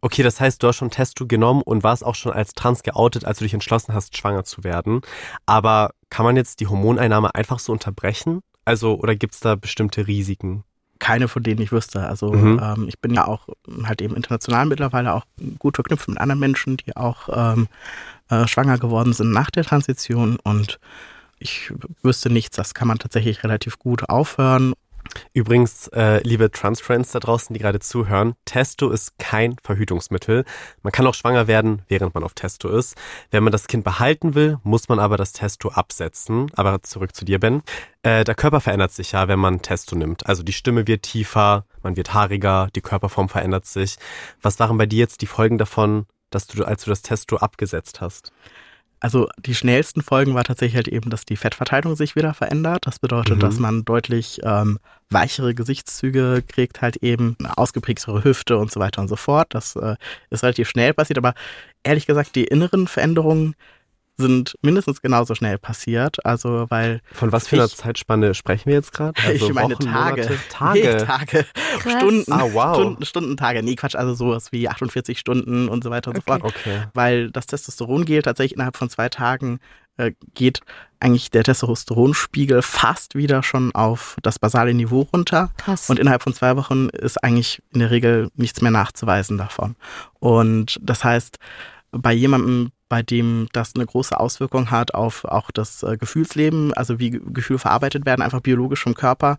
Okay, 0.00 0.23
das 0.23 0.40
heißt, 0.40 0.62
du 0.62 0.69
hast 0.69 0.76
schon 0.76 0.90
Testo 0.90 1.26
genommen 1.26 1.62
und 1.62 1.83
warst 1.83 2.05
auch 2.05 2.14
schon 2.14 2.33
als 2.33 2.52
trans 2.52 2.83
geoutet, 2.83 3.25
als 3.25 3.38
du 3.38 3.45
dich 3.45 3.55
entschlossen 3.55 3.95
hast, 3.95 4.17
schwanger 4.17 4.45
zu 4.45 4.62
werden. 4.62 5.00
Aber 5.47 5.90
kann 6.09 6.25
man 6.25 6.37
jetzt 6.37 6.61
die 6.61 6.69
Hormoneinnahme 6.69 7.35
einfach 7.35 7.59
so 7.59 7.73
unterbrechen? 7.73 8.40
Also, 8.64 8.99
oder 8.99 9.17
gibt 9.17 9.35
es 9.35 9.40
da 9.40 9.57
bestimmte 9.57 10.07
Risiken? 10.07 10.62
Keine, 11.00 11.28
von 11.28 11.43
denen 11.43 11.61
ich 11.61 11.73
wüsste. 11.73 12.07
Also 12.07 12.33
mhm. 12.33 12.61
ähm, 12.62 12.88
ich 12.88 12.99
bin 12.99 13.14
ja 13.14 13.26
auch 13.26 13.49
halt 13.85 14.02
eben 14.02 14.17
international 14.17 14.67
mittlerweile 14.67 15.14
auch 15.14 15.25
gut 15.59 15.76
verknüpft 15.76 16.09
mit 16.09 16.19
anderen 16.19 16.40
Menschen, 16.40 16.76
die 16.76 16.97
auch 16.97 17.28
ähm, 17.33 17.69
äh, 18.28 18.47
schwanger 18.47 18.78
geworden 18.78 19.12
sind 19.12 19.31
nach 19.31 19.50
der 19.50 19.64
Transition 19.64 20.38
und 20.43 20.78
ich 21.38 21.73
wüsste 22.02 22.31
nichts, 22.31 22.57
das 22.57 22.75
kann 22.75 22.88
man 22.88 22.99
tatsächlich 22.99 23.45
relativ 23.45 23.78
gut 23.78 24.09
aufhören. 24.09 24.75
Übrigens, 25.33 25.88
äh, 25.88 26.21
liebe 26.23 26.50
Trans-Friends 26.50 27.12
da 27.12 27.21
draußen, 27.21 27.55
die 27.55 27.61
gerade 27.61 27.81
zuhören, 27.81 28.35
Testo 28.45 28.91
ist 28.91 29.19
kein 29.19 29.57
Verhütungsmittel. 29.62 30.45
Man 30.83 30.93
kann 30.93 31.07
auch 31.07 31.15
schwanger 31.15 31.47
werden, 31.47 31.83
während 31.88 32.15
man 32.15 32.25
auf 32.25 32.35
Testo 32.35 32.69
ist. 32.69 32.97
Wenn 33.31 33.43
man 33.43 33.53
das 33.53 33.67
Kind 33.67 33.85
behalten 33.85 34.35
will, 34.35 34.59
muss 34.62 34.88
man 34.88 34.99
aber 34.99 35.17
das 35.17 35.33
Testo 35.33 35.71
absetzen. 35.71 36.50
Aber 36.55 36.83
zurück 36.83 37.15
zu 37.15 37.25
dir, 37.25 37.38
Ben. 37.38 37.62
Äh, 38.03 38.25
der 38.25 38.35
Körper 38.35 38.61
verändert 38.61 38.93
sich 38.93 39.12
ja, 39.12 39.29
wenn 39.29 39.38
man 39.38 39.62
Testo 39.62 39.97
nimmt. 39.97 40.27
Also 40.27 40.43
die 40.43 40.53
Stimme 40.53 40.87
wird 40.87 41.03
tiefer, 41.03 41.65
man 41.83 41.97
wird 41.97 42.15
haariger, 42.15 42.69
die 42.75 42.81
Körperform 42.81 43.29
verändert 43.29 43.67
sich. 43.67 43.97
Was 44.43 44.59
waren 44.61 44.79
bei 44.79 44.87
dir 44.87 44.99
jetzt 44.99 45.21
die 45.21 45.27
Folgen 45.27 45.59
davon, 45.59 46.07
dass 46.31 46.47
du, 46.47 46.65
als 46.65 46.85
du 46.85 46.91
das 46.91 47.03
Testo 47.03 47.37
abgesetzt 47.37 48.00
hast? 48.00 48.33
Also 49.00 49.28
die 49.38 49.55
schnellsten 49.55 50.02
Folgen 50.02 50.35
war 50.35 50.45
tatsächlich 50.45 50.76
halt 50.76 50.88
eben, 50.88 51.11
dass 51.11 51.25
die 51.25 51.37
Fettverteilung 51.37 51.95
sich 51.95 52.17
wieder 52.17 52.35
verändert. 52.35 52.81
Das 52.87 52.99
bedeutet, 52.99 53.37
mhm. 53.37 53.40
dass 53.40 53.59
man 53.59 53.85
deutlich 53.85 54.40
ähm, 54.43 54.78
weichere 55.11 55.55
Gesichtszüge 55.55 56.43
kriegt, 56.47 56.83
halt 56.83 56.97
eben 56.97 57.37
eine 57.38 57.57
ausgeprägtere 57.57 58.25
Hüfte 58.25 58.59
und 58.59 58.73
so 58.73 58.81
weiter 58.81 59.00
und 59.00 59.09
so 59.09 59.17
fort. 59.17 59.49
Das 59.50 59.76
äh, 59.76 59.97
ist 60.31 60.43
relativ 60.43 60.69
schnell 60.69 60.95
passiert, 60.95 61.19
aber 61.19 61.35
ehrlich 61.83 62.07
gesagt, 62.07 62.35
die 62.35 62.45
inneren 62.45 62.88
Veränderungen 62.88 63.55
sind 64.19 64.57
mindestens 64.63 65.01
genauso 65.01 65.35
schnell 65.35 65.59
passiert. 65.59 66.25
Also, 66.27 66.67
weil. 66.69 67.01
Von 67.13 67.33
was 67.33 67.49
für 67.49 67.57
einer 67.57 67.69
Zeitspanne 67.69 68.35
sprechen 68.35 68.67
wir 68.67 68.75
jetzt 68.75 68.93
gerade? 68.93 69.19
Also 69.29 69.47
ich 69.47 69.55
meine 69.55 69.75
Wochen, 69.75 69.85
Tage. 69.85 70.23
Monate, 70.23 70.39
Tage. 70.51 70.81
Nee, 70.81 71.05
Tage. 71.05 71.47
Stunden. 71.81 72.33
Ah, 72.33 72.47
wow. 72.53 72.75
Stunden, 72.75 73.05
Stunden, 73.05 73.37
Tage. 73.37 73.63
Nee, 73.63 73.75
Quatsch, 73.75 73.95
also 73.95 74.15
sowas 74.15 74.53
wie 74.53 74.69
48 74.69 75.19
Stunden 75.19 75.69
und 75.69 75.85
so 75.85 75.91
weiter 75.91 76.11
und 76.11 76.19
okay. 76.19 76.25
so 76.27 76.39
fort. 76.39 76.45
Okay. 76.45 76.83
Weil 76.95 77.31
das 77.31 77.47
Testosteron 77.47 78.05
gilt 78.05 78.25
tatsächlich 78.25 78.55
innerhalb 78.55 78.77
von 78.77 78.91
zwei 78.91 79.09
Tagen 79.09 79.61
äh, 79.99 80.13
geht 80.35 80.61
eigentlich 81.01 81.31
der 81.31 81.45
Testosteronspiegel 81.45 82.63
fast 82.63 83.15
wieder 83.15 83.43
schon 83.43 83.75
auf 83.75 84.17
das 84.23 84.39
basale 84.39 84.75
Niveau 84.75 85.03
runter. 85.13 85.51
Krass. 85.59 85.91
Und 85.91 85.99
innerhalb 85.99 86.23
von 86.23 86.35
zwei 86.35 86.57
Wochen 86.57 86.89
ist 86.89 87.23
eigentlich 87.23 87.63
in 87.73 87.81
der 87.81 87.91
Regel 87.91 88.31
nichts 88.35 88.63
mehr 88.63 88.71
nachzuweisen 88.71 89.39
davon. 89.39 89.77
Und 90.19 90.79
das 90.83 91.05
heißt, 91.05 91.39
bei 91.90 92.12
jemandem, 92.12 92.71
bei 92.88 93.02
dem 93.02 93.49
das 93.52 93.75
eine 93.75 93.87
große 93.87 94.18
Auswirkung 94.18 94.71
hat 94.71 94.95
auf 94.95 95.25
auch 95.25 95.50
das 95.50 95.83
äh, 95.83 95.97
Gefühlsleben, 95.97 96.73
also 96.75 96.99
wie 96.99 97.11
Gefühle 97.11 97.59
verarbeitet 97.59 98.07
werden, 98.07 98.23
einfach 98.23 98.40
biologisch 98.40 98.83
vom 98.83 98.95
Körper, 98.95 99.38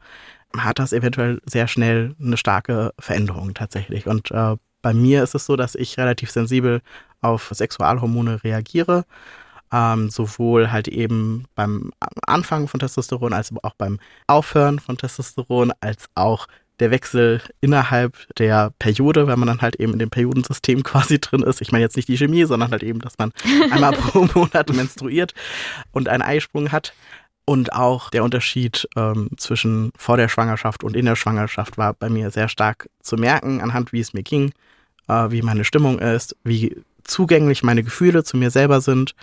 hat 0.58 0.80
das 0.80 0.94
eventuell 0.94 1.42
sehr 1.46 1.68
schnell 1.68 2.16
eine 2.20 2.38
starke 2.38 2.94
Veränderung 3.00 3.54
tatsächlich. 3.54 4.08
Und 4.08 4.32
äh, 4.32 4.56
bei 4.82 4.94
mir 4.94 5.24
ist 5.24 5.36
es 5.36 5.46
so, 5.46 5.56
dass 5.56 5.76
ich 5.76 5.98
relativ 5.98 6.32
sensibel 6.32 6.82
auf 7.22 7.50
Sexualhormone 7.54 8.44
reagiere. 8.44 9.06
Ähm, 9.72 10.10
sowohl 10.10 10.72
halt 10.72 10.88
eben 10.88 11.46
beim 11.54 11.92
Anfang 12.26 12.68
von 12.68 12.80
Testosteron 12.80 13.34
als 13.34 13.54
auch 13.62 13.76
beim 13.76 14.00
Aufhören 14.26 14.80
von 14.80 14.98
Testosteron, 14.98 15.72
als 15.80 16.10
auch 16.16 16.48
der 16.80 16.92
Wechsel 16.92 17.42
innerhalb 17.62 18.16
der 18.38 18.74
Periode, 18.80 19.28
wenn 19.28 19.40
man 19.40 19.48
dann 19.48 19.62
halt 19.62 19.76
eben 19.76 19.94
in 19.94 20.00
dem 20.00 20.10
Periodensystem 20.10 20.84
quasi 20.84 21.20
drin 21.20 21.44
ist. 21.44 21.62
Ich 21.62 21.72
meine 21.72 21.84
jetzt 21.84 21.96
nicht 21.96 22.08
die 22.08 22.18
Chemie, 22.18 22.46
sondern 22.46 22.72
halt 22.72 22.84
eben, 22.84 23.00
dass 23.00 23.18
man 23.18 23.32
einmal 23.72 23.94
pro 23.94 24.28
Monat 24.34 24.74
menstruiert 24.74 25.34
und 25.92 26.10
einen 26.10 26.24
Eisprung 26.24 26.72
hat. 26.72 26.94
Und 27.46 27.74
auch 27.74 28.12
der 28.12 28.24
Unterschied 28.24 28.88
ähm, 28.96 29.32
zwischen 29.38 29.92
vor 29.98 30.18
der 30.18 30.30
Schwangerschaft 30.30 30.84
und 30.84 30.96
in 30.96 31.06
der 31.06 31.16
Schwangerschaft 31.16 31.80
war 31.80 31.96
bei 31.96 32.08
mir 32.08 32.30
sehr 32.30 32.48
stark 32.48 32.88
zu 33.02 33.16
merken, 33.16 33.60
anhand 33.60 33.92
wie 33.92 34.00
es 34.00 34.14
mir 34.14 34.22
ging, 34.22 34.52
äh, 35.08 35.32
wie 35.32 35.42
meine 35.42 35.64
Stimmung 35.64 35.98
ist, 35.98 36.36
wie 36.44 36.78
zugänglich 37.04 37.64
meine 37.64 37.82
Gefühle 37.82 38.24
zu 38.24 38.38
mir 38.38 38.52
selber 38.52 38.82
sind. 38.82 39.16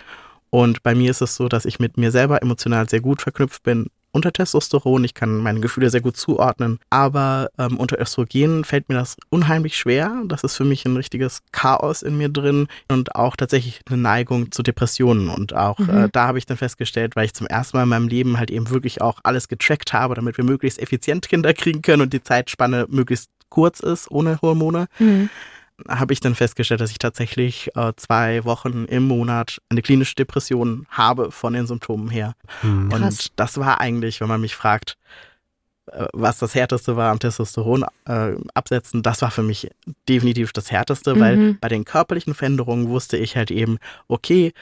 Und 0.49 0.83
bei 0.83 0.93
mir 0.93 1.11
ist 1.11 1.21
es 1.21 1.35
so, 1.35 1.47
dass 1.47 1.63
ich 1.63 1.79
mit 1.79 1.95
mir 1.95 2.11
selber 2.11 2.41
emotional 2.41 2.89
sehr 2.89 2.99
gut 2.99 3.21
verknüpft 3.21 3.63
bin, 3.63 3.87
unter 4.17 4.33
Testosteron. 4.33 5.03
Ich 5.03 5.13
kann 5.13 5.37
meine 5.37 5.59
Gefühle 5.59 5.89
sehr 5.91 6.01
gut 6.01 6.17
zuordnen. 6.17 6.79
Aber 6.89 7.49
ähm, 7.59 7.77
unter 7.77 8.01
Östrogen 8.01 8.63
fällt 8.63 8.89
mir 8.89 8.95
das 8.95 9.15
unheimlich 9.29 9.77
schwer. 9.77 10.23
Das 10.25 10.43
ist 10.43 10.57
für 10.57 10.65
mich 10.65 10.85
ein 10.85 10.97
richtiges 10.97 11.43
Chaos 11.51 12.01
in 12.01 12.17
mir 12.17 12.29
drin 12.29 12.67
und 12.89 13.15
auch 13.15 13.35
tatsächlich 13.35 13.81
eine 13.87 13.97
Neigung 13.97 14.51
zu 14.51 14.63
Depressionen. 14.63 15.29
Und 15.29 15.55
auch 15.55 15.77
mhm. 15.77 16.05
äh, 16.05 16.09
da 16.11 16.27
habe 16.27 16.39
ich 16.39 16.47
dann 16.47 16.57
festgestellt, 16.57 17.15
weil 17.15 17.25
ich 17.25 17.35
zum 17.35 17.45
ersten 17.47 17.77
Mal 17.77 17.83
in 17.83 17.89
meinem 17.89 18.07
Leben 18.07 18.39
halt 18.39 18.49
eben 18.49 18.71
wirklich 18.71 19.01
auch 19.01 19.19
alles 19.23 19.47
getrackt 19.47 19.93
habe, 19.93 20.15
damit 20.15 20.37
wir 20.37 20.43
möglichst 20.43 20.79
effizient 20.79 21.29
Kinder 21.29 21.53
kriegen 21.53 21.83
können 21.83 22.01
und 22.01 22.11
die 22.11 22.23
Zeitspanne 22.23 22.87
möglichst 22.89 23.29
kurz 23.49 23.79
ist 23.79 24.09
ohne 24.09 24.41
Hormone. 24.41 24.87
Mhm 24.99 25.29
habe 25.87 26.13
ich 26.13 26.19
dann 26.19 26.35
festgestellt, 26.35 26.81
dass 26.81 26.91
ich 26.91 26.97
tatsächlich 26.97 27.69
äh, 27.75 27.93
zwei 27.95 28.43
Wochen 28.45 28.85
im 28.85 29.03
Monat 29.03 29.61
eine 29.69 29.81
klinische 29.81 30.15
Depression 30.15 30.87
habe 30.89 31.31
von 31.31 31.53
den 31.53 31.67
Symptomen 31.67 32.09
her. 32.09 32.33
Mhm. 32.63 32.91
Und 32.91 33.39
das 33.39 33.57
war 33.57 33.79
eigentlich, 33.79 34.19
wenn 34.19 34.27
man 34.27 34.41
mich 34.41 34.55
fragt, 34.55 34.97
äh, 35.91 36.07
was 36.13 36.39
das 36.39 36.55
Härteste 36.55 36.95
war 36.95 37.11
am 37.11 37.19
Testosteron 37.19 37.85
äh, 38.05 38.33
absetzen, 38.53 39.03
das 39.03 39.21
war 39.21 39.31
für 39.31 39.43
mich 39.43 39.69
definitiv 40.09 40.51
das 40.51 40.71
Härteste, 40.71 41.15
mhm. 41.15 41.19
weil 41.19 41.53
bei 41.55 41.67
den 41.67 41.85
körperlichen 41.85 42.33
Veränderungen 42.33 42.89
wusste 42.89 43.17
ich 43.17 43.35
halt 43.35 43.51
eben, 43.51 43.77
okay, 44.07 44.53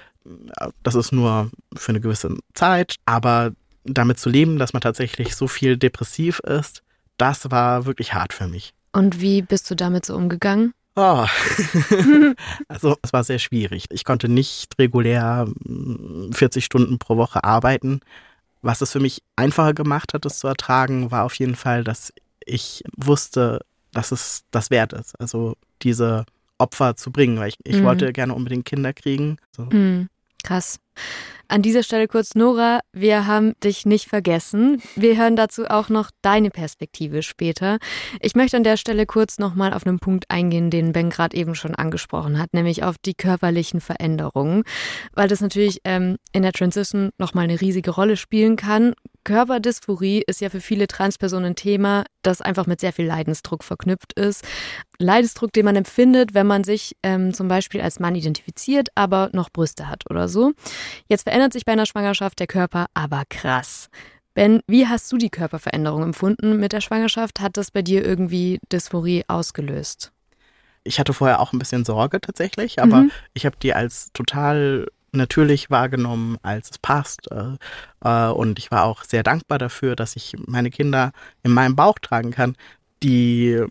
das 0.83 0.95
ist 0.95 1.11
nur 1.11 1.51
für 1.75 1.89
eine 1.89 2.01
gewisse 2.01 2.35
Zeit, 2.53 2.95
aber 3.05 3.51
damit 3.83 4.19
zu 4.19 4.29
leben, 4.29 4.57
dass 4.57 4.73
man 4.73 4.81
tatsächlich 4.81 5.35
so 5.35 5.47
viel 5.47 5.77
depressiv 5.77 6.39
ist, 6.39 6.81
das 7.17 7.51
war 7.51 7.85
wirklich 7.85 8.13
hart 8.13 8.33
für 8.33 8.47
mich. 8.47 8.73
Und 8.91 9.21
wie 9.21 9.41
bist 9.41 9.69
du 9.69 9.75
damit 9.75 10.05
so 10.05 10.15
umgegangen? 10.15 10.73
Oh. 10.95 11.25
also 12.67 12.95
es 13.01 13.11
war 13.11 13.23
sehr 13.23 13.39
schwierig. 13.39 13.85
Ich 13.89 14.05
konnte 14.05 14.29
nicht 14.29 14.77
regulär 14.79 15.47
40 16.31 16.63
mm, 16.63 16.65
Stunden 16.65 16.99
pro 16.99 17.17
Woche 17.17 17.43
arbeiten. 17.43 17.99
Was 18.61 18.81
es 18.81 18.91
für 18.91 18.99
mich 18.99 19.21
einfacher 19.35 19.73
gemacht 19.73 20.13
hat, 20.13 20.25
das 20.25 20.39
zu 20.39 20.47
ertragen, 20.47 21.11
war 21.11 21.23
auf 21.23 21.35
jeden 21.35 21.55
Fall, 21.55 21.83
dass 21.83 22.13
ich 22.45 22.83
wusste, 22.95 23.59
dass 23.91 24.11
es 24.11 24.43
das 24.51 24.69
wert 24.69 24.93
ist. 24.93 25.19
Also 25.19 25.55
diese 25.81 26.25
Opfer 26.57 26.95
zu 26.95 27.11
bringen, 27.11 27.37
weil 27.39 27.49
ich, 27.49 27.57
ich 27.63 27.77
mhm. 27.77 27.83
wollte 27.83 28.13
gerne 28.13 28.33
unbedingt 28.33 28.65
Kinder 28.65 28.93
kriegen. 28.93 29.37
So. 29.55 29.63
Mhm. 29.65 30.07
Krass. 30.45 30.79
An 31.47 31.63
dieser 31.63 31.81
Stelle 31.81 32.07
kurz, 32.07 32.35
Nora, 32.35 32.81
wir 32.93 33.25
haben 33.25 33.53
dich 33.63 33.87
nicht 33.87 34.07
vergessen. 34.07 34.79
Wir 34.95 35.17
hören 35.17 35.35
dazu 35.35 35.65
auch 35.65 35.89
noch 35.89 36.11
deine 36.21 36.51
Perspektive 36.51 37.23
später. 37.23 37.79
Ich 38.19 38.35
möchte 38.35 38.55
an 38.57 38.63
der 38.63 38.77
Stelle 38.77 39.07
kurz 39.07 39.39
nochmal 39.39 39.73
auf 39.73 39.87
einen 39.87 39.97
Punkt 39.97 40.29
eingehen, 40.29 40.69
den 40.69 40.91
Ben 40.91 41.09
gerade 41.09 41.35
eben 41.35 41.55
schon 41.55 41.73
angesprochen 41.73 42.37
hat, 42.39 42.53
nämlich 42.53 42.83
auf 42.83 42.97
die 42.99 43.15
körperlichen 43.15 43.81
Veränderungen, 43.81 44.63
weil 45.13 45.27
das 45.27 45.41
natürlich 45.41 45.81
ähm, 45.83 46.17
in 46.31 46.43
der 46.43 46.53
Transition 46.53 47.09
nochmal 47.17 47.45
eine 47.45 47.59
riesige 47.59 47.89
Rolle 47.91 48.17
spielen 48.17 48.55
kann. 48.55 48.93
Körperdysphorie 49.25 50.23
ist 50.25 50.39
ja 50.39 50.49
für 50.49 50.61
viele 50.61 50.87
Transpersonen 50.87 51.51
ein 51.51 51.55
Thema, 51.55 52.05
das 52.21 52.39
einfach 52.39 52.67
mit 52.67 52.79
sehr 52.79 52.93
viel 52.93 53.05
Leidensdruck 53.05 53.65
verknüpft 53.65 54.13
ist. 54.13 54.45
Leidensdruck, 54.97 55.51
den 55.51 55.65
man 55.65 55.75
empfindet, 55.75 56.33
wenn 56.33 56.47
man 56.47 56.63
sich 56.63 56.95
ähm, 57.03 57.33
zum 57.33 57.49
Beispiel 57.49 57.81
als 57.81 57.99
Mann 57.99 58.15
identifiziert, 58.15 58.89
aber 58.95 59.29
noch 59.33 59.49
Brüste 59.49 59.89
hat 59.89 60.09
oder 60.09 60.29
so. 60.29 60.53
Jetzt 61.09 61.23
verändert 61.23 61.51
sich 61.51 61.65
bei 61.65 61.73
einer 61.73 61.85
Schwangerschaft 61.85 62.39
der 62.39 62.47
Körper 62.47 62.85
aber 62.93 63.23
krass. 63.29 63.89
Ben, 64.35 64.61
wie 64.67 64.87
hast 64.87 65.11
du 65.11 65.17
die 65.17 65.29
Körperveränderung 65.29 66.03
empfunden 66.03 66.57
mit 66.59 66.71
der 66.71 66.81
Schwangerschaft? 66.81 67.39
Hat 67.39 67.57
das 67.57 67.71
bei 67.71 67.81
dir 67.81 68.05
irgendwie 68.05 68.59
Dysphorie 68.71 69.23
ausgelöst? 69.27 70.11
Ich 70.83 70.99
hatte 70.99 71.13
vorher 71.13 71.39
auch 71.39 71.51
ein 71.51 71.59
bisschen 71.59 71.83
Sorge 71.83 72.21
tatsächlich, 72.21 72.81
aber 72.81 73.03
mhm. 73.03 73.11
ich 73.33 73.45
habe 73.45 73.57
die 73.61 73.73
als 73.73 74.11
total 74.13 74.87
natürlich 75.15 75.69
wahrgenommen, 75.69 76.37
als 76.43 76.71
es 76.71 76.77
passt. 76.77 77.31
Äh, 77.31 77.57
äh, 78.03 78.29
und 78.29 78.59
ich 78.59 78.71
war 78.71 78.83
auch 78.83 79.03
sehr 79.03 79.23
dankbar 79.23 79.57
dafür, 79.57 79.95
dass 79.95 80.15
ich 80.15 80.35
meine 80.45 80.69
Kinder 80.69 81.11
in 81.43 81.51
meinem 81.51 81.75
Bauch 81.75 81.99
tragen 81.99 82.31
kann. 82.31 82.55
Die 83.03 83.61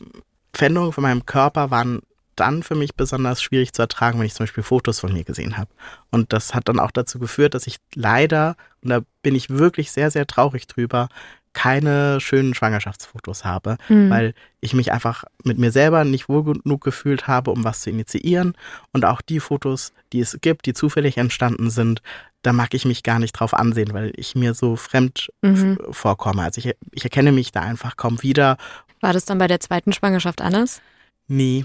Veränderungen 0.53 0.93
von 0.93 1.03
meinem 1.03 1.27
Körper 1.27 1.71
waren 1.71 2.01
dann 2.37 2.63
für 2.63 2.75
mich 2.75 2.95
besonders 2.95 3.43
schwierig 3.43 3.73
zu 3.73 3.83
ertragen, 3.83 4.19
wenn 4.19 4.27
ich 4.27 4.35
zum 4.35 4.45
Beispiel 4.45 4.65
Fotos 4.65 5.01
von 5.01 5.13
mir 5.13 5.25
gesehen 5.25 5.57
habe. 5.57 5.71
Und 6.11 6.33
das 6.33 6.55
hat 6.55 6.69
dann 6.69 6.81
auch 6.81 6.91
dazu 6.91 7.19
geführt, 7.19 7.55
dass 7.55 7.67
ich 7.67 7.77
leider, 7.95 8.57
und 8.83 8.91
da 8.91 9.01
bin 9.23 9.35
ich 9.35 9.51
wirklich 9.51 9.93
sehr, 9.93 10.11
sehr 10.11 10.27
traurig 10.27 10.67
drüber, 10.67 11.09
keine 11.55 12.21
schönen 12.21 12.53
Schwangerschaftsfotos 12.53 13.45
habe, 13.45 13.79
mhm. 13.89 14.11
weil 14.11 14.35
ich 14.61 14.75
mich 14.75 14.93
einfach 14.93 15.25
mit 15.43 15.59
mir 15.59 15.71
selber 15.71 16.05
nicht 16.05 16.29
wohl 16.29 16.45
genug 16.45 16.83
gefühlt 16.83 17.27
habe, 17.27 17.51
um 17.51 17.65
was 17.65 17.81
zu 17.81 17.91
initiieren. 17.91 18.55
Und 18.93 19.05
auch 19.05 19.23
die 19.23 19.41
Fotos, 19.41 19.93
die 20.13 20.21
es 20.21 20.39
gibt, 20.43 20.67
die 20.67 20.75
zufällig 20.75 21.17
entstanden 21.17 21.71
sind, 21.71 22.03
da 22.43 22.53
mag 22.53 22.75
ich 22.75 22.85
mich 22.85 23.03
gar 23.03 23.19
nicht 23.19 23.33
drauf 23.33 23.55
ansehen, 23.55 23.95
weil 23.95 24.13
ich 24.17 24.35
mir 24.35 24.53
so 24.53 24.77
fremd 24.77 25.31
mhm. 25.41 25.79
vorkomme. 25.91 26.43
Also 26.43 26.59
ich, 26.59 26.77
ich 26.93 27.05
erkenne 27.05 27.33
mich 27.33 27.53
da 27.53 27.61
einfach 27.61 27.97
kaum 27.97 28.23
wieder. 28.23 28.59
War 29.01 29.13
das 29.13 29.25
dann 29.25 29.39
bei 29.39 29.47
der 29.47 29.61
zweiten 29.61 29.93
Schwangerschaft 29.93 30.43
anders? 30.43 30.83
Nee, 31.27 31.65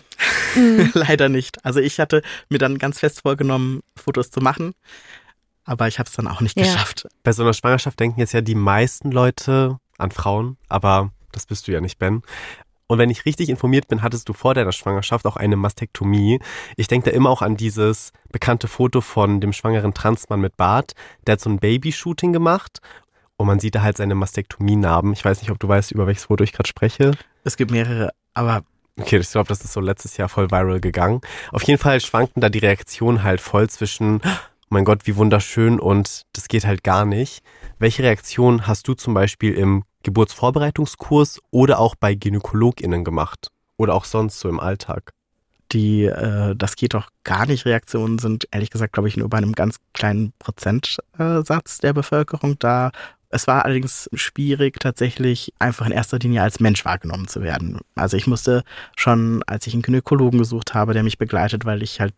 mhm. 0.55 0.91
leider 0.93 1.27
nicht. 1.27 1.65
Also 1.65 1.79
ich 1.79 1.99
hatte 1.99 2.21
mir 2.47 2.59
dann 2.59 2.77
ganz 2.77 2.99
fest 2.99 3.21
vorgenommen, 3.21 3.81
Fotos 3.97 4.31
zu 4.31 4.39
machen, 4.39 4.73
aber 5.69 5.87
ich 5.87 5.99
habe 5.99 6.09
es 6.09 6.15
dann 6.15 6.27
auch 6.27 6.41
nicht 6.41 6.57
ja. 6.57 6.65
geschafft. 6.65 7.07
Bei 7.23 7.31
so 7.31 7.43
einer 7.43 7.53
Schwangerschaft 7.53 7.99
denken 7.99 8.19
jetzt 8.19 8.33
ja 8.33 8.41
die 8.41 8.55
meisten 8.55 9.11
Leute 9.11 9.77
an 9.99 10.09
Frauen, 10.09 10.57
aber 10.67 11.11
das 11.31 11.45
bist 11.45 11.67
du 11.67 11.71
ja 11.71 11.79
nicht, 11.79 11.99
Ben. 11.99 12.23
Und 12.87 12.97
wenn 12.97 13.11
ich 13.11 13.25
richtig 13.25 13.49
informiert 13.49 13.87
bin, 13.87 14.01
hattest 14.01 14.27
du 14.27 14.33
vor 14.33 14.55
deiner 14.55 14.71
Schwangerschaft 14.71 15.27
auch 15.27 15.35
eine 15.35 15.55
Mastektomie. 15.55 16.39
Ich 16.75 16.87
denke 16.87 17.11
da 17.11 17.15
immer 17.15 17.29
auch 17.29 17.43
an 17.43 17.55
dieses 17.55 18.13
bekannte 18.31 18.67
Foto 18.67 18.99
von 18.99 19.41
dem 19.41 19.53
schwangeren 19.53 19.93
Transmann 19.93 20.41
mit 20.41 20.57
Bart. 20.57 20.93
Der 21.27 21.33
hat 21.33 21.39
so 21.39 21.51
ein 21.51 21.59
Babyshooting 21.59 22.33
gemacht 22.33 22.79
und 23.37 23.45
man 23.45 23.59
sieht 23.59 23.75
da 23.75 23.83
halt 23.83 23.97
seine 23.97 24.15
Mastektomie-Narben. 24.15 25.13
Ich 25.13 25.23
weiß 25.23 25.41
nicht, 25.41 25.51
ob 25.51 25.59
du 25.59 25.67
weißt, 25.67 25.91
über 25.91 26.07
welches 26.07 26.25
Foto 26.25 26.43
ich 26.43 26.51
gerade 26.51 26.67
spreche. 26.67 27.11
Es 27.43 27.57
gibt 27.57 27.69
mehrere, 27.69 28.09
aber 28.33 28.63
Okay, 28.99 29.17
ich 29.17 29.31
glaube, 29.31 29.47
das 29.47 29.63
ist 29.63 29.71
so 29.71 29.79
letztes 29.79 30.17
Jahr 30.17 30.27
voll 30.27 30.51
viral 30.51 30.81
gegangen. 30.81 31.21
Auf 31.53 31.63
jeden 31.63 31.79
Fall 31.79 32.01
schwankten 32.01 32.41
da 32.41 32.49
die 32.49 32.59
Reaktionen 32.59 33.23
halt 33.23 33.39
voll 33.39 33.69
zwischen, 33.69 34.21
mein 34.69 34.85
Gott, 34.85 35.05
wie 35.05 35.15
wunderschön 35.15 35.79
und 35.79 36.23
das 36.33 36.47
geht 36.47 36.65
halt 36.65 36.83
gar 36.83 37.05
nicht. 37.05 37.43
Welche 37.79 38.03
Reaktion 38.03 38.67
hast 38.67 38.87
du 38.87 38.93
zum 38.93 39.13
Beispiel 39.13 39.53
im 39.53 39.83
Geburtsvorbereitungskurs 40.03 41.41
oder 41.51 41.79
auch 41.79 41.95
bei 41.95 42.13
GynäkologInnen 42.15 43.03
gemacht? 43.03 43.49
Oder 43.77 43.95
auch 43.95 44.05
sonst 44.05 44.39
so 44.39 44.49
im 44.49 44.59
Alltag? 44.59 45.13
Die, 45.71 46.03
äh, 46.03 46.55
das 46.55 46.75
geht 46.75 46.93
doch 46.93 47.09
gar 47.23 47.45
nicht, 47.45 47.65
Reaktionen 47.65 48.19
sind 48.19 48.47
ehrlich 48.51 48.71
gesagt, 48.71 48.93
glaube 48.93 49.07
ich, 49.07 49.17
nur 49.17 49.29
bei 49.29 49.37
einem 49.37 49.53
ganz 49.53 49.77
kleinen 49.93 50.33
Prozentsatz 50.39 51.77
der 51.77 51.93
Bevölkerung 51.93 52.57
da. 52.59 52.91
Es 53.29 53.45
war 53.45 53.65
allerdings 53.65 54.09
schwierig, 54.13 54.79
tatsächlich 54.79 55.53
einfach 55.59 55.85
in 55.85 55.91
erster 55.91 56.17
Linie 56.17 56.41
als 56.41 56.59
Mensch 56.59 56.83
wahrgenommen 56.85 57.27
zu 57.27 57.43
werden. 57.43 57.79
Also 57.95 58.17
ich 58.17 58.25
musste 58.25 58.63
schon, 58.95 59.43
als 59.45 59.67
ich 59.67 59.73
einen 59.73 59.83
Gynäkologen 59.83 60.39
gesucht 60.39 60.73
habe, 60.73 60.93
der 60.93 61.03
mich 61.03 61.19
begleitet, 61.19 61.65
weil 61.65 61.83
ich 61.83 62.01
halt 62.01 62.15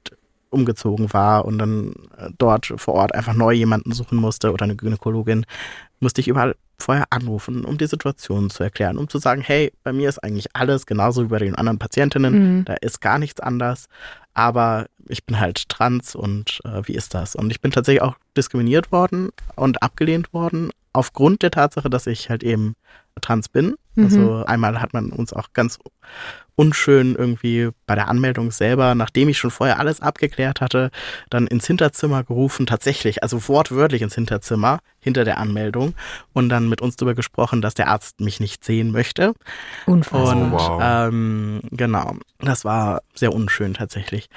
umgezogen 0.52 1.12
war 1.14 1.46
und 1.46 1.58
dann 1.58 1.94
äh, 2.18 2.30
dort 2.38 2.74
vor 2.78 2.94
Ort 2.94 3.16
einfach 3.16 3.34
neu 3.34 3.54
jemanden 3.54 3.92
suchen 3.92 4.18
musste 4.18 4.52
oder 4.52 4.66
eine 4.66 4.76
Gynäkologin, 4.76 5.46
musste 6.00 6.22
ich 6.22 6.28
überall 6.28 6.56
vorher 6.78 7.06
anrufen, 7.10 7.64
um 7.64 7.78
die 7.78 7.88
Situation 7.88 8.50
zu 8.50 8.64
erklären, 8.64 8.98
um 8.98 9.08
zu 9.08 9.18
sagen, 9.20 9.42
hey, 9.42 9.72
bei 9.84 9.94
mir 9.94 10.10
ist 10.10 10.20
eigentlich 10.24 10.48
alles 10.54 10.86
genauso 10.86 11.24
wie 11.24 11.30
bei 11.30 11.40
den 11.40 11.56
anderen 11.56 11.80
Patientinnen, 11.80 12.58
mhm. 12.58 12.66
da 12.66 12.74
ist 12.74 13.02
gar 13.02 13.20
nichts 13.20 13.40
anders, 13.40 13.88
aber 14.34 14.88
ich 15.08 15.26
bin 15.26 15.40
halt 15.40 15.70
trans 15.70 16.16
und 16.16 16.60
äh, 16.66 16.82
wie 16.86 16.94
ist 16.94 17.14
das? 17.14 17.36
Und 17.36 17.52
ich 17.52 17.62
bin 17.62 17.72
tatsächlich 17.72 18.02
auch 18.02 18.16
diskriminiert 18.36 18.92
worden 18.92 19.30
und 19.56 19.82
abgelehnt 19.84 20.34
worden 20.34 20.72
aufgrund 20.94 21.42
der 21.44 21.52
Tatsache, 21.52 21.90
dass 21.90 22.08
ich 22.08 22.30
halt 22.30 22.44
eben 22.44 22.76
trans 23.22 23.50
bin. 23.50 23.76
Mhm. 23.96 24.04
Also 24.06 24.46
einmal 24.46 24.82
hat 24.82 24.94
man 24.94 25.12
uns 25.12 25.34
auch 25.34 25.54
ganz 25.54 25.80
unschön 26.56 27.16
irgendwie 27.16 27.70
bei 27.88 27.96
der 27.96 28.08
Anmeldung 28.08 28.52
selber, 28.52 28.94
nachdem 28.94 29.30
ich 29.30 29.38
schon 29.38 29.52
vorher 29.52 29.80
alles 29.80 30.02
abgeklärt 30.02 30.62
hatte, 30.62 30.92
dann 31.30 31.48
ins 31.48 31.66
Hinterzimmer 31.66 32.24
gerufen, 32.24 32.66
tatsächlich, 32.66 33.24
also 33.24 33.48
wortwörtlich 33.48 34.02
ins 34.02 34.16
Hinterzimmer 34.16 34.80
hinter 35.00 35.24
der 35.24 35.38
Anmeldung 35.38 35.96
und 36.34 36.50
dann 36.50 36.70
mit 36.70 36.82
uns 36.82 36.98
darüber 36.98 37.16
gesprochen, 37.16 37.62
dass 37.62 37.74
der 37.74 37.88
Arzt 37.88 38.20
mich 38.20 38.40
nicht 38.40 38.64
sehen 38.64 38.92
möchte. 38.92 39.34
Unfassbar. 39.86 40.36
Und 40.36 40.52
wow. 40.52 40.80
ähm, 40.84 41.62
genau, 41.72 42.16
das 42.40 42.64
war 42.64 43.02
sehr 43.16 43.34
unschön 43.34 43.74
tatsächlich. 43.74 44.30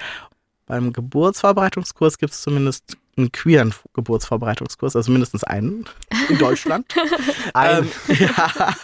Beim 0.66 0.92
Geburtsvorbereitungskurs 0.92 2.18
gibt 2.18 2.32
es 2.32 2.42
zumindest 2.42 2.96
einen 3.16 3.32
queeren 3.32 3.74
Geburtsvorbereitungskurs, 3.92 4.96
also 4.96 5.12
mindestens 5.12 5.44
einen 5.44 5.84
in 6.28 6.38
Deutschland. 6.38 6.86
ähm, 7.54 7.88
ja. 8.18 8.74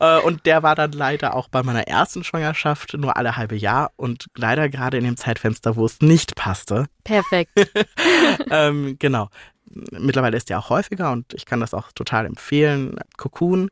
Äh, 0.00 0.22
und 0.22 0.46
der 0.46 0.62
war 0.62 0.74
dann 0.74 0.92
leider 0.92 1.34
auch 1.34 1.48
bei 1.48 1.62
meiner 1.62 1.86
ersten 1.88 2.24
Schwangerschaft 2.24 2.94
nur 2.94 3.16
alle 3.16 3.36
halbe 3.36 3.56
Jahr 3.56 3.90
und 3.96 4.26
leider 4.36 4.68
gerade 4.68 4.98
in 4.98 5.04
dem 5.04 5.16
Zeitfenster, 5.16 5.76
wo 5.76 5.84
es 5.84 6.00
nicht 6.00 6.36
passte. 6.36 6.86
Perfekt. 7.04 7.52
ähm, 8.50 8.96
genau. 8.98 9.28
Mittlerweile 9.90 10.36
ist 10.36 10.48
der 10.48 10.58
auch 10.58 10.70
häufiger 10.70 11.12
und 11.12 11.34
ich 11.34 11.44
kann 11.44 11.60
das 11.60 11.74
auch 11.74 11.92
total 11.92 12.24
empfehlen. 12.24 12.96
Cocoon 13.18 13.68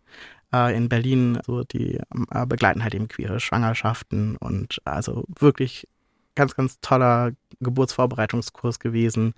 äh, 0.52 0.76
in 0.76 0.88
Berlin, 0.88 1.38
so 1.46 1.64
die 1.64 1.98
äh, 2.30 2.46
begleiten 2.46 2.82
halt 2.82 2.94
eben 2.94 3.08
queere 3.08 3.40
Schwangerschaften 3.40 4.36
und 4.36 4.82
also 4.84 5.24
wirklich 5.38 5.88
ganz, 6.36 6.54
ganz 6.54 6.80
toller 6.80 7.32
Geburtsvorbereitungskurs 7.60 8.78
gewesen. 8.78 9.34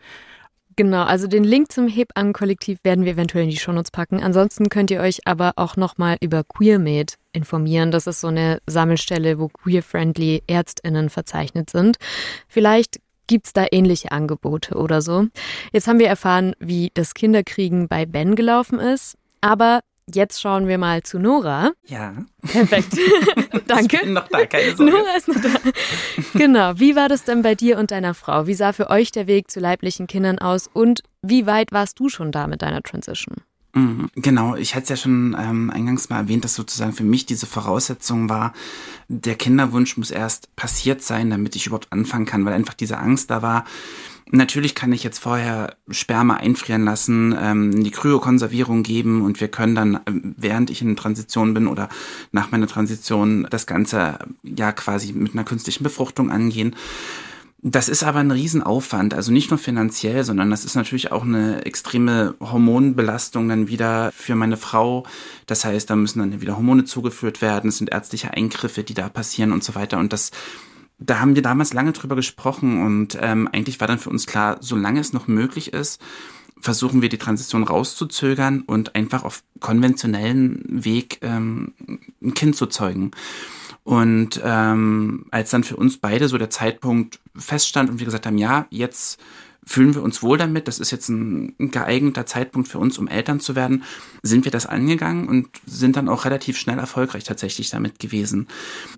Genau, 0.77 1.03
also 1.03 1.27
den 1.27 1.43
Link 1.43 1.73
zum 1.73 1.89
Hebannen-Kollektiv 1.89 2.79
werden 2.85 3.05
wir 3.05 3.15
eventuell 3.15 3.43
in 3.43 3.51
die 3.51 3.57
Shownotes 3.57 3.91
packen. 3.91 4.23
Ansonsten 4.23 4.69
könnt 4.69 4.93
ihr 4.93 5.01
euch 5.01 5.27
aber 5.27 5.55
auch 5.57 5.77
nochmal 5.77 6.19
über 6.21 6.45
QueerMed 6.45 7.17
informieren. 7.33 7.91
Das 7.91 8.07
ist 8.07 8.21
so 8.21 8.29
eine 8.29 8.61
Sammelstelle, 8.69 9.41
wo 9.41 9.49
queer-friendly 9.49 10.45
ÄrztInnen 10.47 11.11
verzeichnet 11.11 11.71
sind. 11.71 11.97
Vielleicht 12.47 13.01
gibt's 13.27 13.53
da 13.53 13.67
ähnliche 13.73 14.13
Angebote 14.13 14.77
oder 14.77 15.03
so. 15.03 15.27
Jetzt 15.73 15.89
haben 15.89 15.99
wir 15.99 16.07
erfahren, 16.07 16.55
wie 16.61 16.93
das 16.95 17.15
Kinderkriegen 17.15 17.89
bei 17.89 18.07
Ben 18.07 18.37
gelaufen 18.37 18.79
ist. 18.79 19.17
Aber 19.41 19.81
Jetzt 20.13 20.41
schauen 20.41 20.67
wir 20.69 20.79
mal 20.79 21.03
zu 21.03 21.19
Nora. 21.19 21.73
Ja. 21.87 22.15
Perfekt. 22.43 22.97
Danke. 23.67 23.97
Ich 23.97 24.03
bin 24.03 24.13
noch 24.15 24.29
da, 24.29 24.47
keine 24.47 24.75
Sorge. 24.75 24.93
Nora 24.93 25.17
ist 25.17 25.29
noch 25.29 25.41
da. 25.41 25.51
Genau. 26.35 26.73
Wie 26.77 26.97
war 26.97 27.09
das 27.09 27.25
denn 27.25 27.43
bei 27.43 27.55
dir 27.55 27.79
und 27.79 27.91
deiner 27.91 28.15
Frau? 28.15 28.47
Wie 28.47 28.55
sah 28.55 28.73
für 28.73 28.91
euch 28.91 29.13
der 29.13 29.27
Weg 29.27 29.51
zu 29.51 29.61
leiblichen 29.61 30.07
Kindern 30.07 30.39
aus 30.39 30.69
und 30.73 31.03
wie 31.23 31.47
weit 31.47 31.73
warst 31.73 31.99
du 32.01 32.09
schon 32.09 32.33
da 32.33 32.47
mit 32.47 32.63
deiner 32.63 32.83
Transition? 32.83 33.37
Mhm, 33.75 34.09
genau, 34.17 34.57
ich 34.57 34.75
hatte 34.75 34.85
es 34.85 34.89
ja 34.89 34.97
schon 34.97 35.37
ähm, 35.39 35.71
eingangs 35.71 36.09
mal 36.09 36.21
erwähnt, 36.21 36.43
dass 36.43 36.55
sozusagen 36.55 36.93
für 36.95 37.05
mich 37.05 37.27
diese 37.27 37.47
Voraussetzung 37.47 38.29
war, 38.29 38.55
der 39.09 39.35
Kinderwunsch 39.35 39.97
muss 39.99 40.11
erst 40.11 40.55
passiert 40.57 41.03
sein, 41.03 41.29
damit 41.31 41.55
ich 41.55 41.67
überhaupt 41.67 41.93
anfangen 41.93 42.25
kann, 42.25 42.45
weil 42.47 42.55
einfach 42.55 42.75
diese 42.75 42.99
Angst 42.99 43.31
da 43.31 43.43
war, 43.43 43.65
Natürlich 44.31 44.75
kann 44.75 44.93
ich 44.93 45.05
jetzt 45.05 45.21
vorher 45.21 45.77
Sperma 45.91 46.35
einfrieren 46.35 46.85
lassen, 46.85 47.35
ähm, 47.41 47.83
die 47.83 47.91
Kryokonservierung 47.91 48.83
geben 48.83 49.23
und 49.23 49.41
wir 49.41 49.49
können 49.49 49.75
dann, 49.75 50.01
ähm, 50.07 50.35
während 50.37 50.69
ich 50.71 50.83
in 50.83 50.97
Transition 50.97 51.55
bin 51.55 51.67
oder 51.67 51.89
nach 52.31 52.51
meiner 52.51 52.67
Transition, 52.67 53.47
das 53.49 53.67
Ganze 53.67 54.19
ja 54.43 54.73
quasi 54.73 55.13
mit 55.13 55.33
einer 55.33 55.45
künstlichen 55.45 55.83
Befruchtung 55.83 56.31
angehen. 56.31 56.77
Das 57.61 57.89
ist 57.89 58.05
aber 58.05 58.21
ein 58.21 58.31
Riesenaufwand, 58.31 59.15
also 59.15 59.33
nicht 59.33 59.51
nur 59.51 59.59
finanziell, 59.59 60.23
sondern 60.23 60.49
das 60.49 60.65
ist 60.65 60.77
natürlich 60.77 61.11
auch 61.11 61.25
eine 61.25 61.65
extreme 61.67 62.37
Hormonbelastung 62.39 63.49
dann 63.49 63.67
wieder 63.67 64.13
für 64.15 64.37
meine 64.37 64.57
Frau. 64.57 65.05
Das 65.47 65.65
heißt, 65.65 65.91
da 65.91 65.97
müssen 65.97 66.21
dann 66.21 66.41
wieder 66.41 66.57
Hormone 66.57 66.85
zugeführt 66.85 67.43
werden, 67.43 67.69
es 67.69 67.79
sind 67.79 67.91
ärztliche 67.91 68.33
Eingriffe, 68.33 68.85
die 68.85 68.95
da 68.95 69.09
passieren 69.09 69.51
und 69.51 69.65
so 69.65 69.75
weiter. 69.75 69.99
Und 69.99 70.13
das 70.13 70.31
da 70.99 71.21
haben 71.21 71.35
wir 71.35 71.43
damals 71.43 71.73
lange 71.73 71.93
drüber 71.93 72.17
gesprochen 72.17 72.85
und 72.85 73.19
ähm, 73.21 73.49
eigentlich 73.53 73.81
war 73.81 73.87
dann 73.87 73.99
für 73.99 74.11
uns 74.11 74.27
klar, 74.27 74.57
solange 74.61 75.01
es 75.01 75.13
noch 75.13 75.29
möglich 75.29 75.73
ist, 75.73 76.01
versuchen 76.61 77.03
wir 77.03 77.09
die 77.09 77.19
Transition 77.19 77.63
rauszuzögern 77.63 78.63
und 78.63 78.95
einfach 78.95 79.23
auf 79.23 79.43
konventionellen 79.61 80.65
Weg 80.67 81.19
ähm, 81.23 81.73
ein 82.23 82.35
Kind 82.35 82.57
zu 82.57 82.67
zeugen. 82.67 83.13
Und 83.85 84.41
ähm, 84.45 85.27
als 85.31 85.51
dann 85.51 85.65
für 85.65 85.77
uns 85.77 85.99
beide 85.99 86.29
so 86.29 86.37
der 86.37 86.51
Zeitpunkt 86.51 87.21
feststand 87.37 87.89
und 87.91 88.01
wir 88.01 88.05
gesagt 88.05 88.27
haben, 88.27 88.39
ja, 88.39 88.67
jetzt 88.71 89.21
fühlen 89.69 89.95
wir 89.95 90.03
uns 90.03 90.23
wohl 90.23 90.39
damit, 90.39 90.67
das 90.67 90.79
ist 90.79 90.91
jetzt 90.91 91.11
ein, 91.11 91.55
geeigneter 91.59 92.25
Zeitpunkt 92.25 92.69
für 92.69 92.79
uns, 92.79 92.97
um 92.97 93.07
Eltern 93.07 93.39
zu 93.39 93.55
werden, 93.55 93.85
sind 94.23 94.47
wir 94.47 94.51
das 94.51 94.65
angegangen 94.65 95.29
und 95.29 95.49
sind 95.67 95.97
dann 95.97 96.09
auch 96.09 96.25
relativ 96.25 96.57
schnell 96.57 96.79
erfolgreich 96.79 97.25
tatsächlich 97.25 97.69
damit 97.69 97.99
gewesen. 97.99 98.49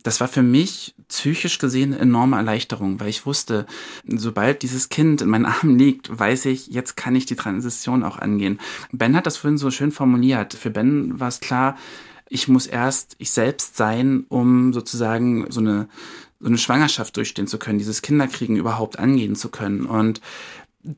Das 0.05 0.21
war 0.21 0.29
für 0.29 0.43
mich 0.43 0.95
psychisch 1.09 1.59
gesehen 1.59 1.93
eine 1.93 2.03
enorme 2.03 2.37
Erleichterung, 2.37 3.01
weil 3.01 3.09
ich 3.09 3.27
wusste, 3.27 3.67
sobald 4.07 4.63
dieses 4.63 4.89
Kind 4.89 5.23
in 5.23 5.29
meinen 5.29 5.47
Armen 5.47 5.77
liegt, 5.77 6.17
weiß 6.17 6.45
ich, 6.47 6.69
jetzt 6.69 6.97
kann 6.97 7.17
ich 7.17 7.27
die 7.27 7.37
Transition 7.37 8.05
auch 8.05 8.19
angehen. 8.19 8.61
Ben 8.93 9.17
hat 9.17 9.27
das 9.27 9.39
vorhin 9.39 9.59
so 9.59 9.73
schön 9.73 9.91
formuliert. 9.91 10.55
Für 10.55 10.71
Ben 10.71 11.19
war 11.19 11.29
es 11.29 11.41
klar, 11.41 11.77
ich 12.29 12.47
muss 12.47 12.69
erst 12.69 13.17
ich 13.19 13.33
selbst 13.33 13.77
sein, 13.77 14.25
um 14.29 14.73
sozusagen 14.73 15.51
so 15.51 15.59
eine 15.59 15.89
so 16.41 16.47
eine 16.47 16.59
Schwangerschaft 16.59 17.17
durchstehen 17.17 17.47
zu 17.47 17.59
können, 17.59 17.79
dieses 17.79 18.01
Kinderkriegen 18.01 18.57
überhaupt 18.57 18.99
angehen 18.99 19.37
zu 19.37 19.51
können. 19.51 19.85
Und 19.85 20.23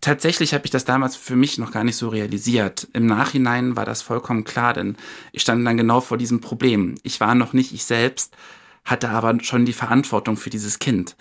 tatsächlich 0.01 0.55
habe 0.55 0.65
ich 0.65 0.71
das 0.71 0.85
damals 0.85 1.17
für 1.17 1.37
mich 1.37 1.59
noch 1.59 1.73
gar 1.73 1.85
nicht 1.85 1.97
so 1.97 2.09
realisiert. 2.09 2.89
Im 2.93 3.07
Nachhinein 3.07 3.77
war 3.77 3.85
das 3.85 4.03
vollkommen 4.03 4.45
klar, 4.45 4.75
denn 4.75 4.97
ich 5.33 5.43
stand 5.43 5.67
dann 5.67 5.77
genau 5.77 6.01
vor 6.01 6.19
diesem 6.19 6.41
Problem. 6.41 6.95
Ich 7.03 7.21
war 7.21 7.35
noch 7.35 7.53
nicht 7.53 7.73
ich 7.73 7.85
selbst, 7.85 8.37
hatte 8.85 9.11
aber 9.11 9.39
schon 9.43 9.65
die 9.65 9.73
Verantwortung 9.73 10.37
für 10.37 10.51
dieses 10.51 10.79
Kind. 10.79 11.17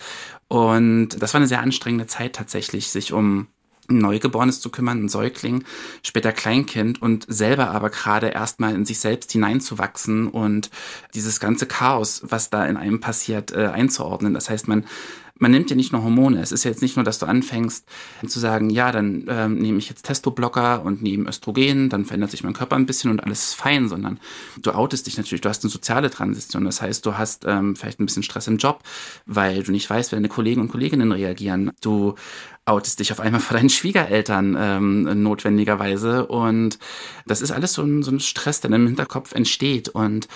Und 0.48 1.10
das 1.20 1.34
war 1.34 1.38
eine 1.38 1.48
sehr 1.48 1.60
anstrengende 1.60 2.06
Zeit 2.06 2.34
tatsächlich, 2.34 2.90
sich 2.90 3.12
um 3.12 3.48
ein 3.88 3.98
Neugeborenes 3.98 4.60
zu 4.60 4.70
kümmern, 4.70 5.04
ein 5.04 5.08
Säugling, 5.08 5.64
später 6.02 6.32
Kleinkind 6.32 7.02
und 7.02 7.26
selber 7.28 7.70
aber 7.70 7.90
gerade 7.90 8.28
erstmal 8.28 8.74
in 8.74 8.84
sich 8.84 9.00
selbst 9.00 9.32
hineinzuwachsen 9.32 10.28
und 10.28 10.70
dieses 11.14 11.40
ganze 11.40 11.66
Chaos, 11.66 12.22
was 12.24 12.50
da 12.50 12.64
in 12.64 12.76
einem 12.76 13.00
passiert, 13.00 13.52
äh, 13.52 13.66
einzuordnen. 13.66 14.34
Das 14.34 14.48
heißt, 14.48 14.68
man 14.68 14.84
man 15.42 15.50
nimmt 15.50 15.70
ja 15.70 15.76
nicht 15.76 15.90
nur 15.92 16.04
Hormone. 16.04 16.40
Es 16.40 16.52
ist 16.52 16.62
ja 16.62 16.70
jetzt 16.70 16.82
nicht 16.82 16.94
nur, 16.94 17.04
dass 17.04 17.18
du 17.18 17.26
anfängst 17.26 17.84
zu 18.28 18.38
sagen, 18.38 18.70
ja, 18.70 18.92
dann 18.92 19.26
ähm, 19.28 19.58
nehme 19.58 19.78
ich 19.78 19.88
jetzt 19.88 20.04
Testoblocker 20.04 20.84
und 20.84 21.02
nehme 21.02 21.28
Östrogen, 21.28 21.88
dann 21.88 22.04
verändert 22.04 22.30
sich 22.30 22.44
mein 22.44 22.52
Körper 22.52 22.76
ein 22.76 22.86
bisschen 22.86 23.10
und 23.10 23.24
alles 23.24 23.48
ist 23.48 23.54
fein, 23.54 23.88
sondern 23.88 24.20
du 24.62 24.70
outest 24.70 25.08
dich 25.08 25.16
natürlich. 25.16 25.40
Du 25.40 25.48
hast 25.48 25.64
eine 25.64 25.70
soziale 25.70 26.10
Transition. 26.10 26.64
Das 26.64 26.80
heißt, 26.80 27.04
du 27.04 27.18
hast 27.18 27.44
ähm, 27.44 27.74
vielleicht 27.74 27.98
ein 27.98 28.06
bisschen 28.06 28.22
Stress 28.22 28.46
im 28.46 28.58
Job, 28.58 28.84
weil 29.26 29.64
du 29.64 29.72
nicht 29.72 29.90
weißt, 29.90 30.12
wie 30.12 30.16
deine 30.16 30.28
Kollegen 30.28 30.60
und 30.60 30.68
Kolleginnen 30.68 31.10
reagieren. 31.10 31.72
Du 31.80 32.14
outest 32.64 33.00
dich 33.00 33.10
auf 33.10 33.18
einmal 33.18 33.40
vor 33.40 33.56
deinen 33.56 33.68
Schwiegereltern 33.68 34.56
ähm, 34.56 35.22
notwendigerweise. 35.24 36.24
Und 36.26 36.78
das 37.26 37.42
ist 37.42 37.50
alles 37.50 37.72
so 37.72 37.82
ein, 37.82 38.04
so 38.04 38.12
ein 38.12 38.20
Stress, 38.20 38.60
der 38.60 38.70
im 38.70 38.86
Hinterkopf 38.86 39.34
entsteht. 39.34 39.88
Und 39.88 40.28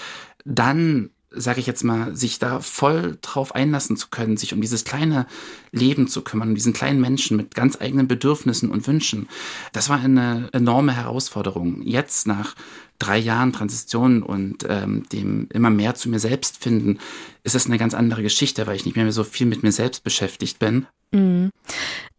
dann 0.45 1.11
sage 1.31 1.61
ich 1.61 1.67
jetzt 1.67 1.85
mal, 1.85 2.15
sich 2.17 2.39
da 2.39 2.61
voll 2.61 3.19
drauf 3.21 3.55
einlassen 3.55 3.97
zu 3.97 4.09
können, 4.09 4.37
sich 4.37 4.53
um 4.53 4.61
dieses 4.61 4.85
kleine 4.85 5.27
Leben 5.73 6.09
zu 6.09 6.23
kümmern, 6.23 6.51
um 6.51 6.55
diesen 6.55 6.73
kleinen 6.73 7.01
Menschen 7.01 7.37
mit 7.37 7.55
ganz 7.55 7.81
eigenen 7.81 8.09
Bedürfnissen 8.09 8.71
und 8.71 8.87
Wünschen. 8.87 9.29
Das 9.73 9.89
war 9.89 10.01
eine 10.01 10.49
enorme 10.53 10.93
Herausforderung. 10.93 11.83
Jetzt 11.83 12.27
nach 12.27 12.55
drei 12.99 13.19
Jahren 13.19 13.53
Transition 13.53 14.23
und 14.23 14.65
ähm, 14.69 15.03
dem 15.13 15.49
immer 15.53 15.71
mehr 15.71 15.95
zu 15.95 16.09
mir 16.09 16.21
selbst 16.21 16.63
finden, 16.63 16.99
ist 17.43 17.55
das 17.55 17.67
eine 17.67 17.79
ganz 17.79 17.95
andere 17.95 18.23
Geschichte, 18.23 18.67
weil 18.67 18.77
ich 18.77 18.87
nicht 18.87 18.97
mehr 18.97 19.11
so 19.13 19.25
viel 19.25 19.47
mit 19.47 19.63
mir 19.63 19.73
selbst 19.73 20.05
beschäftigt 20.05 20.59
bin. 20.59 20.87
Mhm. 21.13 21.51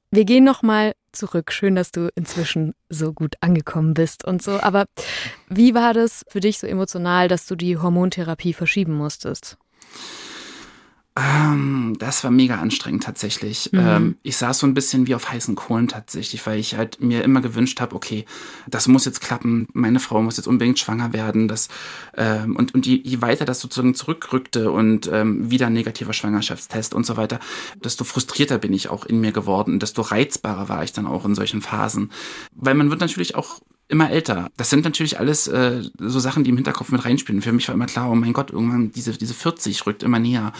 Wir 0.09 0.23
gehen 0.23 0.45
noch 0.45 0.61
mal 0.63 0.93
zurück. 1.11 1.51
Schön, 1.51 1.75
dass 1.75 1.91
du 1.91 2.09
inzwischen 2.15 2.73
so 2.89 3.11
gut 3.11 3.35
angekommen 3.41 3.93
bist 3.93 4.23
und 4.23 4.41
so. 4.41 4.59
Aber 4.59 4.85
wie 5.49 5.73
war 5.73 5.93
das 5.93 6.23
für 6.29 6.39
dich 6.39 6.59
so 6.59 6.67
emotional, 6.67 7.27
dass 7.27 7.45
du 7.45 7.55
die 7.55 7.77
Hormontherapie 7.77 8.53
verschieben 8.53 8.93
musstest? 8.93 9.57
Ähm, 11.17 11.95
das 11.97 12.23
war 12.23 12.29
mega 12.29 12.55
anstrengend 12.55 13.03
tatsächlich. 13.03 13.71
Mhm. 13.71 13.79
Ähm, 13.79 14.17
ich 14.21 14.37
saß 14.37 14.59
so 14.59 14.67
ein 14.67 14.75
bisschen 14.75 15.07
wie 15.07 15.15
auf 15.15 15.31
heißen 15.31 15.55
Kohlen 15.55 15.87
tatsächlich, 15.87 16.45
weil 16.45 16.59
ich 16.59 16.75
halt 16.75 17.01
mir 17.01 17.23
immer 17.23 17.41
gewünscht 17.41 17.81
habe, 17.81 17.95
okay, 17.95 18.25
das 18.67 18.87
muss 18.87 19.05
jetzt 19.05 19.21
klappen, 19.21 19.67
meine 19.73 19.99
Frau 19.99 20.21
muss 20.21 20.37
jetzt 20.37 20.47
unbedingt 20.47 20.77
schwanger 20.77 21.13
werden. 21.13 21.47
Das, 21.47 21.69
ähm, 22.15 22.55
und 22.55 22.75
und 22.75 22.85
je, 22.85 23.01
je 23.03 23.21
weiter 23.21 23.45
das 23.45 23.59
sozusagen 23.59 23.95
zurückrückte 23.95 24.69
und 24.71 25.09
ähm, 25.11 25.49
wieder 25.49 25.67
ein 25.67 25.73
negativer 25.73 26.13
Schwangerschaftstest 26.13 26.93
und 26.93 27.05
so 27.05 27.17
weiter, 27.17 27.39
desto 27.83 28.03
frustrierter 28.03 28.59
bin 28.59 28.73
ich 28.73 28.89
auch 28.89 29.05
in 29.05 29.19
mir 29.19 29.31
geworden, 29.31 29.79
desto 29.79 30.03
reizbarer 30.03 30.69
war 30.69 30.83
ich 30.83 30.93
dann 30.93 31.07
auch 31.07 31.25
in 31.25 31.33
solchen 31.33 31.61
Phasen. 31.61 32.11
Weil 32.53 32.75
man 32.75 32.91
wird 32.91 33.01
natürlich 33.01 33.33
auch 33.33 33.59
immer 33.89 34.09
älter. 34.09 34.49
Das 34.57 34.69
sind 34.69 34.83
natürlich 34.83 35.19
alles 35.19 35.47
äh, 35.47 35.81
so 35.97 36.19
Sachen, 36.19 36.43
die 36.43 36.49
im 36.49 36.57
Hinterkopf 36.57 36.91
mit 36.91 37.05
reinspielen. 37.05 37.41
Für 37.41 37.53
mich 37.53 37.67
war 37.67 37.75
immer 37.75 37.85
klar, 37.85 38.09
oh 38.11 38.15
mein 38.15 38.33
Gott, 38.33 38.51
irgendwann 38.51 38.91
diese, 38.91 39.13
diese 39.13 39.33
40 39.33 39.85
rückt 39.85 40.03
immer 40.03 40.19
näher. 40.19 40.51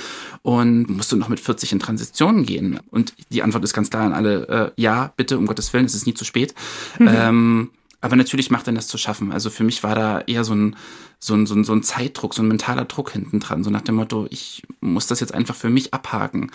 Und 0.44 0.90
musst 0.90 1.12
du 1.12 1.18
noch 1.18 1.30
mit 1.30 1.40
40 1.40 1.74
in 1.74 1.80
Transition 1.80 2.46
gehen? 2.46 2.80
Und 2.90 3.14
die 3.30 3.44
Antwort 3.44 3.64
ist 3.64 3.74
ganz 3.74 3.90
klar 3.90 4.04
an 4.04 4.14
alle, 4.14 4.48
äh, 4.48 4.82
ja, 4.82 5.14
bitte, 5.18 5.38
um 5.38 5.46
Gottes 5.46 5.74
Willen, 5.74 5.86
es 5.86 5.96
ist 5.96 6.08
nie 6.08 6.14
zu 6.14 6.26
spät. 6.26 6.56
Mhm. 7.00 7.10
Ähm, 7.12 7.70
aber 8.00 8.16
natürlich 8.16 8.52
macht 8.52 8.68
dann 8.68 8.76
das 8.76 8.88
zu 8.88 8.98
schaffen. 8.98 9.32
Also 9.32 9.50
für 9.50 9.64
mich 9.64 9.84
war 9.84 9.96
da 9.96 10.22
eher 10.22 10.44
so 10.44 10.54
ein, 10.54 10.76
so 11.20 11.34
ein, 11.34 11.48
so 11.48 11.56
ein, 11.56 11.64
so 11.64 11.74
ein 11.74 11.84
Zeitdruck, 11.84 12.34
so 12.34 12.44
ein 12.44 12.48
mentaler 12.48 12.86
Druck 12.86 13.12
hinten 13.12 13.40
dran. 13.40 13.64
So 13.64 13.70
nach 13.70 13.82
dem 13.82 13.96
Motto, 13.96 14.28
ich 14.30 14.64
muss 14.80 15.08
das 15.08 15.20
jetzt 15.20 15.34
einfach 15.34 15.56
für 15.56 15.70
mich 15.70 15.94
abhaken 15.94 16.52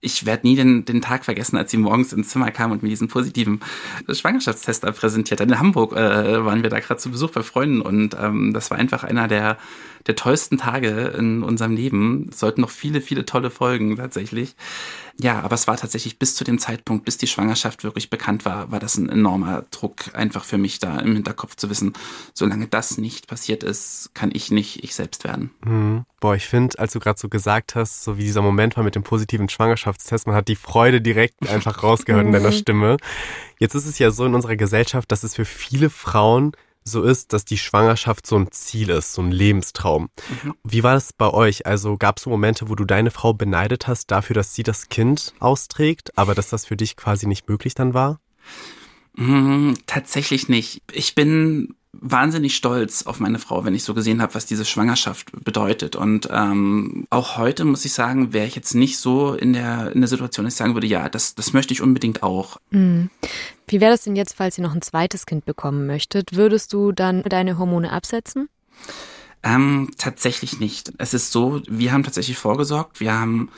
ich 0.00 0.26
werde 0.26 0.46
nie 0.46 0.54
den, 0.54 0.84
den 0.84 1.00
Tag 1.00 1.24
vergessen, 1.24 1.56
als 1.56 1.70
sie 1.70 1.76
morgens 1.76 2.12
ins 2.12 2.28
Zimmer 2.28 2.52
kam 2.52 2.70
und 2.70 2.82
mir 2.82 2.88
diesen 2.88 3.08
positiven 3.08 3.60
Schwangerschaftstest 4.08 4.82
präsentiert 4.82 5.40
hat. 5.40 5.48
In 5.48 5.58
Hamburg 5.58 5.92
äh, 5.92 6.44
waren 6.44 6.62
wir 6.62 6.70
da 6.70 6.78
gerade 6.78 7.00
zu 7.00 7.10
Besuch 7.10 7.30
bei 7.32 7.42
Freunden 7.42 7.80
und 7.80 8.16
ähm, 8.20 8.52
das 8.52 8.70
war 8.70 8.78
einfach 8.78 9.02
einer 9.02 9.26
der, 9.26 9.58
der 10.06 10.14
tollsten 10.14 10.56
Tage 10.56 11.14
in 11.18 11.42
unserem 11.42 11.74
Leben. 11.74 12.28
Es 12.30 12.38
sollten 12.38 12.60
noch 12.60 12.70
viele, 12.70 13.00
viele 13.00 13.24
tolle 13.24 13.50
Folgen 13.50 13.96
tatsächlich. 13.96 14.54
Ja, 15.20 15.40
aber 15.40 15.54
es 15.54 15.66
war 15.66 15.76
tatsächlich 15.76 16.18
bis 16.18 16.36
zu 16.36 16.44
dem 16.44 16.60
Zeitpunkt, 16.60 17.04
bis 17.04 17.16
die 17.16 17.26
Schwangerschaft 17.26 17.82
wirklich 17.82 18.08
bekannt 18.08 18.44
war, 18.44 18.70
war 18.70 18.78
das 18.78 18.96
ein 18.96 19.08
enormer 19.08 19.64
Druck, 19.72 20.14
einfach 20.14 20.44
für 20.44 20.58
mich 20.58 20.78
da 20.78 21.00
im 21.00 21.14
Hinterkopf 21.14 21.56
zu 21.56 21.68
wissen, 21.70 21.94
solange 22.34 22.68
das 22.68 22.98
nicht 22.98 23.26
passiert 23.26 23.64
ist, 23.64 24.10
kann 24.14 24.30
ich 24.32 24.52
nicht 24.52 24.84
ich 24.84 24.94
selbst 24.94 25.24
werden. 25.24 25.50
Mhm. 25.64 26.04
Boah, 26.20 26.36
ich 26.36 26.46
finde, 26.46 26.78
als 26.78 26.92
du 26.92 27.00
gerade 27.00 27.18
so 27.18 27.28
gesagt 27.28 27.74
hast, 27.74 28.04
so 28.04 28.16
wie 28.16 28.22
dieser 28.22 28.42
Moment 28.42 28.76
war 28.76 28.84
mit 28.84 28.94
dem 28.94 29.02
positiven 29.02 29.48
Schwangerschaftstest, 29.48 30.28
man 30.28 30.36
hat 30.36 30.46
die 30.46 30.56
Freude 30.56 31.00
direkt 31.00 31.48
einfach 31.48 31.82
rausgehört 31.82 32.26
in 32.26 32.32
deiner 32.32 32.52
Stimme. 32.52 32.96
Jetzt 33.58 33.74
ist 33.74 33.86
es 33.86 33.98
ja 33.98 34.12
so 34.12 34.24
in 34.24 34.34
unserer 34.34 34.56
Gesellschaft, 34.56 35.10
dass 35.10 35.24
es 35.24 35.34
für 35.34 35.44
viele 35.44 35.90
Frauen 35.90 36.52
so 36.88 37.02
ist, 37.02 37.32
dass 37.32 37.44
die 37.44 37.58
Schwangerschaft 37.58 38.26
so 38.26 38.36
ein 38.36 38.50
Ziel 38.50 38.90
ist, 38.90 39.12
so 39.12 39.22
ein 39.22 39.30
Lebenstraum. 39.30 40.10
Mhm. 40.42 40.54
Wie 40.64 40.82
war 40.82 40.94
das 40.94 41.12
bei 41.12 41.30
euch? 41.30 41.66
Also 41.66 41.96
gab 41.96 42.16
es 42.16 42.24
so 42.24 42.30
Momente, 42.30 42.68
wo 42.68 42.74
du 42.74 42.84
deine 42.84 43.10
Frau 43.10 43.32
beneidet 43.32 43.86
hast 43.86 44.10
dafür, 44.10 44.34
dass 44.34 44.54
sie 44.54 44.62
das 44.62 44.88
Kind 44.88 45.34
austrägt, 45.38 46.16
aber 46.18 46.34
dass 46.34 46.48
das 46.48 46.66
für 46.66 46.76
dich 46.76 46.96
quasi 46.96 47.26
nicht 47.26 47.48
möglich 47.48 47.74
dann 47.74 47.94
war? 47.94 48.20
Mhm, 49.16 49.76
tatsächlich 49.86 50.48
nicht. 50.48 50.82
Ich 50.92 51.14
bin 51.14 51.74
wahnsinnig 51.92 52.54
stolz 52.54 53.04
auf 53.04 53.20
meine 53.20 53.38
Frau, 53.38 53.64
wenn 53.64 53.74
ich 53.74 53.84
so 53.84 53.94
gesehen 53.94 54.22
habe, 54.22 54.34
was 54.34 54.46
diese 54.46 54.64
Schwangerschaft 54.64 55.32
bedeutet. 55.44 55.96
Und 55.96 56.28
ähm, 56.30 57.06
auch 57.10 57.38
heute 57.38 57.64
muss 57.64 57.84
ich 57.84 57.92
sagen, 57.92 58.32
wäre 58.32 58.46
ich 58.46 58.54
jetzt 58.54 58.74
nicht 58.74 58.98
so 58.98 59.34
in 59.34 59.52
der, 59.52 59.92
in 59.92 60.00
der 60.00 60.08
Situation, 60.08 60.44
dass 60.44 60.54
ich 60.54 60.58
sagen 60.58 60.74
würde, 60.74 60.86
ja, 60.86 61.08
das, 61.08 61.34
das 61.34 61.52
möchte 61.52 61.72
ich 61.72 61.82
unbedingt 61.82 62.22
auch. 62.22 62.58
Mhm. 62.70 63.10
Wie 63.66 63.80
wäre 63.80 63.92
das 63.92 64.02
denn 64.02 64.16
jetzt, 64.16 64.34
falls 64.36 64.58
ihr 64.58 64.64
noch 64.64 64.74
ein 64.74 64.82
zweites 64.82 65.26
Kind 65.26 65.44
bekommen 65.44 65.86
möchtet? 65.86 66.36
Würdest 66.36 66.72
du 66.72 66.92
dann 66.92 67.22
deine 67.22 67.58
Hormone 67.58 67.92
absetzen? 67.92 68.48
Ähm, 69.42 69.90
tatsächlich 69.98 70.60
nicht. 70.60 70.92
Es 70.98 71.14
ist 71.14 71.32
so, 71.32 71.62
wir 71.68 71.92
haben 71.92 72.02
tatsächlich 72.02 72.38
vorgesorgt. 72.38 73.00
Wir 73.00 73.12
haben 73.12 73.50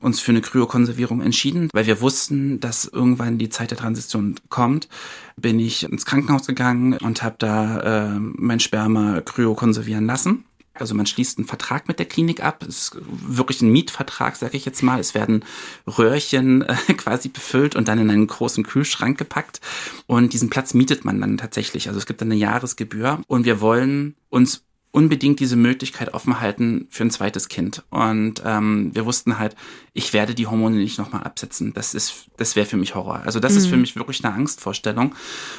uns 0.00 0.20
für 0.20 0.32
eine 0.32 0.40
Kryokonservierung 0.40 1.20
entschieden, 1.20 1.68
weil 1.72 1.86
wir 1.86 2.00
wussten, 2.00 2.58
dass 2.58 2.86
irgendwann 2.86 3.38
die 3.38 3.50
Zeit 3.50 3.70
der 3.70 3.78
Transition 3.78 4.36
kommt. 4.48 4.88
Bin 5.36 5.60
ich 5.60 5.84
ins 5.84 6.06
Krankenhaus 6.06 6.46
gegangen 6.46 6.94
und 6.94 7.22
habe 7.22 7.36
da 7.38 8.14
äh, 8.14 8.18
mein 8.18 8.60
Sperma 8.60 9.20
kryokonservieren 9.20 10.06
lassen. 10.06 10.44
Also 10.72 10.94
man 10.94 11.04
schließt 11.04 11.36
einen 11.36 11.46
Vertrag 11.46 11.88
mit 11.88 11.98
der 11.98 12.06
Klinik 12.06 12.42
ab. 12.42 12.64
Es 12.66 12.92
ist 12.94 12.96
wirklich 13.04 13.60
ein 13.60 13.70
Mietvertrag, 13.70 14.36
sage 14.36 14.56
ich 14.56 14.64
jetzt 14.64 14.82
mal. 14.82 14.98
Es 14.98 15.14
werden 15.14 15.44
Röhrchen 15.86 16.62
äh, 16.62 16.74
quasi 16.96 17.28
befüllt 17.28 17.76
und 17.76 17.88
dann 17.88 17.98
in 17.98 18.10
einen 18.10 18.26
großen 18.26 18.64
Kühlschrank 18.64 19.18
gepackt. 19.18 19.60
Und 20.06 20.32
diesen 20.32 20.48
Platz 20.48 20.72
mietet 20.72 21.04
man 21.04 21.20
dann 21.20 21.36
tatsächlich. 21.36 21.88
Also 21.88 21.98
es 21.98 22.06
gibt 22.06 22.22
dann 22.22 22.28
eine 22.28 22.40
Jahresgebühr. 22.40 23.20
Und 23.26 23.44
wir 23.44 23.60
wollen 23.60 24.14
uns 24.30 24.62
unbedingt 24.92 25.38
diese 25.38 25.56
Möglichkeit 25.56 26.14
offen 26.14 26.40
halten 26.40 26.86
für 26.90 27.04
ein 27.04 27.10
zweites 27.10 27.48
Kind. 27.48 27.84
Und 27.90 28.42
ähm, 28.44 28.90
wir 28.92 29.06
wussten 29.06 29.38
halt, 29.38 29.54
ich 29.92 30.12
werde 30.12 30.34
die 30.34 30.46
Hormone 30.46 30.76
nicht 30.76 30.98
nochmal 30.98 31.22
absetzen. 31.22 31.72
Das 31.74 31.94
ist, 31.94 32.26
das 32.36 32.56
wäre 32.56 32.66
für 32.66 32.76
mich 32.76 32.94
Horror. 32.94 33.22
Also 33.24 33.40
das 33.40 33.52
mhm. 33.52 33.58
ist 33.58 33.66
für 33.66 33.74
mhm. 33.76 33.80
mich 33.82 33.96
wirklich 33.96 34.24
eine 34.24 34.34
Angstvorstellung. 34.34 35.14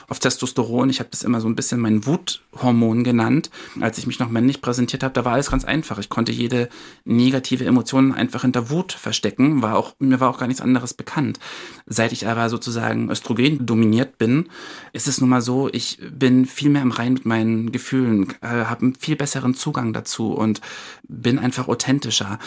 Auf 0.07 0.19
Testosteron, 0.19 0.89
ich 0.89 0.99
habe 0.99 1.09
das 1.11 1.23
immer 1.23 1.41
so 1.41 1.47
ein 1.47 1.55
bisschen 1.55 1.79
mein 1.79 2.05
Wuthormon 2.05 3.03
genannt. 3.03 3.51
Als 3.79 3.97
ich 3.97 4.07
mich 4.07 4.19
noch 4.19 4.29
männlich 4.29 4.61
präsentiert 4.61 5.03
habe, 5.03 5.13
da 5.13 5.25
war 5.25 5.33
alles 5.33 5.51
ganz 5.51 5.65
einfach. 5.65 5.97
Ich 5.99 6.09
konnte 6.09 6.31
jede 6.31 6.69
negative 7.05 7.65
Emotion 7.65 8.13
einfach 8.13 8.41
hinter 8.41 8.69
Wut 8.69 8.93
verstecken. 8.93 9.61
War 9.61 9.77
auch, 9.77 9.95
mir 9.99 10.19
war 10.19 10.29
auch 10.29 10.39
gar 10.39 10.47
nichts 10.47 10.61
anderes 10.61 10.93
bekannt. 10.93 11.39
Seit 11.85 12.11
ich 12.11 12.27
aber 12.27 12.49
sozusagen 12.49 13.09
Östrogen 13.09 13.65
dominiert 13.65 14.17
bin, 14.17 14.49
ist 14.93 15.07
es 15.07 15.19
nun 15.19 15.29
mal 15.29 15.41
so, 15.41 15.69
ich 15.71 15.99
bin 16.11 16.45
viel 16.45 16.69
mehr 16.69 16.81
im 16.81 16.91
Rein 16.91 17.13
mit 17.13 17.25
meinen 17.25 17.71
Gefühlen, 17.71 18.33
äh, 18.41 18.65
habe 18.65 18.93
viel 18.99 19.17
besseren 19.21 19.53
Zugang 19.53 19.93
dazu 19.93 20.33
und 20.33 20.61
bin 21.07 21.37
einfach 21.37 21.67
authentischer. 21.67 22.39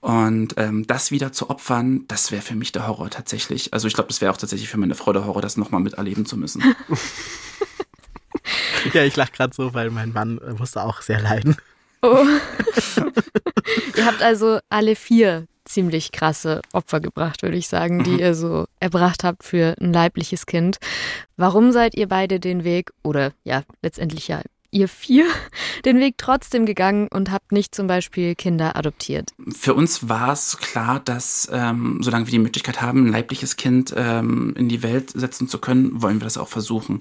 Und 0.00 0.54
ähm, 0.58 0.86
das 0.86 1.10
wieder 1.10 1.32
zu 1.32 1.50
opfern, 1.50 2.04
das 2.06 2.30
wäre 2.30 2.40
für 2.40 2.54
mich 2.54 2.70
der 2.70 2.86
Horror 2.86 3.10
tatsächlich. 3.10 3.74
Also 3.74 3.88
ich 3.88 3.94
glaube, 3.94 4.06
das 4.06 4.20
wäre 4.20 4.32
auch 4.32 4.36
tatsächlich 4.36 4.68
für 4.68 4.78
meine 4.78 4.94
Frau 4.94 5.12
der 5.12 5.26
Horror, 5.26 5.42
das 5.42 5.56
nochmal 5.56 5.80
miterleben 5.80 6.26
zu 6.26 6.36
müssen. 6.36 6.62
ja, 8.94 9.02
ich 9.02 9.16
lache 9.16 9.32
gerade 9.32 9.52
so, 9.52 9.74
weil 9.74 9.90
mein 9.90 10.12
Mann 10.12 10.38
äh, 10.38 10.52
musste 10.52 10.84
auch 10.84 11.02
sehr 11.02 11.20
leiden. 11.20 11.56
Oh. 12.00 12.16
ihr 13.96 14.06
habt 14.06 14.22
also 14.22 14.60
alle 14.68 14.94
vier 14.94 15.48
ziemlich 15.64 16.12
krasse 16.12 16.62
Opfer 16.72 17.00
gebracht, 17.00 17.42
würde 17.42 17.56
ich 17.56 17.66
sagen, 17.66 18.04
die 18.04 18.12
mhm. 18.12 18.18
ihr 18.20 18.34
so 18.34 18.66
erbracht 18.78 19.24
habt 19.24 19.42
für 19.42 19.74
ein 19.80 19.92
leibliches 19.92 20.46
Kind. 20.46 20.78
Warum 21.36 21.72
seid 21.72 21.96
ihr 21.96 22.08
beide 22.08 22.38
den 22.38 22.62
Weg 22.62 22.92
oder 23.02 23.32
ja, 23.42 23.64
letztendlich 23.82 24.28
ja 24.28 24.42
ihr 24.70 24.88
vier 24.88 25.26
den 25.84 25.98
Weg 25.98 26.16
trotzdem 26.18 26.66
gegangen 26.66 27.08
und 27.08 27.30
habt 27.30 27.52
nicht 27.52 27.74
zum 27.74 27.86
Beispiel 27.86 28.34
Kinder 28.34 28.76
adoptiert? 28.76 29.30
Für 29.48 29.74
uns 29.74 30.08
war 30.08 30.32
es 30.32 30.58
klar, 30.58 31.00
dass 31.00 31.48
ähm, 31.52 31.98
solange 32.02 32.26
wir 32.26 32.32
die 32.32 32.38
Möglichkeit 32.38 32.80
haben, 32.80 33.06
ein 33.06 33.12
leibliches 33.12 33.56
Kind 33.56 33.92
ähm, 33.96 34.54
in 34.56 34.68
die 34.68 34.82
Welt 34.82 35.10
setzen 35.10 35.48
zu 35.48 35.58
können, 35.58 36.02
wollen 36.02 36.20
wir 36.20 36.24
das 36.24 36.38
auch 36.38 36.48
versuchen. 36.48 37.00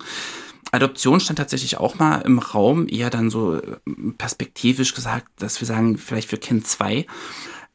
Adoption 0.72 1.20
stand 1.20 1.40
tatsächlich 1.40 1.78
auch 1.78 1.98
mal 1.98 2.22
im 2.22 2.38
Raum, 2.40 2.88
eher 2.88 3.10
dann 3.10 3.30
so 3.30 3.56
äh, 3.56 3.78
perspektivisch 4.18 4.94
gesagt, 4.94 5.28
dass 5.38 5.60
wir 5.62 5.66
sagen, 5.66 5.98
vielleicht 5.98 6.30
für 6.30 6.38
Kind 6.38 6.68
zwei 6.68 7.08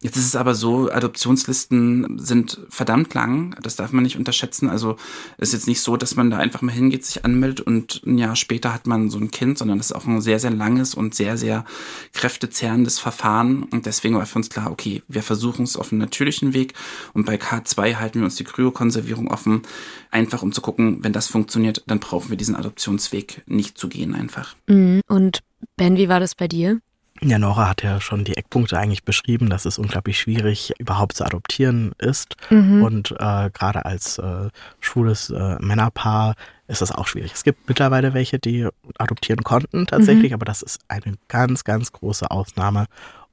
Jetzt 0.04 0.18
ist 0.18 0.26
es 0.26 0.36
aber 0.36 0.54
so, 0.54 0.90
Adoptionslisten 0.90 2.18
sind 2.18 2.60
verdammt 2.68 3.14
lang. 3.14 3.56
Das 3.62 3.74
darf 3.74 3.90
man 3.90 4.04
nicht 4.04 4.18
unterschätzen. 4.18 4.68
Also 4.68 4.96
es 5.38 5.48
ist 5.48 5.54
jetzt 5.54 5.66
nicht 5.66 5.80
so, 5.80 5.96
dass 5.96 6.14
man 6.14 6.28
da 6.28 6.36
einfach 6.36 6.60
mal 6.60 6.72
hingeht, 6.72 7.06
sich 7.06 7.24
anmeldet 7.24 7.62
und 7.62 8.02
ein 8.04 8.18
Jahr 8.18 8.36
später 8.36 8.74
hat 8.74 8.86
man 8.86 9.08
so 9.08 9.16
ein 9.16 9.30
Kind, 9.30 9.56
sondern 9.56 9.78
es 9.78 9.86
ist 9.86 9.92
auch 9.92 10.04
ein 10.04 10.20
sehr, 10.20 10.38
sehr 10.38 10.50
langes 10.50 10.94
und 10.94 11.14
sehr, 11.14 11.38
sehr 11.38 11.64
kräftezehrendes 12.12 12.98
Verfahren. 12.98 13.62
Und 13.62 13.86
deswegen 13.86 14.16
war 14.16 14.26
für 14.26 14.36
uns 14.36 14.50
klar, 14.50 14.70
okay, 14.70 15.02
wir 15.08 15.22
versuchen 15.22 15.62
es 15.62 15.78
auf 15.78 15.90
einem 15.90 16.02
natürlichen 16.02 16.52
Weg. 16.52 16.74
Und 17.14 17.24
bei 17.24 17.36
K2 17.36 17.94
halten 17.94 18.18
wir 18.18 18.26
uns 18.26 18.36
die 18.36 18.44
Kryokonservierung 18.44 19.28
offen, 19.28 19.62
einfach 20.10 20.42
um 20.42 20.52
zu 20.52 20.60
gucken, 20.60 20.98
wenn 21.02 21.14
das 21.14 21.28
funktioniert, 21.28 21.82
dann 21.86 22.00
brauchen 22.00 22.28
wir 22.28 22.36
diesen 22.36 22.56
Adoptionsweg 22.56 23.42
nicht 23.46 23.78
zu 23.78 23.88
gehen 23.88 24.14
einfach. 24.14 24.54
Mhm. 24.66 25.00
Und 25.08 25.40
Ben, 25.78 25.96
wie 25.96 26.10
war 26.10 26.20
das 26.20 26.34
bei 26.34 26.46
dir? 26.46 26.82
Ja, 27.20 27.38
Nora 27.38 27.68
hat 27.68 27.82
ja 27.82 28.00
schon 28.00 28.24
die 28.24 28.36
Eckpunkte 28.36 28.78
eigentlich 28.78 29.04
beschrieben, 29.04 29.48
dass 29.48 29.64
es 29.64 29.78
unglaublich 29.78 30.18
schwierig 30.18 30.72
überhaupt 30.78 31.16
zu 31.16 31.24
adoptieren 31.24 31.92
ist. 31.98 32.36
Mhm. 32.50 32.82
Und 32.82 33.12
äh, 33.12 33.50
gerade 33.50 33.84
als 33.84 34.18
äh, 34.18 34.48
schwules 34.80 35.30
äh, 35.30 35.56
Männerpaar 35.60 36.34
ist 36.66 36.82
das 36.82 36.90
auch 36.90 37.06
schwierig. 37.06 37.32
Es 37.32 37.44
gibt 37.44 37.68
mittlerweile 37.68 38.14
welche, 38.14 38.38
die 38.38 38.68
adoptieren 38.98 39.44
konnten 39.44 39.86
tatsächlich, 39.86 40.30
mhm. 40.30 40.34
aber 40.34 40.44
das 40.44 40.62
ist 40.62 40.80
eine 40.88 41.14
ganz, 41.28 41.62
ganz 41.62 41.92
große 41.92 42.30
Ausnahme. 42.30 42.86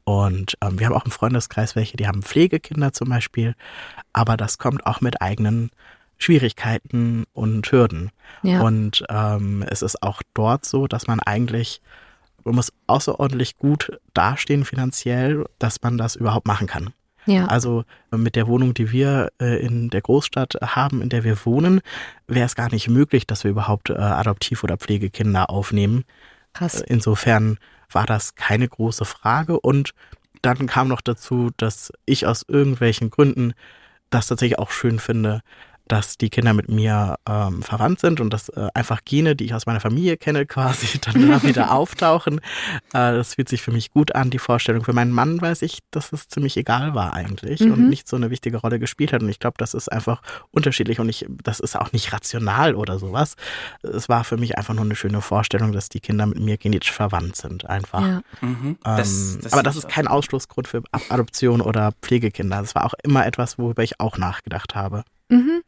Und 0.03 0.57
ähm, 0.61 0.79
wir 0.79 0.87
haben 0.87 0.95
auch 0.95 1.05
im 1.05 1.11
Freundeskreis 1.11 1.75
welche, 1.75 1.97
die 1.97 2.07
haben 2.07 2.21
Pflegekinder 2.21 2.93
zum 2.93 3.09
Beispiel, 3.09 3.55
aber 4.13 4.37
das 4.37 4.57
kommt 4.57 4.85
auch 4.85 5.01
mit 5.01 5.21
eigenen 5.21 5.71
Schwierigkeiten 6.17 7.25
und 7.33 7.71
Hürden. 7.71 8.11
Ja. 8.43 8.61
Und 8.61 9.03
ähm, 9.09 9.65
es 9.67 9.81
ist 9.81 10.03
auch 10.03 10.21
dort 10.33 10.65
so, 10.65 10.87
dass 10.87 11.07
man 11.07 11.19
eigentlich 11.19 11.81
man 12.43 12.55
muss 12.55 12.71
außerordentlich 12.87 13.57
gut 13.57 13.99
dastehen 14.13 14.65
finanziell, 14.65 15.45
dass 15.59 15.81
man 15.81 15.97
das 15.97 16.15
überhaupt 16.15 16.47
machen 16.47 16.67
kann. 16.67 16.93
Ja. 17.25 17.45
Also 17.45 17.83
äh, 18.11 18.17
mit 18.17 18.35
der 18.35 18.47
Wohnung, 18.47 18.73
die 18.73 18.91
wir 18.91 19.31
äh, 19.39 19.63
in 19.63 19.89
der 19.89 20.01
Großstadt 20.01 20.55
haben, 20.61 21.01
in 21.01 21.09
der 21.09 21.23
wir 21.23 21.37
wohnen, 21.45 21.81
wäre 22.27 22.45
es 22.45 22.55
gar 22.55 22.71
nicht 22.71 22.89
möglich, 22.89 23.27
dass 23.27 23.43
wir 23.43 23.51
überhaupt 23.51 23.89
äh, 23.89 23.93
Adoptiv- 23.93 24.63
oder 24.63 24.77
Pflegekinder 24.77 25.49
aufnehmen. 25.49 26.03
Krass. 26.53 26.81
Insofern 26.81 27.57
war 27.91 28.05
das 28.05 28.35
keine 28.35 28.67
große 28.67 29.05
Frage. 29.05 29.59
Und 29.59 29.93
dann 30.41 30.65
kam 30.67 30.87
noch 30.87 31.01
dazu, 31.01 31.51
dass 31.57 31.93
ich 32.05 32.25
aus 32.25 32.43
irgendwelchen 32.47 33.09
Gründen 33.09 33.53
das 34.09 34.27
tatsächlich 34.27 34.59
auch 34.59 34.71
schön 34.71 34.99
finde, 34.99 35.41
dass 35.91 36.17
die 36.17 36.29
Kinder 36.29 36.53
mit 36.53 36.69
mir 36.69 37.17
ähm, 37.27 37.61
verwandt 37.61 37.99
sind 37.99 38.21
und 38.21 38.31
dass 38.31 38.47
äh, 38.47 38.69
einfach 38.73 39.01
Gene, 39.03 39.35
die 39.35 39.43
ich 39.43 39.53
aus 39.53 39.65
meiner 39.65 39.81
Familie 39.81 40.15
kenne, 40.15 40.45
quasi 40.45 40.99
dann 41.01 41.27
da 41.27 41.43
wieder 41.43 41.71
auftauchen. 41.75 42.39
Äh, 42.93 43.11
das 43.11 43.35
fühlt 43.35 43.49
sich 43.49 43.61
für 43.61 43.71
mich 43.71 43.91
gut 43.91 44.15
an, 44.15 44.29
die 44.29 44.39
Vorstellung. 44.39 44.85
Für 44.85 44.93
meinen 44.93 45.11
Mann 45.11 45.41
weiß 45.41 45.63
ich, 45.63 45.79
dass 45.91 46.13
es 46.13 46.29
ziemlich 46.29 46.55
egal 46.55 46.95
war 46.95 47.13
eigentlich 47.13 47.59
mhm. 47.59 47.73
und 47.73 47.89
nicht 47.89 48.07
so 48.07 48.15
eine 48.15 48.29
wichtige 48.29 48.57
Rolle 48.57 48.79
gespielt 48.79 49.11
hat. 49.11 49.21
Und 49.21 49.27
ich 49.27 49.39
glaube, 49.39 49.55
das 49.57 49.73
ist 49.73 49.91
einfach 49.91 50.21
unterschiedlich 50.51 51.01
und 51.01 51.09
ich, 51.09 51.25
das 51.43 51.59
ist 51.59 51.77
auch 51.77 51.91
nicht 51.91 52.13
rational 52.13 52.75
oder 52.75 52.97
sowas. 52.97 53.35
Es 53.83 54.07
war 54.07 54.23
für 54.23 54.37
mich 54.37 54.57
einfach 54.57 54.73
nur 54.73 54.85
eine 54.85 54.95
schöne 54.95 55.19
Vorstellung, 55.19 55.73
dass 55.73 55.89
die 55.89 55.99
Kinder 55.99 56.25
mit 56.25 56.39
mir 56.39 56.57
genetisch 56.57 56.93
verwandt 56.93 57.35
sind, 57.35 57.65
einfach. 57.65 58.01
Ja. 58.01 58.21
Mhm. 58.39 58.65
Ähm, 58.65 58.77
das, 58.81 59.39
das 59.41 59.51
aber 59.51 59.63
das 59.63 59.75
ist 59.75 59.89
kein 59.89 60.07
Ausschlussgrund 60.07 60.69
für 60.69 60.83
Adoption 61.09 61.59
oder 61.59 61.91
Pflegekinder. 62.01 62.61
Das 62.61 62.75
war 62.75 62.85
auch 62.85 62.93
immer 63.03 63.25
etwas, 63.25 63.57
worüber 63.57 63.83
ich 63.83 63.99
auch 63.99 64.17
nachgedacht 64.17 64.73
habe. 64.73 65.03
Mhm. 65.27 65.63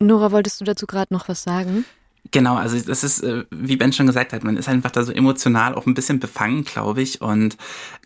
Nora, 0.00 0.32
wolltest 0.32 0.60
du 0.60 0.64
dazu 0.64 0.86
gerade 0.86 1.12
noch 1.12 1.28
was 1.28 1.42
sagen? 1.42 1.84
Genau, 2.30 2.56
also 2.56 2.78
das 2.78 3.04
ist, 3.04 3.22
äh, 3.22 3.44
wie 3.50 3.76
Ben 3.76 3.92
schon 3.92 4.06
gesagt 4.06 4.32
hat, 4.32 4.44
man 4.44 4.56
ist 4.56 4.68
einfach 4.68 4.90
da 4.90 5.02
so 5.02 5.12
emotional 5.12 5.74
auch 5.74 5.86
ein 5.86 5.94
bisschen 5.94 6.20
befangen, 6.20 6.64
glaube 6.64 7.00
ich. 7.00 7.22
Und 7.22 7.56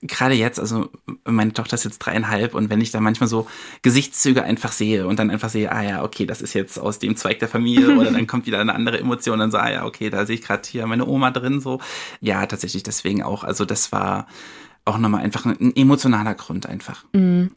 gerade 0.03 0.35
jetzt, 0.35 0.61
also 0.61 0.91
meine 1.25 1.53
Tochter 1.53 1.75
ist 1.75 1.85
jetzt 1.85 1.99
dreieinhalb 1.99 2.55
und 2.55 2.71
wenn 2.71 2.81
ich 2.81 2.93
da 2.93 3.01
manchmal 3.01 3.29
so 3.29 3.49
Gesichtszüge 3.83 4.45
einfach 4.45 4.71
sehe 4.71 5.09
und 5.09 5.19
dann 5.19 5.31
einfach 5.31 5.49
sehe, 5.49 5.73
ah 5.73 5.83
ja, 5.83 6.05
okay, 6.05 6.27
das 6.27 6.41
ist 6.41 6.55
jetzt 6.55 6.79
aus 6.79 7.01
dem 7.01 7.17
Zweig 7.17 7.41
der 7.41 7.49
Familie 7.49 7.97
oder 7.97 8.11
dann 8.13 8.29
kommt 8.29 8.47
wieder 8.47 8.61
eine 8.61 8.75
andere 8.75 9.01
Emotion, 9.01 9.41
dann 9.41 9.51
so, 9.51 9.59
ah 9.59 9.71
ja, 9.71 9.85
okay, 9.87 10.09
da 10.09 10.25
sehe 10.25 10.37
ich 10.37 10.43
gerade 10.43 10.63
hier 10.69 10.87
meine 10.87 11.07
Oma 11.07 11.33
drin, 11.33 11.61
so. 11.61 11.81
Ja, 12.21 12.47
tatsächlich 12.47 12.85
deswegen 12.85 13.23
auch. 13.25 13.43
Also 13.43 13.65
das 13.65 13.91
war 13.91 14.29
auch 14.85 14.99
nochmal 14.99 15.23
einfach 15.23 15.47
ein 15.47 15.75
emotionaler 15.75 16.35
Grund 16.35 16.67
einfach. 16.67 17.05
Mhm. 17.13 17.51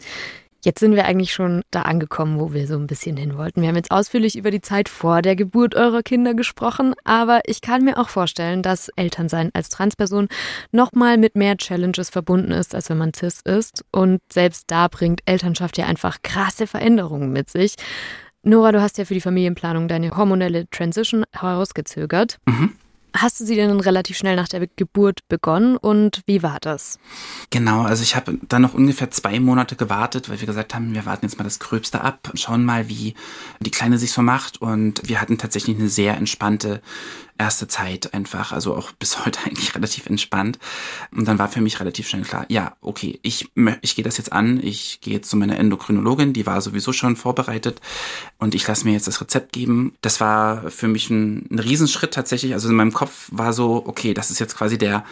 Jetzt 0.66 0.80
sind 0.80 0.96
wir 0.96 1.06
eigentlich 1.06 1.32
schon 1.32 1.62
da 1.70 1.84
angekommen, 1.84 2.40
wo 2.40 2.52
wir 2.52 2.66
so 2.66 2.74
ein 2.74 2.88
bisschen 2.88 3.16
hin 3.18 3.38
wollten. 3.38 3.62
Wir 3.62 3.70
haben 3.70 3.76
jetzt 3.76 3.92
ausführlich 3.92 4.36
über 4.36 4.50
die 4.50 4.62
Zeit 4.62 4.90
vor 4.90 5.22
der 5.22 5.36
Geburt 5.36 5.76
eurer 5.76 6.02
Kinder 6.02 6.34
gesprochen, 6.34 6.96
aber 7.04 7.42
ich 7.46 7.62
kann 7.62 7.84
mir 7.84 8.00
auch 8.00 8.10
vorstellen, 8.10 8.64
dass 8.64 8.90
Elternsein 8.96 9.52
als 9.54 9.70
Transperson 9.70 10.28
nochmal 10.72 11.20
mit 11.20 11.36
mehr 11.36 11.56
Challenges 11.56 12.10
verbunden 12.10 12.50
ist, 12.50 12.74
als 12.74 12.90
wenn 12.90 12.98
man 12.98 13.14
cis 13.14 13.42
ist. 13.42 13.86
Und 13.92 14.22
selbst 14.34 14.64
da 14.72 14.88
bringt 14.88 15.22
Elternschaft 15.28 15.78
ja 15.78 15.86
einfach 15.86 16.24
krasse 16.24 16.66
Veränderungen 16.66 17.32
mit 17.32 17.52
sich. 17.52 17.76
Nora, 18.42 18.72
du 18.72 18.82
hast 18.82 18.98
ja 18.98 19.06
für 19.06 19.14
die 19.14 19.22
Familienplanung 19.22 19.88
deine 19.88 20.18
hormonelle 20.18 20.68
Transition 20.72 21.26
herausgezögert. 21.32 22.40
Mhm. 22.48 22.74
Hast 23.16 23.40
du 23.40 23.46
sie 23.46 23.56
denn 23.56 23.80
relativ 23.80 24.18
schnell 24.18 24.36
nach 24.36 24.50
der 24.50 24.68
Geburt 24.68 25.20
begonnen 25.30 25.78
und 25.78 26.22
wie 26.26 26.44
war 26.44 26.60
das? 26.60 27.00
Genau, 27.50 27.84
also 27.84 28.04
ich 28.04 28.16
habe 28.16 28.38
dann 28.50 28.62
noch 28.62 28.74
ungefähr 28.74 29.10
zwei 29.10 29.40
Monate 29.40 29.78
gewartet, 29.78 30.30
weil 30.30 30.40
wir 30.42 30.48
gesagt 30.48 30.76
haben, 30.76 30.94
wir 30.94 31.06
warten 31.06 31.26
jetzt 31.26 31.38
mal 31.38 31.46
das 31.46 31.60
Gröbste 31.60 32.02
ab, 32.02 32.32
schauen 32.34 32.66
mal, 32.66 32.90
wie 32.90 33.14
die 33.62 33.72
Kleine 33.72 33.98
sich 33.98 34.12
so 34.12 34.22
macht 34.22 34.62
und 34.62 35.08
wir 35.08 35.22
hatten 35.22 35.38
tatsächlich 35.38 35.78
eine 35.78 35.88
sehr 35.88 36.18
entspannte 36.18 36.82
erste 37.38 37.68
Zeit 37.68 38.14
einfach, 38.14 38.52
also 38.52 38.76
auch 38.76 38.92
bis 38.94 39.26
heute 39.26 39.40
eigentlich 39.46 39.76
relativ 39.76 40.06
entspannt. 40.08 40.60
Und 41.12 41.28
dann 41.28 41.40
war 41.40 41.50
für 41.50 41.62
mich 41.62 41.80
relativ 41.80 42.08
schnell 42.08 42.24
klar, 42.24 42.46
ja, 42.50 42.76
okay, 42.82 43.20
ich, 43.22 43.50
ich 43.82 43.96
gehe 43.96 44.04
das 44.04 44.18
jetzt 44.18 44.32
an, 44.32 44.60
ich 44.62 45.02
gehe 45.02 45.16
jetzt 45.16 45.30
zu 45.30 45.38
meiner 45.38 45.58
Endokrinologin, 45.58 46.34
die 46.34 46.46
war 46.46 46.62
sowieso 46.62 46.94
schon 46.94 47.16
vorbereitet 47.16 47.82
und 48.38 48.56
ich 48.56 48.68
lasse 48.68 48.86
mir 48.86 48.94
jetzt 48.94 49.08
das 49.08 49.22
Rezept 49.22 49.52
geben. 49.54 49.96
Das 50.02 50.22
war 50.22 50.70
für 50.72 50.88
mich 50.88 51.10
ein, 51.10 51.48
ein 51.52 51.60
Riesenschritt 51.60 52.14
tatsächlich. 52.14 52.54
Also 52.54 52.70
in 52.70 52.76
meinem 52.76 52.94
Kopf 52.94 53.30
war 53.32 53.54
so, 53.54 53.84
okay, 53.86 54.14
das 54.14 54.32
ist 54.32 54.40
jetzt 54.40 54.58
quasi 54.58 54.78
der, 54.78 55.04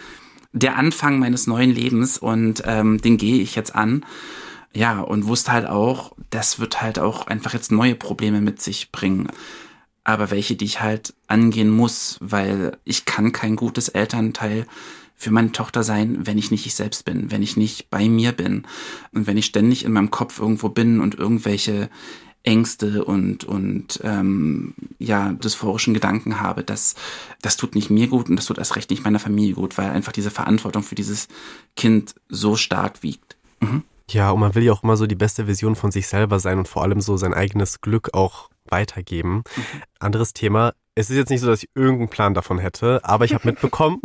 der 0.52 0.76
Anfang 0.76 1.18
meines 1.18 1.46
neuen 1.46 1.70
Lebens 1.70 2.18
und 2.18 2.62
ähm, 2.66 3.00
den 3.00 3.16
gehe 3.16 3.42
ich 3.42 3.54
jetzt 3.54 3.74
an. 3.74 4.04
Ja, 4.76 5.00
und 5.00 5.28
wusste 5.28 5.52
halt 5.52 5.66
auch, 5.66 6.16
das 6.30 6.58
wird 6.58 6.82
halt 6.82 6.98
auch 6.98 7.28
einfach 7.28 7.52
jetzt 7.52 7.70
neue 7.70 7.94
Probleme 7.94 8.40
mit 8.40 8.60
sich 8.60 8.90
bringen 8.90 9.28
aber 10.04 10.30
welche, 10.30 10.54
die 10.54 10.66
ich 10.66 10.80
halt 10.80 11.14
angehen 11.26 11.70
muss, 11.70 12.18
weil 12.20 12.76
ich 12.84 13.06
kann 13.06 13.32
kein 13.32 13.56
gutes 13.56 13.88
Elternteil 13.88 14.66
für 15.16 15.30
meine 15.30 15.52
Tochter 15.52 15.82
sein, 15.82 16.26
wenn 16.26 16.38
ich 16.38 16.50
nicht 16.50 16.66
ich 16.66 16.74
selbst 16.74 17.04
bin, 17.04 17.30
wenn 17.30 17.42
ich 17.42 17.56
nicht 17.56 17.88
bei 17.90 18.08
mir 18.08 18.32
bin 18.32 18.66
und 19.12 19.26
wenn 19.26 19.38
ich 19.38 19.46
ständig 19.46 19.84
in 19.84 19.92
meinem 19.92 20.10
Kopf 20.10 20.38
irgendwo 20.38 20.68
bin 20.68 21.00
und 21.00 21.14
irgendwelche 21.14 21.88
Ängste 22.42 23.04
und 23.04 23.44
und 23.44 24.00
ähm, 24.04 24.74
ja 24.98 25.32
dysphorischen 25.32 25.94
Gedanken 25.94 26.40
habe, 26.40 26.62
das 26.62 26.94
das 27.40 27.56
tut 27.56 27.74
nicht 27.74 27.88
mir 27.88 28.08
gut 28.08 28.28
und 28.28 28.36
das 28.36 28.44
tut 28.44 28.58
erst 28.58 28.76
recht 28.76 28.90
nicht 28.90 29.04
meiner 29.04 29.18
Familie 29.18 29.54
gut, 29.54 29.78
weil 29.78 29.90
einfach 29.90 30.12
diese 30.12 30.30
Verantwortung 30.30 30.82
für 30.82 30.94
dieses 30.94 31.28
Kind 31.74 32.14
so 32.28 32.54
stark 32.56 33.02
wiegt. 33.02 33.36
Mhm. 33.60 33.82
Ja, 34.10 34.30
und 34.30 34.40
man 34.40 34.54
will 34.54 34.62
ja 34.62 34.72
auch 34.74 34.82
immer 34.82 34.98
so 34.98 35.06
die 35.06 35.14
beste 35.14 35.46
Version 35.46 35.74
von 35.74 35.90
sich 35.90 36.06
selber 36.06 36.38
sein 36.38 36.58
und 36.58 36.68
vor 36.68 36.82
allem 36.82 37.00
so 37.00 37.16
sein 37.16 37.32
eigenes 37.32 37.80
Glück 37.80 38.12
auch 38.12 38.50
weitergeben. 38.74 39.44
Mhm. 39.56 39.82
Anderes 40.00 40.32
Thema. 40.32 40.74
Es 40.96 41.10
ist 41.10 41.16
jetzt 41.16 41.30
nicht 41.30 41.40
so, 41.40 41.46
dass 41.46 41.62
ich 41.62 41.70
irgendeinen 41.74 42.08
Plan 42.08 42.34
davon 42.34 42.58
hätte, 42.58 43.00
aber 43.04 43.24
ich 43.24 43.34
habe 43.34 43.46
mitbekommen, 43.50 44.00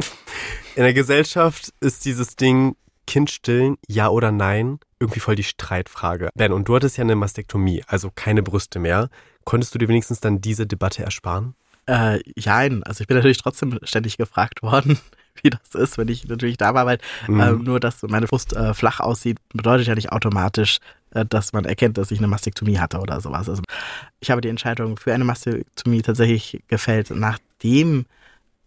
in 0.75 0.83
der 0.83 0.93
Gesellschaft 0.93 1.73
ist 1.81 2.05
dieses 2.05 2.35
Ding 2.35 2.75
Kind 3.07 3.31
stillen, 3.31 3.77
ja 3.87 4.09
oder 4.09 4.31
nein, 4.31 4.79
irgendwie 4.99 5.19
voll 5.19 5.35
die 5.35 5.43
Streitfrage. 5.43 6.29
Ben, 6.35 6.53
und 6.53 6.67
du 6.67 6.75
hattest 6.75 6.97
ja 6.97 7.03
eine 7.03 7.15
Mastektomie, 7.15 7.83
also 7.87 8.11
keine 8.13 8.43
Brüste 8.43 8.77
mehr. 8.77 9.09
Konntest 9.45 9.73
du 9.73 9.79
dir 9.79 9.87
wenigstens 9.87 10.19
dann 10.19 10.41
diese 10.41 10.67
Debatte 10.67 11.01
ersparen? 11.01 11.55
Äh, 11.87 12.19
jein. 12.35 12.83
Also 12.83 13.01
ich 13.01 13.07
bin 13.07 13.17
natürlich 13.17 13.39
trotzdem 13.39 13.79
ständig 13.81 14.17
gefragt 14.17 14.61
worden, 14.61 14.99
wie 15.41 15.49
das 15.49 15.73
ist, 15.73 15.97
wenn 15.97 16.07
ich 16.07 16.27
natürlich 16.27 16.57
da 16.57 16.75
war, 16.75 16.85
weil 16.85 16.99
mhm. 17.27 17.39
äh, 17.39 17.51
nur, 17.53 17.79
dass 17.79 18.03
meine 18.03 18.27
Brust 18.27 18.53
äh, 18.53 18.75
flach 18.75 18.99
aussieht, 18.99 19.39
bedeutet 19.51 19.87
ja 19.87 19.95
nicht 19.95 20.11
automatisch, 20.11 20.77
dass 21.11 21.53
man 21.53 21.65
erkennt, 21.65 21.97
dass 21.97 22.11
ich 22.11 22.19
eine 22.19 22.27
Mastektomie 22.27 22.79
hatte 22.79 22.99
oder 22.99 23.21
sowas. 23.21 23.49
Also 23.49 23.61
ich 24.19 24.31
habe 24.31 24.41
die 24.41 24.49
Entscheidung 24.49 24.97
für 24.97 25.13
eine 25.13 25.23
Mastektomie 25.23 26.01
tatsächlich 26.01 26.63
gefällt, 26.67 27.09
nachdem 27.11 28.05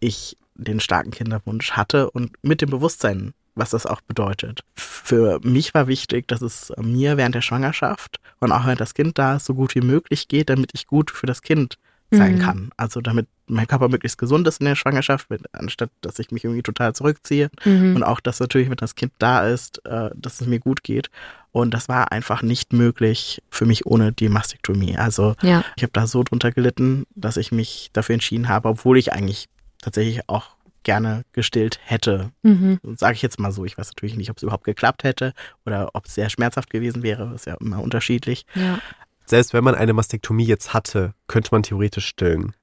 ich 0.00 0.37
den 0.55 0.81
starken 0.81 1.11
Kinderwunsch 1.11 1.72
hatte 1.72 2.11
und 2.11 2.33
mit 2.42 2.61
dem 2.61 2.70
Bewusstsein, 2.70 3.35
was 3.55 3.70
das 3.70 3.87
auch 3.87 4.00
bedeutet. 4.00 4.61
Für 4.74 5.40
mich 5.42 5.74
war 5.74 5.87
wichtig, 5.87 6.28
dass 6.28 6.42
es 6.42 6.72
mir 6.78 7.16
während 7.16 7.35
der 7.35 7.42
Schwangerschaft 7.42 8.18
und 8.40 8.52
auch 8.52 8.66
wenn 8.66 8.76
das 8.76 8.94
Kind 8.94 9.18
da 9.18 9.37
ist, 9.37 9.46
so 9.46 9.55
gut 9.55 9.74
wie 9.74 9.81
möglich 9.81 10.28
geht, 10.28 10.50
damit 10.50 10.70
ich 10.74 10.87
gut 10.87 11.11
für 11.11 11.26
das 11.26 11.42
Kind 11.42 11.78
sein 12.12 12.37
mhm. 12.37 12.40
kann. 12.40 12.70
Also 12.76 13.00
damit 13.00 13.26
mein 13.46 13.66
Körper 13.66 13.88
möglichst 13.88 14.18
gesund 14.18 14.46
ist 14.46 14.61
in 14.61 14.66
der 14.66 14.76
Schwangerschaft, 14.76 15.28
anstatt 15.52 15.90
dass 16.00 16.18
ich 16.18 16.31
mich 16.31 16.44
irgendwie 16.44 16.62
total 16.62 16.94
zurückziehe. 16.94 17.50
Mhm. 17.64 17.96
Und 17.96 18.02
auch, 18.02 18.20
dass 18.20 18.40
natürlich, 18.40 18.68
wenn 18.70 18.76
das 18.76 18.94
Kind 18.94 19.12
da 19.18 19.46
ist, 19.46 19.85
äh, 19.87 20.11
dass 20.14 20.40
es 20.40 20.46
mir 20.46 20.61
gut 20.61 20.83
geht. 20.83 21.11
Und 21.52 21.74
das 21.74 21.88
war 21.88 22.12
einfach 22.12 22.42
nicht 22.42 22.72
möglich 22.72 23.42
für 23.50 23.66
mich 23.66 23.86
ohne 23.86 24.12
die 24.12 24.30
Mastektomie. 24.30 24.96
Also 24.96 25.34
ja. 25.42 25.64
ich 25.76 25.82
habe 25.82 25.92
da 25.92 26.06
so 26.06 26.22
drunter 26.22 26.50
gelitten, 26.50 27.04
dass 27.14 27.36
ich 27.36 27.52
mich 27.52 27.90
dafür 27.92 28.14
entschieden 28.14 28.48
habe, 28.48 28.68
obwohl 28.68 28.98
ich 28.98 29.12
eigentlich 29.12 29.48
tatsächlich 29.80 30.28
auch 30.28 30.56
gerne 30.82 31.24
gestillt 31.32 31.78
hätte. 31.84 32.30
Mhm. 32.42 32.80
Sage 32.96 33.14
ich 33.14 33.22
jetzt 33.22 33.38
mal 33.38 33.52
so. 33.52 33.64
Ich 33.64 33.78
weiß 33.78 33.88
natürlich 33.88 34.16
nicht, 34.16 34.30
ob 34.30 34.38
es 34.38 34.42
überhaupt 34.42 34.64
geklappt 34.64 35.04
hätte 35.04 35.34
oder 35.66 35.90
ob 35.92 36.06
es 36.06 36.14
sehr 36.14 36.30
schmerzhaft 36.30 36.70
gewesen 36.70 37.02
wäre. 37.02 37.26
Das 37.26 37.42
ist 37.42 37.46
ja 37.46 37.56
immer 37.60 37.80
unterschiedlich. 37.82 38.46
Ja. 38.54 38.78
Selbst 39.26 39.52
wenn 39.52 39.62
man 39.62 39.74
eine 39.74 39.92
Mastektomie 39.92 40.46
jetzt 40.46 40.74
hatte, 40.74 41.14
könnte 41.28 41.50
man 41.52 41.62
theoretisch 41.62 42.06
stillen 42.06 42.54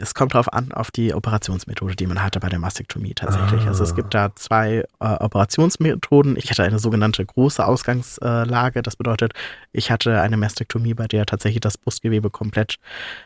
es 0.00 0.14
kommt 0.14 0.34
darauf 0.34 0.52
an, 0.52 0.72
auf 0.72 0.92
die 0.92 1.12
Operationsmethode, 1.12 1.96
die 1.96 2.06
man 2.06 2.22
hatte 2.22 2.38
bei 2.38 2.48
der 2.48 2.60
Mastektomie 2.60 3.14
tatsächlich. 3.14 3.62
Ah. 3.62 3.68
Also 3.68 3.82
es 3.82 3.96
gibt 3.96 4.14
da 4.14 4.34
zwei 4.36 4.84
äh, 5.00 5.04
Operationsmethoden. 5.04 6.36
Ich 6.36 6.50
hatte 6.50 6.62
eine 6.62 6.78
sogenannte 6.78 7.26
große 7.26 7.66
Ausgangslage. 7.66 8.82
Das 8.82 8.94
bedeutet, 8.94 9.32
ich 9.72 9.90
hatte 9.90 10.20
eine 10.20 10.36
Mastektomie, 10.36 10.94
bei 10.94 11.08
der 11.08 11.26
tatsächlich 11.26 11.60
das 11.60 11.76
Brustgewebe 11.76 12.30
komplett 12.30 12.76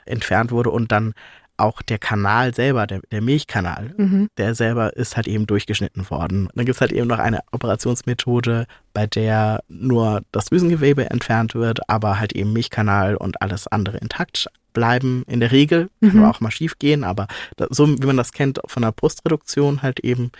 entfernt 0.06 0.50
wurde 0.50 0.70
und 0.70 0.90
dann 0.92 1.12
auch 1.58 1.82
der 1.82 1.98
Kanal 1.98 2.54
selber, 2.54 2.86
der, 2.86 3.02
der 3.10 3.20
Milchkanal, 3.20 3.92
mhm. 3.98 4.28
der 4.38 4.54
selber 4.54 4.96
ist 4.96 5.16
halt 5.16 5.28
eben 5.28 5.46
durchgeschnitten 5.46 6.08
worden. 6.08 6.48
Dann 6.54 6.64
gibt 6.64 6.76
es 6.76 6.80
halt 6.80 6.92
eben 6.92 7.06
noch 7.06 7.18
eine 7.18 7.40
Operationsmethode, 7.52 8.66
bei 8.94 9.06
der 9.06 9.62
nur 9.68 10.22
das 10.32 10.46
Drüsengewebe 10.46 11.10
entfernt 11.10 11.54
wird, 11.54 11.88
aber 11.88 12.18
halt 12.18 12.32
eben 12.32 12.54
Milchkanal 12.54 13.16
und 13.16 13.42
alles 13.42 13.68
andere 13.68 13.98
intakt 13.98 14.48
bleiben 14.72 15.24
in 15.26 15.40
der 15.40 15.52
Regel, 15.52 15.90
kann 16.00 16.18
mhm. 16.18 16.24
auch 16.24 16.40
mal 16.40 16.50
schief 16.50 16.78
gehen, 16.78 17.04
aber 17.04 17.26
da, 17.56 17.66
so 17.70 17.88
wie 17.88 18.06
man 18.06 18.16
das 18.16 18.32
kennt 18.32 18.60
von 18.66 18.82
der 18.82 18.92
Brustreduktion 18.92 19.82
halt 19.82 20.00
eben. 20.00 20.32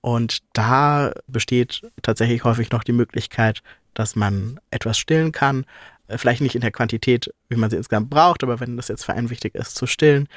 Und 0.00 0.38
da 0.52 1.12
besteht 1.26 1.82
tatsächlich 2.02 2.44
häufig 2.44 2.70
noch 2.70 2.84
die 2.84 2.92
Möglichkeit, 2.92 3.62
dass 3.94 4.14
man 4.14 4.60
etwas 4.70 4.98
stillen 4.98 5.32
kann. 5.32 5.64
Äh, 6.08 6.18
vielleicht 6.18 6.40
nicht 6.40 6.54
in 6.54 6.60
der 6.60 6.70
Quantität, 6.70 7.32
wie 7.48 7.56
man 7.56 7.70
sie 7.70 7.76
insgesamt 7.76 8.10
braucht, 8.10 8.42
aber 8.42 8.60
wenn 8.60 8.76
das 8.76 8.88
jetzt 8.88 9.04
für 9.04 9.14
einen 9.14 9.30
wichtig 9.30 9.54
ist, 9.54 9.74
zu 9.74 9.86
stillen. 9.86 10.28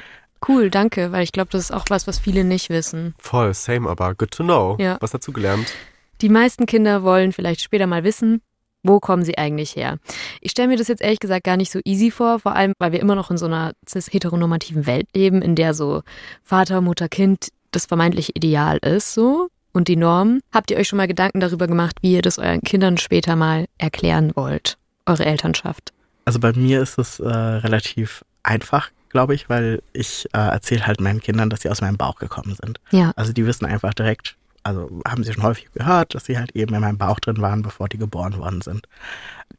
Cool, 0.47 0.69
danke, 0.69 1.11
weil 1.11 1.23
ich 1.23 1.33
glaube, 1.33 1.51
das 1.51 1.65
ist 1.65 1.71
auch 1.71 1.85
was, 1.89 2.07
was 2.07 2.17
viele 2.17 2.43
nicht 2.43 2.69
wissen. 2.69 3.13
Voll, 3.19 3.53
same, 3.53 3.89
aber 3.89 4.15
good 4.15 4.31
to 4.31 4.43
know. 4.43 4.77
Ja. 4.79 4.97
Was 5.01 5.11
dazu 5.11 5.33
gelernt? 5.33 5.73
Die 6.21 6.29
meisten 6.29 6.65
Kinder 6.65 7.03
wollen 7.03 7.31
vielleicht 7.31 7.61
später 7.61 7.87
mal 7.87 8.03
wissen, 8.03 8.41
wo 8.83 8.99
kommen 8.99 9.23
sie 9.23 9.37
eigentlich 9.37 9.75
her? 9.75 9.97
Ich 10.41 10.51
stelle 10.51 10.67
mir 10.69 10.77
das 10.77 10.87
jetzt 10.87 11.01
ehrlich 11.01 11.19
gesagt 11.19 11.43
gar 11.43 11.57
nicht 11.57 11.71
so 11.71 11.79
easy 11.85 12.11
vor, 12.11 12.39
vor 12.39 12.55
allem, 12.55 12.73
weil 12.79 12.91
wir 12.91 12.99
immer 12.99 13.15
noch 13.15 13.31
in 13.31 13.37
so 13.37 13.45
einer 13.45 13.73
cis-heteronormativen 13.87 14.85
Welt 14.85 15.07
leben, 15.15 15.41
in 15.41 15.55
der 15.55 15.73
so 15.73 16.01
Vater, 16.43 16.81
Mutter, 16.81 17.09
Kind 17.09 17.49
das 17.71 17.85
vermeintliche 17.85 18.31
Ideal 18.33 18.77
ist, 18.77 19.13
so 19.13 19.49
und 19.73 19.87
die 19.87 19.95
Norm. 19.95 20.41
Habt 20.51 20.71
ihr 20.71 20.77
euch 20.77 20.87
schon 20.87 20.97
mal 20.97 21.07
Gedanken 21.07 21.39
darüber 21.39 21.67
gemacht, 21.67 21.97
wie 22.01 22.13
ihr 22.13 22.21
das 22.21 22.39
euren 22.39 22.61
Kindern 22.61 22.97
später 22.97 23.35
mal 23.35 23.65
erklären 23.77 24.31
wollt, 24.35 24.77
eure 25.05 25.25
Elternschaft? 25.25 25.93
Also 26.25 26.39
bei 26.39 26.53
mir 26.53 26.81
ist 26.81 26.97
es 26.97 27.19
äh, 27.19 27.27
relativ 27.27 28.23
einfach, 28.43 28.89
glaube 29.09 29.35
ich, 29.35 29.49
weil 29.49 29.81
ich 29.93 30.27
äh, 30.33 30.37
erzähle 30.37 30.87
halt 30.87 31.01
meinen 31.01 31.21
Kindern, 31.21 31.49
dass 31.49 31.61
sie 31.61 31.69
aus 31.69 31.81
meinem 31.81 31.97
Bauch 31.97 32.15
gekommen 32.15 32.55
sind. 32.61 32.79
Ja. 32.91 33.11
Also 33.15 33.33
die 33.33 33.45
wissen 33.45 33.65
einfach 33.65 33.93
direkt, 33.93 34.35
also 34.63 35.01
haben 35.07 35.23
sie 35.23 35.33
schon 35.33 35.43
häufig 35.43 35.71
gehört, 35.71 36.15
dass 36.15 36.25
sie 36.25 36.37
halt 36.37 36.55
eben 36.55 36.73
in 36.73 36.81
meinem 36.81 36.97
Bauch 36.97 37.19
drin 37.19 37.41
waren, 37.41 37.61
bevor 37.61 37.89
die 37.89 37.97
geboren 37.97 38.37
worden 38.37 38.61
sind. 38.61 38.87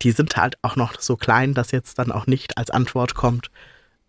Die 0.02 0.12
sind 0.12 0.36
halt 0.36 0.56
auch 0.62 0.76
noch 0.76 1.00
so 1.00 1.16
klein, 1.16 1.54
dass 1.54 1.70
jetzt 1.70 1.98
dann 1.98 2.12
auch 2.12 2.26
nicht 2.26 2.58
als 2.58 2.70
Antwort 2.70 3.14
kommt, 3.14 3.50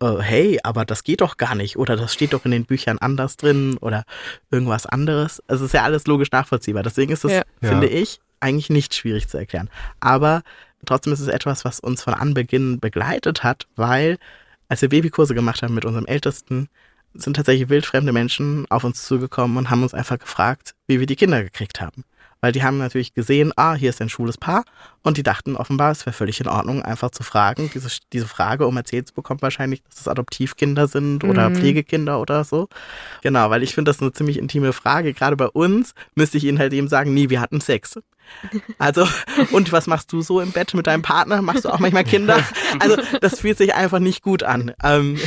äh, 0.02 0.18
hey, 0.20 0.58
aber 0.62 0.84
das 0.84 1.04
geht 1.04 1.20
doch 1.20 1.36
gar 1.36 1.54
nicht 1.54 1.76
oder 1.76 1.96
das 1.96 2.12
steht 2.12 2.32
doch 2.32 2.44
in 2.44 2.50
den 2.50 2.64
Büchern 2.64 2.98
anders 2.98 3.36
drin 3.36 3.76
oder 3.78 4.04
irgendwas 4.50 4.86
anderes. 4.86 5.42
Es 5.46 5.60
ist 5.60 5.74
ja 5.74 5.84
alles 5.84 6.06
logisch 6.06 6.30
nachvollziehbar. 6.32 6.82
Deswegen 6.82 7.12
ist 7.12 7.24
es, 7.24 7.32
ja. 7.32 7.42
finde 7.60 7.90
ja. 7.90 8.00
ich, 8.00 8.20
eigentlich 8.40 8.70
nicht 8.70 8.94
schwierig 8.94 9.28
zu 9.28 9.38
erklären. 9.38 9.70
Aber 10.00 10.42
trotzdem 10.84 11.12
ist 11.12 11.20
es 11.20 11.28
etwas, 11.28 11.64
was 11.64 11.78
uns 11.78 12.02
von 12.02 12.14
Anbeginn 12.14 12.80
begleitet 12.80 13.44
hat, 13.44 13.66
weil 13.76 14.18
als 14.68 14.82
wir 14.82 14.88
Babykurse 14.88 15.34
gemacht 15.34 15.62
haben 15.62 15.74
mit 15.74 15.84
unserem 15.84 16.06
Ältesten, 16.06 16.68
sind 17.14 17.34
tatsächlich 17.36 17.68
wildfremde 17.68 18.12
Menschen 18.12 18.66
auf 18.70 18.84
uns 18.84 19.04
zugekommen 19.04 19.56
und 19.56 19.70
haben 19.70 19.82
uns 19.82 19.94
einfach 19.94 20.18
gefragt, 20.18 20.74
wie 20.86 21.00
wir 21.00 21.06
die 21.06 21.16
Kinder 21.16 21.42
gekriegt 21.42 21.80
haben. 21.80 22.04
Weil 22.42 22.50
die 22.50 22.64
haben 22.64 22.78
natürlich 22.78 23.14
gesehen, 23.14 23.52
ah, 23.54 23.74
hier 23.74 23.90
ist 23.90 24.02
ein 24.02 24.08
schwules 24.08 24.36
Paar 24.36 24.64
und 25.02 25.16
die 25.16 25.22
dachten 25.22 25.54
offenbar, 25.56 25.92
es 25.92 26.04
wäre 26.04 26.12
völlig 26.12 26.40
in 26.40 26.48
Ordnung, 26.48 26.82
einfach 26.82 27.12
zu 27.12 27.22
fragen. 27.22 27.70
Diese, 27.72 27.88
diese 28.12 28.26
Frage, 28.26 28.66
um 28.66 28.76
erzählt 28.76 29.06
zu 29.06 29.14
bekommen, 29.14 29.40
wahrscheinlich, 29.42 29.84
dass 29.84 30.00
es 30.00 30.08
Adoptivkinder 30.08 30.88
sind 30.88 31.22
oder 31.22 31.50
mhm. 31.50 31.54
Pflegekinder 31.54 32.20
oder 32.20 32.42
so. 32.42 32.68
Genau, 33.22 33.48
weil 33.50 33.62
ich 33.62 33.76
finde 33.76 33.90
das 33.90 34.02
eine 34.02 34.12
ziemlich 34.12 34.38
intime 34.38 34.72
Frage. 34.72 35.14
Gerade 35.14 35.36
bei 35.36 35.46
uns 35.46 35.94
müsste 36.16 36.36
ich 36.36 36.44
ihnen 36.44 36.58
halt 36.58 36.72
eben 36.72 36.88
sagen, 36.88 37.14
nie, 37.14 37.30
wir 37.30 37.40
hatten 37.40 37.60
Sex. 37.60 38.00
Also, 38.78 39.06
und 39.50 39.72
was 39.72 39.86
machst 39.86 40.12
du 40.12 40.22
so 40.22 40.40
im 40.40 40.52
Bett 40.52 40.74
mit 40.74 40.86
deinem 40.86 41.02
Partner? 41.02 41.42
Machst 41.42 41.64
du 41.64 41.68
auch 41.68 41.78
manchmal 41.78 42.04
Kinder? 42.04 42.42
Also, 42.78 42.96
das 43.20 43.40
fühlt 43.40 43.58
sich 43.58 43.74
einfach 43.74 43.98
nicht 43.98 44.22
gut 44.22 44.42
an. 44.42 44.72
Ähm, 44.82 45.18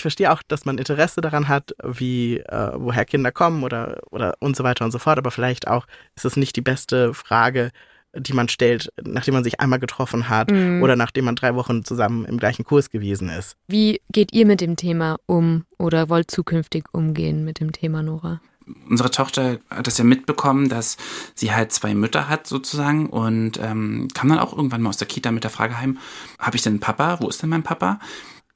ich 0.00 0.02
verstehe 0.02 0.32
auch, 0.32 0.42
dass 0.42 0.64
man 0.64 0.78
Interesse 0.78 1.20
daran 1.20 1.48
hat, 1.48 1.74
wie, 1.84 2.38
äh, 2.38 2.70
woher 2.74 3.04
Kinder 3.04 3.30
kommen 3.30 3.62
oder, 3.62 4.00
oder 4.10 4.34
und 4.40 4.56
so 4.56 4.64
weiter 4.64 4.86
und 4.86 4.92
so 4.92 4.98
fort, 4.98 5.18
aber 5.18 5.30
vielleicht 5.30 5.68
auch 5.68 5.86
ist 6.16 6.24
es 6.24 6.36
nicht 6.36 6.56
die 6.56 6.62
beste 6.62 7.12
Frage, 7.12 7.70
die 8.16 8.32
man 8.32 8.48
stellt, 8.48 8.90
nachdem 9.04 9.34
man 9.34 9.44
sich 9.44 9.60
einmal 9.60 9.78
getroffen 9.78 10.30
hat 10.30 10.50
mhm. 10.50 10.82
oder 10.82 10.96
nachdem 10.96 11.26
man 11.26 11.36
drei 11.36 11.54
Wochen 11.54 11.84
zusammen 11.84 12.24
im 12.24 12.38
gleichen 12.38 12.64
Kurs 12.64 12.88
gewesen 12.88 13.28
ist. 13.28 13.56
Wie 13.68 14.00
geht 14.10 14.32
ihr 14.32 14.46
mit 14.46 14.62
dem 14.62 14.76
Thema 14.76 15.18
um 15.26 15.66
oder 15.78 16.08
wollt 16.08 16.30
zukünftig 16.30 16.86
umgehen 16.92 17.44
mit 17.44 17.60
dem 17.60 17.72
Thema, 17.72 18.02
Nora? 18.02 18.40
unsere 18.88 19.10
Tochter 19.10 19.58
hat 19.68 19.86
das 19.88 19.98
ja 19.98 20.04
mitbekommen, 20.04 20.68
dass 20.68 20.96
sie 21.34 21.52
halt 21.52 21.72
zwei 21.72 21.94
Mütter 21.94 22.28
hat 22.28 22.46
sozusagen 22.46 23.08
und 23.08 23.58
ähm, 23.60 24.08
kam 24.14 24.28
dann 24.28 24.38
auch 24.38 24.56
irgendwann 24.56 24.82
mal 24.82 24.90
aus 24.90 24.96
der 24.96 25.08
Kita 25.08 25.32
mit 25.32 25.42
der 25.42 25.50
Frage 25.50 25.78
heim, 25.80 25.98
habe 26.38 26.56
ich 26.56 26.62
denn 26.62 26.74
einen 26.74 26.80
Papa? 26.80 27.18
Wo 27.20 27.28
ist 27.28 27.42
denn 27.42 27.50
mein 27.50 27.64
Papa? 27.64 27.98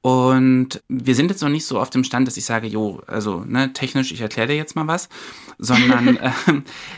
Und 0.05 0.83
wir 0.87 1.15
sind 1.15 1.31
jetzt 1.31 1.41
noch 1.41 1.49
nicht 1.49 1.65
so 1.65 1.79
auf 1.79 1.89
dem 1.89 2.03
Stand, 2.03 2.27
dass 2.27 2.37
ich 2.37 2.45
sage, 2.45 2.67
jo, 2.67 3.01
also 3.07 3.43
ne, 3.43 3.73
technisch, 3.73 4.11
ich 4.11 4.21
erkläre 4.21 4.49
dir 4.49 4.55
jetzt 4.55 4.75
mal 4.75 4.85
was, 4.85 5.09
sondern 5.57 6.17
äh, 6.17 6.31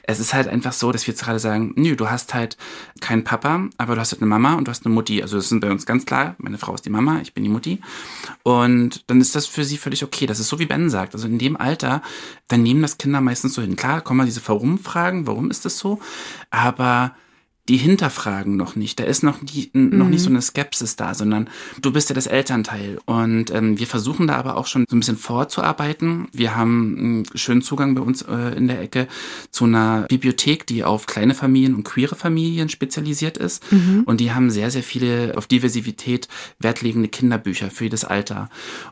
es 0.04 0.20
ist 0.20 0.34
halt 0.34 0.50
einfach 0.50 0.74
so, 0.74 0.92
dass 0.92 1.08
wir 1.08 1.14
jetzt 1.14 1.24
gerade 1.24 1.40
sagen, 1.40 1.72
nö, 1.78 1.96
du 1.96 2.10
hast 2.10 2.34
halt 2.34 2.58
keinen 3.00 3.24
Papa, 3.24 3.70
aber 3.78 3.96
du 3.96 4.02
hast 4.02 4.12
halt 4.12 4.22
eine 4.22 4.28
Mama 4.28 4.56
und 4.56 4.68
du 4.68 4.72
hast 4.72 4.86
eine 4.86 4.94
Mutti. 4.94 5.22
Also 5.22 5.38
das 5.38 5.48
sind 5.48 5.62
bei 5.62 5.72
uns 5.72 5.86
ganz 5.86 6.06
klar, 6.06 6.36
meine 6.38 6.58
Frau 6.58 6.76
ist 6.76 6.86
die 6.86 6.90
Mama, 6.90 7.22
ich 7.22 7.34
bin 7.34 7.46
die 7.46 7.50
Mutti. 7.50 7.80
Und 8.44 9.10
dann 9.10 9.22
ist 9.22 9.38
das 9.38 9.46
für 9.46 9.64
sie 9.64 9.78
völlig 9.78 10.04
okay. 10.04 10.26
Das 10.26 10.42
ist 10.42 10.50
so, 10.50 10.60
wie 10.60 10.66
Ben 10.66 10.90
sagt. 10.90 11.16
Also 11.16 11.28
in 11.28 11.40
dem 11.40 11.56
Alter, 11.56 12.02
dann 12.50 12.62
nehmen 12.62 12.82
das 12.82 12.98
Kinder 12.98 13.22
meistens 13.22 13.54
so 13.54 13.62
hin. 13.62 13.78
Klar, 13.78 14.02
kommen 14.02 14.18
mal 14.18 14.26
diese 14.26 14.46
Warum-Fragen, 14.46 15.28
warum 15.28 15.50
ist 15.50 15.64
das 15.64 15.78
so? 15.78 16.02
Aber 16.50 17.16
die 17.70 17.78
hinterfragen 17.78 18.56
noch 18.56 18.76
nicht. 18.76 19.00
Da 19.00 19.04
ist 19.04 19.24
noch, 19.24 19.38
die, 19.42 19.70
mhm. 19.74 19.98
noch 19.98 20.08
nicht 20.08 20.22
so 20.22 20.30
mhm. 20.30 20.38
eine 20.38 20.42
Skepsis 20.42 20.96
da, 20.96 21.14
sondern 21.14 21.50
du 21.82 21.92
bist 21.92 22.10
ja 22.10 22.16
das 22.16 22.28
Elternteil. 22.28 23.00
Und 23.06 23.52
ähm, 23.52 23.78
wir 23.78 23.88
versuchen 23.88 24.28
da 24.28 24.36
aber 24.36 24.58
auch 24.58 24.68
schon 24.68 24.86
so 24.90 24.96
ein 24.96 25.00
bisschen 25.00 25.18
vorzuarbeiten. 25.18 26.28
Wir 26.32 26.56
haben 26.56 26.98
einen 26.98 27.26
schönen 27.36 27.62
Zugang 27.62 27.96
bei 27.96 28.02
uns 28.02 28.22
äh, 28.22 28.56
in 28.56 28.68
der 28.68 28.82
Ecke 28.82 29.08
zu 29.52 29.66
einer 29.66 30.06
Bibliothek, 30.08 30.66
die 30.66 30.84
auf 30.84 31.08
kleine 31.08 31.34
Familien 31.34 31.76
und 31.76 31.84
queere 31.84 32.16
Familien 32.16 32.70
spezialisiert 32.70 33.38
ist. 33.38 33.70
Mhm. 33.72 34.04
Und 34.06 34.20
die 34.22 34.32
haben 34.32 34.50
sehr, 34.50 34.72
sehr 34.72 34.84
viele 34.84 35.34
auf 35.36 35.48
Diversität 35.48 36.28
wertlegende 36.60 37.10
Kinderbücher 37.10 37.70
für 37.70 37.86
jedes 37.86 38.06
Alter. 38.06 38.50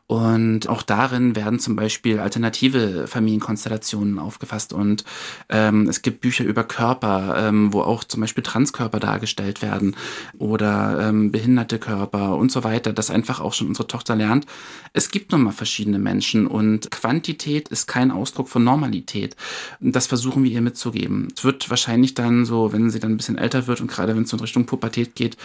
Und 0.08 0.68
auch 0.68 0.82
darin 0.82 1.36
werden 1.36 1.60
zum 1.60 1.76
Beispiel 1.76 2.20
alternative 2.20 3.08
Familienkonstellationen 3.08 4.20
aufgefasst. 4.20 4.74
Und 4.74 5.06
ähm, 5.50 5.88
es 5.88 6.02
gibt 6.02 6.22
Bücher 6.22 6.44
über 6.44 6.64
Körper, 6.64 7.36
ähm, 7.38 7.72
wo 7.72 7.82
auch 7.82 8.04
zum 8.04 8.22
Beispiel 8.22 8.44
Trans 8.44 8.65
Transkörper 8.66 9.00
dargestellt 9.00 9.62
werden 9.62 9.96
oder 10.40 11.08
ähm, 11.08 11.32
behinderte 11.32 11.78
Körper 11.78 12.36
und 12.36 12.52
so 12.52 12.64
weiter, 12.64 12.94
dass 12.94 13.12
einfach 13.12 13.40
auch 13.40 13.54
schon 13.54 13.68
unsere 13.68 13.88
Tochter 13.88 14.16
lernt, 14.16 14.46
es 14.94 15.12
gibt 15.12 15.32
nun 15.32 15.44
mal 15.44 15.52
verschiedene 15.52 16.00
Menschen 16.00 16.48
und 16.48 16.90
Quantität 16.90 17.70
ist 17.70 17.88
kein 17.88 18.12
Ausdruck 18.12 18.50
von 18.50 18.64
Normalität. 18.64 19.36
Das 19.80 20.08
versuchen 20.08 20.44
wir 20.44 20.52
ihr 20.52 20.62
mitzugeben. 20.62 21.28
Es 21.36 21.44
wird 21.44 21.70
wahrscheinlich 21.70 22.16
dann 22.16 22.46
so, 22.46 22.74
wenn 22.74 22.90
sie 22.90 23.00
dann 23.00 23.12
ein 23.12 23.18
bisschen 23.18 23.38
älter 23.38 23.68
wird 23.68 23.82
und 23.82 23.92
gerade 23.92 24.16
wenn 24.16 24.24
es 24.24 24.34
in 24.34 24.40
Richtung 24.40 24.66
Pubertät 24.66 25.16
geht, 25.16 25.38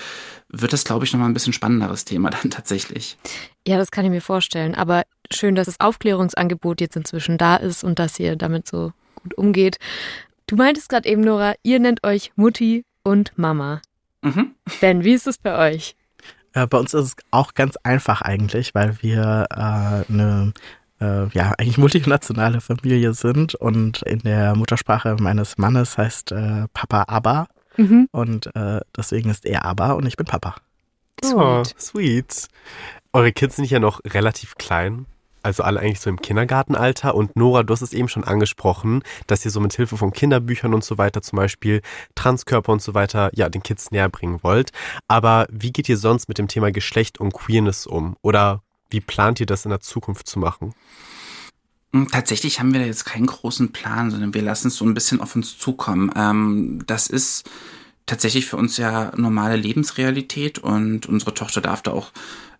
wird 0.48 0.72
das, 0.72 0.84
glaube 0.84 1.04
ich, 1.04 1.12
nochmal 1.12 1.28
ein 1.28 1.34
bisschen 1.34 1.52
spannenderes 1.52 2.04
Thema 2.04 2.30
dann 2.42 2.50
tatsächlich. 2.50 3.18
Ja, 3.66 3.76
das 3.76 3.90
kann 3.90 4.06
ich 4.06 4.10
mir 4.10 4.22
vorstellen. 4.22 4.74
Aber 4.74 5.02
schön, 5.30 5.54
dass 5.54 5.66
das 5.66 5.78
Aufklärungsangebot 5.78 6.80
jetzt 6.80 6.96
inzwischen 6.96 7.36
da 7.36 7.56
ist 7.56 7.84
und 7.84 7.98
dass 7.98 8.18
ihr 8.18 8.36
damit 8.36 8.66
so 8.66 8.92
gut 9.16 9.34
umgeht. 9.34 9.78
Du 10.46 10.56
meintest 10.56 10.88
gerade 10.88 11.08
eben, 11.08 11.20
Nora, 11.20 11.54
ihr 11.62 11.78
nennt 11.78 12.02
euch 12.02 12.32
Mutti 12.34 12.84
und 13.02 13.36
Mama. 13.36 13.80
Mhm. 14.22 14.54
Ben, 14.80 15.04
wie 15.04 15.12
ist 15.12 15.26
es 15.26 15.38
bei 15.38 15.74
euch? 15.74 15.96
Äh, 16.52 16.66
bei 16.66 16.78
uns 16.78 16.94
ist 16.94 17.04
es 17.04 17.16
auch 17.30 17.54
ganz 17.54 17.76
einfach 17.82 18.22
eigentlich, 18.22 18.74
weil 18.74 18.98
wir 19.02 19.46
äh, 19.50 20.12
eine 20.12 20.52
äh, 21.00 21.28
ja, 21.28 21.52
eigentlich 21.58 21.78
multinationale 21.78 22.60
Familie 22.60 23.14
sind 23.14 23.54
und 23.54 24.02
in 24.02 24.20
der 24.20 24.54
Muttersprache 24.54 25.16
meines 25.18 25.58
Mannes 25.58 25.96
heißt 25.96 26.32
äh, 26.32 26.66
Papa 26.72 27.04
Abba 27.08 27.48
mhm. 27.76 28.08
und 28.12 28.54
äh, 28.54 28.80
deswegen 28.96 29.30
ist 29.30 29.46
er 29.46 29.64
Abba 29.64 29.92
und 29.92 30.06
ich 30.06 30.16
bin 30.16 30.26
Papa. 30.26 30.56
Sweet. 31.24 31.34
Oh, 31.34 31.62
sweet. 31.78 32.48
Eure 33.12 33.32
Kids 33.32 33.56
sind 33.56 33.70
ja 33.70 33.78
noch 33.78 34.00
relativ 34.04 34.54
klein 34.56 35.06
also 35.42 35.62
alle 35.62 35.80
eigentlich 35.80 36.00
so 36.00 36.10
im 36.10 36.20
Kindergartenalter. 36.20 37.14
Und 37.14 37.36
Nora, 37.36 37.62
du 37.62 37.72
hast 37.72 37.82
es 37.82 37.92
eben 37.92 38.08
schon 38.08 38.24
angesprochen, 38.24 39.02
dass 39.26 39.44
ihr 39.44 39.50
so 39.50 39.60
mit 39.60 39.74
Hilfe 39.74 39.96
von 39.96 40.12
Kinderbüchern 40.12 40.74
und 40.74 40.84
so 40.84 40.98
weiter 40.98 41.22
zum 41.22 41.36
Beispiel 41.36 41.82
Transkörper 42.14 42.72
und 42.72 42.82
so 42.82 42.94
weiter 42.94 43.30
ja 43.34 43.48
den 43.48 43.62
Kids 43.62 43.90
näher 43.90 44.08
bringen 44.08 44.40
wollt. 44.42 44.70
Aber 45.08 45.46
wie 45.50 45.72
geht 45.72 45.88
ihr 45.88 45.96
sonst 45.96 46.28
mit 46.28 46.38
dem 46.38 46.48
Thema 46.48 46.72
Geschlecht 46.72 47.18
und 47.18 47.32
Queerness 47.32 47.86
um? 47.86 48.16
Oder 48.22 48.62
wie 48.90 49.00
plant 49.00 49.40
ihr 49.40 49.46
das 49.46 49.64
in 49.64 49.70
der 49.70 49.80
Zukunft 49.80 50.26
zu 50.26 50.38
machen? 50.38 50.74
Hm, 51.92 52.08
tatsächlich 52.08 52.60
haben 52.60 52.72
wir 52.72 52.80
da 52.80 52.86
jetzt 52.86 53.04
keinen 53.04 53.26
großen 53.26 53.72
Plan, 53.72 54.10
sondern 54.10 54.34
wir 54.34 54.42
lassen 54.42 54.68
es 54.68 54.76
so 54.76 54.84
ein 54.84 54.94
bisschen 54.94 55.20
auf 55.20 55.34
uns 55.34 55.58
zukommen. 55.58 56.10
Ähm, 56.16 56.82
das 56.86 57.06
ist 57.08 57.48
tatsächlich 58.06 58.46
für 58.46 58.56
uns 58.56 58.76
ja 58.76 59.12
normale 59.16 59.56
Lebensrealität 59.56 60.58
und 60.58 61.06
unsere 61.06 61.34
Tochter 61.34 61.60
darf 61.60 61.82
da 61.82 61.92
auch 61.92 62.10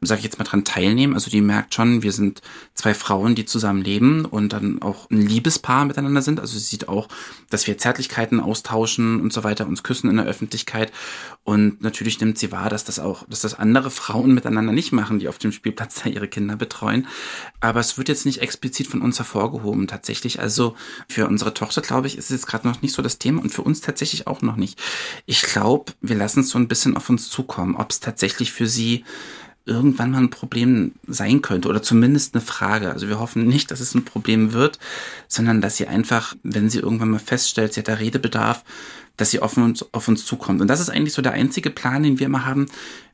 sage 0.03 0.21
ich 0.21 0.25
jetzt 0.25 0.39
mal, 0.39 0.45
dran 0.45 0.65
teilnehmen. 0.65 1.15
Also 1.15 1.31
die 1.31 1.43
merkt 1.43 1.75
schon, 1.75 2.03
wir 2.03 2.13
sind 2.13 2.41
zwei 2.75 2.95
Frauen, 2.95 3.35
die 3.35 3.45
zusammen 3.45 3.83
leben 3.83 4.25
und 4.25 4.53
dann 4.53 4.81
auch 4.81 5.11
ein 5.11 5.21
Liebespaar 5.21 5.85
miteinander 5.85 6.23
sind. 6.23 6.41
Also 6.41 6.59
sie 6.59 6.65
sieht 6.65 6.89
auch, 6.89 7.09
dass 7.51 7.67
wir 7.67 7.77
Zärtlichkeiten 7.77 8.41
austauschen 8.41 9.21
und 9.21 9.33
so 9.33 9.45
weiter, 9.45 9.67
uns 9.67 9.83
küssen 9.83 10.09
in 10.09 10.17
der 10.17 10.25
Öffentlichkeit. 10.25 10.91
Und 11.45 11.83
natürlich 11.83 12.19
nimmt 12.21 12.39
sie 12.39 12.51
wahr, 12.51 12.71
dass 12.71 12.85
das 12.85 12.99
auch, 12.99 13.27
dass 13.29 13.41
das 13.41 13.55
andere 13.55 13.91
Frauen 13.91 14.33
miteinander 14.33 14.73
nicht 14.73 14.93
machen, 14.93 15.19
die 15.19 15.29
auf 15.29 15.39
dem 15.39 15.53
Spielplatz 15.53 16.03
da 16.03 16.09
ihre 16.09 16.29
Kinder 16.29 16.57
betreuen. 16.57 17.07
Aber 17.61 17.81
es 17.81 17.99
wird 17.99 18.09
jetzt 18.09 18.25
nicht 18.25 18.41
explizit 18.41 18.87
von 18.87 19.03
uns 19.03 19.19
hervorgehoben, 19.19 19.87
tatsächlich. 19.87 20.41
Also 20.41 20.77
für 21.09 21.27
unsere 21.27 21.53
Tochter, 21.53 21.83
glaube 21.83 22.07
ich, 22.07 22.17
ist 22.17 22.27
es 22.31 22.41
jetzt 22.41 22.47
gerade 22.47 22.67
noch 22.67 22.81
nicht 22.81 22.95
so 22.95 23.03
das 23.03 23.19
Thema 23.19 23.43
und 23.43 23.51
für 23.51 23.63
uns 23.63 23.83
tatsächlich 23.83 24.27
auch 24.27 24.41
noch 24.41 24.57
nicht. 24.57 24.81
Ich 25.27 25.43
glaube, 25.43 25.93
wir 26.01 26.17
lassen 26.17 26.41
es 26.41 26.49
so 26.49 26.59
ein 26.59 26.69
bisschen 26.69 26.97
auf 26.97 27.11
uns 27.11 27.29
zukommen, 27.29 27.77
ob 27.77 27.91
es 27.91 28.01
tatsächlich 28.01 28.53
für 28.53 28.67
sie 28.67 29.05
irgendwann 29.67 30.11
mal 30.11 30.19
ein 30.19 30.31
Problem 30.31 30.93
sein 31.07 31.43
könnte 31.43 31.69
oder 31.69 31.83
zumindest 31.83 32.35
eine 32.35 32.43
Frage. 32.43 32.91
Also 32.91 33.09
wir 33.09 33.19
hoffen 33.19 33.47
nicht, 33.47 33.71
dass 33.71 33.81
es 33.81 33.95
ein 33.95 34.05
Problem 34.05 34.53
wird, 34.53 34.79
sondern 35.29 35.61
dass 35.61 35.77
sie 35.77 35.87
einfach, 35.87 36.35
wenn 36.43 36.71
sie 36.71 36.79
irgendwann 36.79 37.11
mal 37.11 37.19
feststellt, 37.19 37.75
sie 37.75 37.81
hat 37.81 37.89
da 37.89 37.95
Redebedarf, 37.95 38.65
dass 39.17 39.31
sie 39.31 39.41
auf 39.41 39.57
uns, 39.57 39.85
auf 39.93 40.09
uns 40.09 40.25
zukommt. 40.25 40.61
Und 40.61 40.69
das 40.69 40.81
ist 40.81 40.91
eigentlich 40.91 41.15
so 41.15 41.23
der 41.23 41.33
einzige 41.33 41.71
Plan, 41.71 42.03
den 42.03 42.19
wir 42.19 42.27
immer 42.27 42.47
haben. 42.47 42.67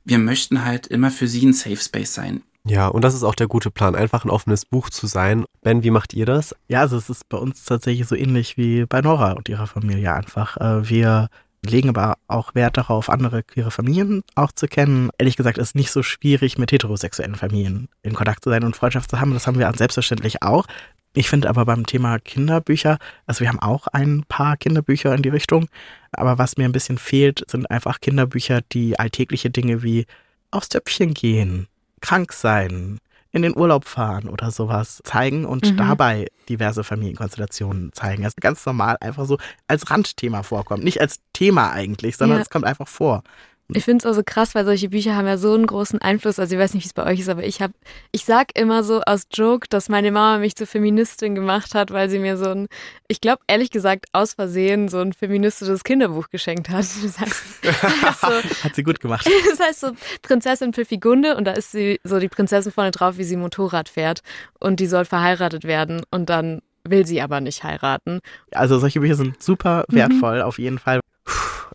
Wir 0.05 0.19
möchten 0.19 0.65
halt 0.65 0.87
immer 0.87 1.11
für 1.11 1.27
sie 1.27 1.45
ein 1.45 1.53
Safe 1.53 1.77
Space 1.77 2.15
sein. 2.15 2.43
Ja, 2.69 2.89
und 2.89 3.03
das 3.03 3.15
ist 3.15 3.23
auch 3.23 3.37
der 3.37 3.47
gute 3.47 3.71
Plan, 3.71 3.95
einfach 3.95 4.25
ein 4.25 4.31
offenes 4.31 4.65
Buch 4.65 4.91
zu 4.91 5.07
sein. 5.07 5.45
Ben, 5.63 5.85
wie 5.85 5.91
macht 5.91 6.15
ihr 6.15 6.27
das? 6.27 6.55
Ja, 6.67 6.81
also 6.81 6.97
es 6.97 7.09
ist 7.09 7.29
bei 7.29 7.39
uns 7.39 7.65
tatsächlich 7.65 8.09
so 8.09 8.17
ähnlich 8.17 8.57
wie 8.57 8.87
bei 8.87 9.01
Nora 9.01 9.33
und 9.33 9.49
ihrer 9.49 9.69
Familie 9.69 10.13
einfach. 10.13 10.57
Äh, 10.57 10.89
wir 10.89 11.29
legen 11.67 11.89
aber 11.89 12.19
auch 12.29 12.55
Wert 12.55 12.77
darauf, 12.77 13.11
andere 13.11 13.43
queere 13.43 13.71
Familien 13.71 14.23
auch 14.35 14.53
zu 14.53 14.67
kennen. 14.67 15.11
Ehrlich 15.19 15.37
gesagt 15.37 15.59
ist 15.59 15.75
nicht 15.75 15.91
so 15.91 16.03
schwierig, 16.03 16.59
mit 16.59 16.73
heterosexuellen 16.73 17.35
Familien 17.35 17.89
in 18.03 18.15
Kontakt 18.15 18.45
zu 18.45 18.51
sein 18.51 18.65
und 18.65 18.77
Freundschaft 18.77 19.11
zu 19.11 19.21
haben. 19.21 19.33
Das 19.35 19.47
haben 19.47 19.59
wir 19.59 19.73
selbstverständlich 19.75 20.43
auch. 20.43 20.67
Ich 21.15 21.31
finde 21.31 21.49
aber 21.49 21.65
beim 21.65 21.87
Thema 21.87 22.19
Kinderbücher, 22.19 22.99
also 23.27 23.41
wir 23.41 23.49
haben 23.49 23.59
auch 23.59 23.87
ein 23.87 24.25
paar 24.29 24.59
Kinderbücher 24.59 25.15
in 25.15 25.23
die 25.23 25.31
Richtung, 25.31 25.67
aber 26.13 26.37
was 26.37 26.59
mir 26.59 26.67
ein 26.67 26.73
bisschen 26.73 26.99
fehlt, 26.99 27.43
sind 27.51 27.71
einfach 27.71 28.01
Kinderbücher, 28.01 28.61
die 28.73 28.99
alltägliche 28.99 29.49
Dinge 29.49 29.83
wie 29.83 30.05
aufs 30.51 30.69
Töpfchen 30.69 31.15
gehen, 31.15 31.69
krank 32.03 32.35
sein, 32.35 32.99
in 33.37 33.43
den 33.43 33.57
Urlaub 33.57 33.85
fahren 33.85 34.29
oder 34.29 34.51
sowas 34.51 35.01
zeigen 35.05 35.45
und 35.45 35.73
mhm. 35.73 35.77
dabei 35.77 36.27
diverse 36.49 36.83
Familienkonstellationen 36.83 37.93
zeigen. 37.93 38.25
Also 38.25 38.35
ganz 38.41 38.65
normal 38.65 38.97
einfach 39.01 39.27
so 39.27 39.39
als 39.69 39.91
Randthema 39.91 40.43
vorkommt. 40.43 40.83
Nicht 40.83 41.01
als 41.01 41.21
Thema 41.33 41.71
eigentlich, 41.71 42.17
sondern 42.17 42.39
ja. 42.39 42.43
es 42.43 42.51
kommt 42.51 42.65
einfach 42.65 42.89
vor. 42.89 43.23
Ich 43.73 43.85
finde 43.85 43.99
es 43.99 44.07
also 44.07 44.23
krass, 44.25 44.55
weil 44.55 44.65
solche 44.65 44.91
Bücher 44.91 45.17
haben 45.17 45.27
ja 45.27 45.39
so 45.39 45.53
einen 45.53 45.67
großen 45.67 46.01
Einfluss. 46.01 46.39
Also 46.39 46.55
ich 46.55 46.61
weiß 46.61 46.75
nicht, 46.75 46.85
wie 46.85 46.89
es 46.89 46.93
bei 46.93 47.05
euch 47.05 47.21
ist, 47.21 47.29
aber 47.29 47.43
ich 47.43 47.61
habe, 47.61 47.73
ich 48.13 48.25
sag 48.25 48.57
immer 48.57 48.85
so 48.85 49.01
aus 49.03 49.27
Joke, 49.33 49.67
dass 49.69 49.89
meine 49.89 50.13
Mama 50.13 50.39
mich 50.39 50.55
zur 50.55 50.69
Feministin 50.69 51.35
gemacht 51.35 51.75
hat, 51.75 51.91
weil 51.91 52.09
sie 52.09 52.21
mir 52.21 52.37
so 52.37 52.49
ein, 52.51 52.69
ich 53.09 53.21
glaube 53.21 53.43
ehrlich 53.49 53.71
gesagt 53.71 54.07
aus 54.13 54.35
Versehen 54.35 54.89
so 54.89 54.99
ein 54.99 55.13
feministisches 55.13 55.83
Kinderbuch 55.83 56.29
geschenkt 56.31 56.69
hat. 56.69 56.87
Das 57.07 57.21
heißt, 57.21 57.43
also, 58.03 58.49
hat 58.65 58.75
sie 58.75 58.83
gut 58.83 59.01
gemacht. 59.01 59.29
Das 59.51 59.61
heißt 59.61 59.81
so 59.81 59.93
Prinzessin 60.23 60.73
Pfiffigunde 60.73 61.37
und 61.37 61.45
da 61.45 61.53
ist 61.53 61.73
sie 61.73 62.01
so 62.05 62.19
die 62.19 62.29
Prinzessin 62.29 62.73
vorne 62.73 62.91
drauf, 62.91 63.19
wie 63.19 63.25
sie 63.25 63.37
Motorrad 63.37 63.89
fährt 63.89 64.21
und 64.61 64.81
die 64.81 64.87
soll 64.87 65.05
verheiratet 65.05 65.65
werden 65.65 66.03
und 66.11 66.31
dann 66.31 66.61
will 66.85 67.07
sie 67.07 67.21
aber 67.21 67.41
nicht 67.41 67.65
heiraten. 67.65 68.21
Also 68.53 68.79
solche 68.79 69.01
Bücher 69.01 69.15
sind 69.15 69.43
super 69.43 69.85
wertvoll 69.89 70.39
mhm. 70.39 70.43
auf 70.43 70.59
jeden 70.59 70.79
Fall. 70.79 71.01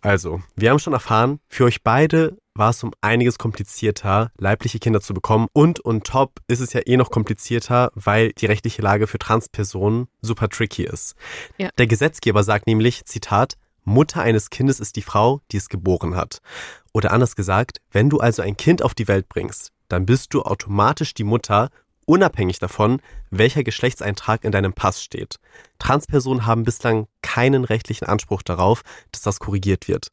Also, 0.02 0.42
wir 0.56 0.70
haben 0.70 0.80
schon 0.80 0.92
erfahren, 0.92 1.38
für 1.48 1.64
euch 1.64 1.82
beide 1.82 2.36
war 2.54 2.70
es 2.70 2.82
um 2.82 2.92
einiges 3.00 3.38
komplizierter, 3.38 4.30
leibliche 4.36 4.78
Kinder 4.78 5.00
zu 5.00 5.14
bekommen. 5.14 5.46
Und 5.52 5.84
on 5.86 6.02
top 6.02 6.40
ist 6.48 6.60
es 6.60 6.72
ja 6.72 6.80
eh 6.84 6.96
noch 6.96 7.10
komplizierter, 7.10 7.90
weil 7.94 8.32
die 8.32 8.46
rechtliche 8.46 8.82
Lage 8.82 9.06
für 9.06 9.18
Transpersonen 9.18 10.08
super 10.20 10.48
tricky 10.48 10.84
ist. 10.84 11.14
Ja. 11.56 11.70
Der 11.78 11.86
Gesetzgeber 11.86 12.42
sagt 12.42 12.66
nämlich, 12.66 13.04
Zitat, 13.06 13.54
Mutter 13.84 14.20
eines 14.20 14.50
Kindes 14.50 14.80
ist 14.80 14.96
die 14.96 15.02
Frau, 15.02 15.40
die 15.50 15.56
es 15.56 15.68
geboren 15.68 16.14
hat. 16.14 16.38
Oder 16.92 17.12
anders 17.12 17.36
gesagt, 17.36 17.78
wenn 17.90 18.10
du 18.10 18.18
also 18.18 18.42
ein 18.42 18.56
Kind 18.56 18.82
auf 18.82 18.94
die 18.94 19.08
Welt 19.08 19.28
bringst, 19.28 19.72
dann 19.88 20.06
bist 20.06 20.34
du 20.34 20.42
automatisch 20.42 21.14
die 21.14 21.24
Mutter 21.24 21.70
unabhängig 22.06 22.58
davon, 22.58 23.00
welcher 23.30 23.64
Geschlechtseintrag 23.64 24.44
in 24.44 24.52
deinem 24.52 24.72
Pass 24.72 25.02
steht. 25.02 25.38
Transpersonen 25.78 26.46
haben 26.46 26.64
bislang 26.64 27.06
keinen 27.22 27.64
rechtlichen 27.64 28.06
Anspruch 28.06 28.42
darauf, 28.42 28.82
dass 29.10 29.22
das 29.22 29.40
korrigiert 29.40 29.88
wird. 29.88 30.08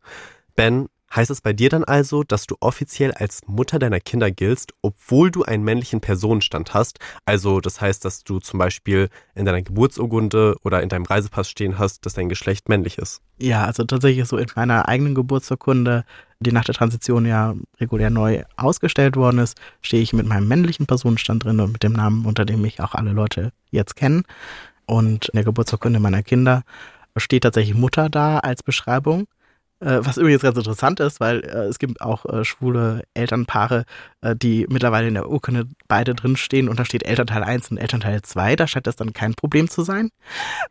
Ben, 0.56 0.88
heißt 1.16 1.32
es 1.32 1.42
bei 1.42 1.54
dir 1.54 1.70
dann 1.70 1.84
also, 1.84 2.24
dass 2.24 2.46
du 2.48 2.56
offiziell 2.60 3.12
als 3.14 3.42
Mutter 3.48 3.80
deiner 3.80 4.00
Kinder 4.00 4.32
giltst, 4.32 4.74
obwohl 4.82 5.32
du 5.32 5.44
einen 5.44 5.64
männlichen 5.64 6.02
Personenstand 6.02 6.74
hast? 6.74 7.00
Also 7.26 7.62
das 7.62 7.82
heißt, 7.82 8.04
dass 8.06 8.24
du 8.24 8.40
zum 8.40 8.60
Beispiel 8.60 9.10
in 9.36 9.46
deiner 9.46 9.62
Geburtsurkunde 9.62 10.56
oder 10.64 10.82
in 10.84 10.90
deinem 10.90 11.06
Reisepass 11.06 11.50
stehen 11.50 11.80
hast, 11.80 12.06
dass 12.06 12.14
dein 12.14 12.30
Geschlecht 12.30 12.70
männlich 12.70 12.98
ist? 12.98 13.22
Ja, 13.38 13.66
also 13.66 13.84
tatsächlich 13.84 14.28
so 14.28 14.38
in 14.38 14.48
meiner 14.56 14.88
eigenen 14.88 15.16
Geburtsurkunde 15.16 16.06
die 16.40 16.52
nach 16.52 16.64
der 16.64 16.76
Transition 16.76 17.26
ja 17.26 17.54
regulär 17.80 18.10
neu 18.10 18.44
ausgestellt 18.56 19.16
worden 19.16 19.40
ist, 19.40 19.60
stehe 19.82 20.02
ich 20.02 20.14
mit 20.14 20.26
meinem 20.26 20.48
männlichen 20.48 20.86
Personenstand 20.86 21.44
drin 21.44 21.60
und 21.60 21.74
mit 21.74 21.84
dem 21.84 21.94
Namen, 21.94 22.26
unter 22.26 22.46
dem 22.46 22.62
mich 22.62 22.80
auch 22.80 22.96
alle 22.96 23.12
Leute 23.12 23.52
jetzt 23.72 23.96
kennen. 23.96 24.24
Und 24.86 25.30
in 25.30 25.38
der 25.38 25.44
Geburtsurkunde 25.44 26.00
meiner 26.00 26.24
Kinder 26.24 26.64
steht 27.18 27.44
tatsächlich 27.44 27.76
Mutter 27.76 28.10
da 28.10 28.40
als 28.40 28.64
Beschreibung. 28.64 29.28
Äh, 29.82 30.00
was 30.02 30.18
übrigens 30.18 30.42
ganz 30.42 30.58
interessant 30.58 31.00
ist, 31.00 31.20
weil 31.22 31.40
äh, 31.40 31.68
es 31.68 31.80
gibt 31.80 32.02
auch 32.02 32.26
äh, 32.26 32.44
schwule 32.44 33.04
Elternpaare, 33.14 33.86
äh, 34.22 34.36
die 34.36 34.66
mittlerweile 34.70 35.08
in 35.08 35.14
der 35.14 35.30
Urkunde 35.30 35.68
beide 35.88 36.16
drinstehen 36.16 36.68
und 36.68 36.80
da 36.80 36.86
steht 36.86 37.06
Elternteil 37.06 37.44
1 37.44 37.72
und 37.72 37.78
Elternteil 37.78 38.22
2. 38.22 38.58
Da 38.58 38.68
scheint 38.68 38.88
das 38.88 38.98
dann 38.98 39.14
kein 39.14 39.36
Problem 39.36 39.70
zu 39.70 39.84
sein. 39.84 40.10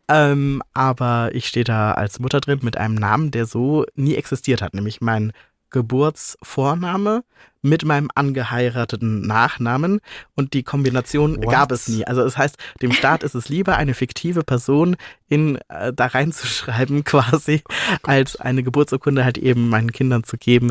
Ähm, 0.08 0.62
aber 0.74 1.30
ich 1.32 1.48
stehe 1.48 1.64
da 1.64 1.92
als 1.92 2.20
Mutter 2.20 2.40
drin 2.40 2.60
mit 2.62 2.76
einem 2.76 2.96
Namen, 2.96 3.30
der 3.30 3.46
so 3.46 3.86
nie 3.94 4.14
existiert 4.14 4.60
hat, 4.60 4.74
nämlich 4.74 5.00
mein 5.00 5.32
Geburtsvorname 5.70 7.24
mit 7.62 7.84
meinem 7.84 8.08
angeheirateten 8.14 9.22
Nachnamen 9.22 10.00
und 10.34 10.54
die 10.54 10.62
Kombination 10.62 11.36
What? 11.36 11.50
gab 11.50 11.72
es 11.72 11.88
nie. 11.88 12.04
Also 12.04 12.22
es 12.22 12.34
das 12.34 12.38
heißt, 12.38 12.56
dem 12.82 12.92
Staat 12.92 13.22
ist 13.22 13.34
es 13.34 13.48
lieber, 13.48 13.76
eine 13.76 13.94
fiktive 13.94 14.44
Person 14.44 14.96
in 15.28 15.58
äh, 15.68 15.92
da 15.92 16.06
reinzuschreiben 16.06 17.04
quasi, 17.04 17.62
als 18.02 18.36
eine 18.36 18.62
Geburtsurkunde 18.62 19.24
halt 19.24 19.38
eben 19.38 19.68
meinen 19.68 19.92
Kindern 19.92 20.24
zu 20.24 20.36
geben, 20.36 20.70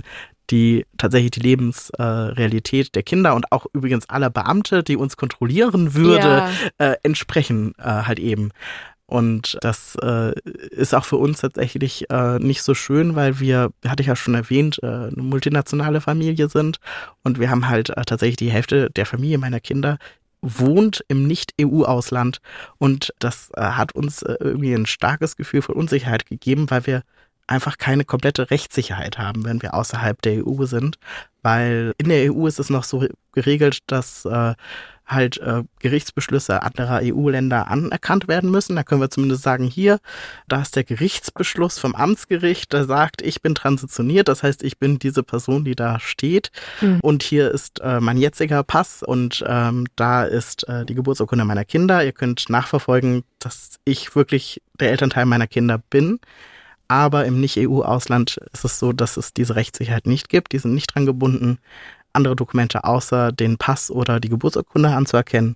die 0.49 0.85
tatsächlich 0.97 1.31
die 1.31 1.41
Lebensrealität 1.41 2.87
äh, 2.87 2.91
der 2.91 3.03
Kinder 3.03 3.35
und 3.35 3.51
auch 3.51 3.65
übrigens 3.73 4.09
aller 4.09 4.29
Beamte, 4.29 4.83
die 4.83 4.95
uns 4.95 5.17
kontrollieren 5.17 5.93
würde, 5.93 6.47
ja. 6.79 6.91
äh, 6.91 6.95
entsprechen 7.03 7.73
äh, 7.77 7.83
halt 7.83 8.19
eben. 8.19 8.51
Und 9.07 9.57
das 9.61 9.95
äh, 10.01 10.37
ist 10.69 10.93
auch 10.93 11.05
für 11.05 11.15
uns 11.15 11.39
tatsächlich 11.39 12.09
äh, 12.09 12.39
nicht 12.39 12.61
so 12.61 12.73
schön, 12.73 13.15
weil 13.15 13.39
wir, 13.39 13.71
hatte 13.87 14.01
ich 14.01 14.07
ja 14.07 14.17
schon 14.17 14.35
erwähnt, 14.35 14.79
äh, 14.83 14.85
eine 14.85 15.11
multinationale 15.15 16.01
Familie 16.01 16.49
sind. 16.49 16.79
Und 17.23 17.39
wir 17.39 17.49
haben 17.49 17.69
halt 17.69 17.89
äh, 17.89 18.03
tatsächlich 18.05 18.35
die 18.35 18.51
Hälfte 18.51 18.89
der 18.91 19.05
Familie 19.05 19.37
meiner 19.37 19.61
Kinder 19.61 19.97
wohnt 20.41 21.03
im 21.07 21.25
Nicht-EU-Ausland. 21.25 22.39
Und 22.79 23.13
das 23.19 23.49
äh, 23.55 23.61
hat 23.61 23.93
uns 23.93 24.23
äh, 24.23 24.35
irgendwie 24.39 24.73
ein 24.73 24.85
starkes 24.85 25.37
Gefühl 25.37 25.61
von 25.61 25.75
Unsicherheit 25.75 26.25
gegeben, 26.25 26.69
weil 26.69 26.85
wir 26.85 27.03
einfach 27.47 27.77
keine 27.77 28.03
komplette 28.03 28.51
Rechtssicherheit 28.51 29.17
haben, 29.17 29.45
wenn 29.45 29.61
wir 29.61 29.73
außerhalb 29.73 30.21
der 30.21 30.45
EU 30.45 30.65
sind. 30.65 30.97
Weil 31.43 31.93
in 31.97 32.09
der 32.09 32.33
EU 32.33 32.45
ist 32.45 32.59
es 32.59 32.69
noch 32.69 32.83
so 32.83 33.05
geregelt, 33.31 33.79
dass 33.87 34.25
äh, 34.25 34.53
halt 35.07 35.37
äh, 35.37 35.63
Gerichtsbeschlüsse 35.79 36.61
anderer 36.61 36.99
EU-Länder 37.01 37.67
anerkannt 37.67 38.27
werden 38.27 38.51
müssen. 38.51 38.75
Da 38.75 38.83
können 38.83 39.01
wir 39.01 39.09
zumindest 39.09 39.43
sagen, 39.43 39.63
hier, 39.63 39.99
da 40.47 40.61
ist 40.61 40.75
der 40.75 40.83
Gerichtsbeschluss 40.83 41.79
vom 41.79 41.95
Amtsgericht, 41.95 42.73
der 42.73 42.85
sagt, 42.85 43.21
ich 43.21 43.41
bin 43.41 43.55
transitioniert, 43.55 44.27
das 44.27 44.43
heißt, 44.43 44.63
ich 44.63 44.77
bin 44.77 44.99
diese 44.99 45.23
Person, 45.23 45.63
die 45.63 45.75
da 45.75 45.99
steht. 45.99 46.51
Mhm. 46.81 46.99
Und 47.01 47.23
hier 47.23 47.51
ist 47.51 47.79
äh, 47.79 47.99
mein 47.99 48.17
jetziger 48.17 48.63
Pass 48.63 49.01
und 49.01 49.43
ähm, 49.47 49.87
da 49.95 50.23
ist 50.25 50.67
äh, 50.67 50.85
die 50.85 50.95
Geburtsurkunde 50.95 51.45
meiner 51.45 51.65
Kinder. 51.65 52.03
Ihr 52.03 52.11
könnt 52.11 52.49
nachverfolgen, 52.49 53.23
dass 53.39 53.79
ich 53.85 54.15
wirklich 54.15 54.61
der 54.79 54.91
Elternteil 54.91 55.25
meiner 55.25 55.47
Kinder 55.47 55.77
bin. 55.89 56.19
Aber 56.89 57.25
im 57.25 57.41
Nicht-EU-Ausland 57.41 58.39
ist 58.53 58.63
es 58.63 58.79
so, 58.79 58.93
dass 58.93 59.17
es 59.17 59.33
diese 59.33 59.55
Rechtssicherheit 59.55 60.07
nicht 60.07 60.29
gibt. 60.29 60.53
Die 60.53 60.59
sind 60.59 60.73
nicht 60.73 60.95
dran 60.95 61.05
gebunden 61.05 61.59
andere 62.17 62.35
Dokumente 62.35 62.83
außer 62.83 63.31
den 63.31 63.57
Pass 63.57 63.89
oder 63.89 64.19
die 64.19 64.29
Geburtsurkunde 64.29 64.89
anzuerkennen. 64.89 65.55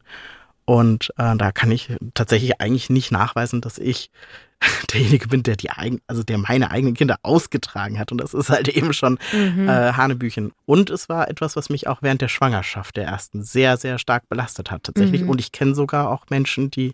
Und 0.63 1.11
äh, 1.17 1.35
da 1.35 1.51
kann 1.51 1.71
ich 1.71 1.89
tatsächlich 2.13 2.61
eigentlich 2.61 2.89
nicht 2.89 3.11
nachweisen, 3.11 3.59
dass 3.59 3.77
ich 3.77 4.09
derjenige 4.93 5.27
bin, 5.27 5.43
der 5.43 5.55
die 5.55 5.71
eigen, 5.71 5.99
also 6.07 6.23
der 6.23 6.37
meine 6.37 6.71
eigenen 6.71 6.93
Kinder 6.93 7.17
ausgetragen 7.23 7.99
hat. 7.99 8.11
Und 8.11 8.19
das 8.19 8.33
ist 8.33 8.49
halt 8.49 8.67
eben 8.75 8.93
schon 8.93 9.17
mhm. 9.33 9.67
äh, 9.67 9.93
Hanebüchen. 9.93 10.53
Und 10.65 10.89
es 10.89 11.09
war 11.09 11.29
etwas, 11.29 11.55
was 11.55 11.69
mich 11.69 11.87
auch 11.87 12.01
während 12.01 12.21
der 12.21 12.29
Schwangerschaft 12.29 12.95
der 12.95 13.05
ersten 13.05 13.43
sehr, 13.43 13.77
sehr 13.77 13.97
stark 13.97 14.29
belastet 14.29 14.71
hat, 14.71 14.83
tatsächlich. 14.83 15.23
Mhm. 15.23 15.29
Und 15.29 15.41
ich 15.41 15.51
kenne 15.51 15.75
sogar 15.75 16.09
auch 16.09 16.29
Menschen, 16.29 16.71
die 16.71 16.93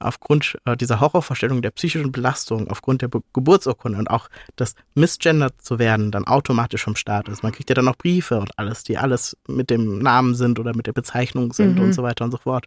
aufgrund 0.00 0.58
äh, 0.64 0.76
dieser 0.76 1.00
Horrorvorstellung 1.00 1.62
der 1.62 1.70
psychischen 1.70 2.12
Belastung, 2.12 2.68
aufgrund 2.68 3.02
der 3.02 3.08
Be 3.08 3.20
Geburtsurkunde 3.32 3.98
und 3.98 4.10
auch 4.10 4.28
das 4.56 4.74
misgendert 4.94 5.62
zu 5.62 5.78
werden, 5.78 6.10
dann 6.10 6.26
automatisch 6.26 6.82
vom 6.82 6.96
Staat 6.96 7.28
ist. 7.28 7.42
Man 7.42 7.52
kriegt 7.52 7.68
ja 7.68 7.74
dann 7.74 7.88
auch 7.88 7.96
Briefe 7.96 8.38
und 8.38 8.58
alles, 8.58 8.82
die 8.82 8.98
alles 8.98 9.36
mit 9.46 9.70
dem 9.70 9.98
Namen 9.98 10.34
sind 10.34 10.58
oder 10.58 10.74
mit 10.74 10.86
der 10.86 10.92
Bezeichnung 10.92 11.52
sind 11.52 11.76
mhm. 11.76 11.84
und 11.84 11.92
so 11.92 12.02
weiter 12.02 12.24
und 12.24 12.30
so 12.30 12.38
fort. 12.38 12.66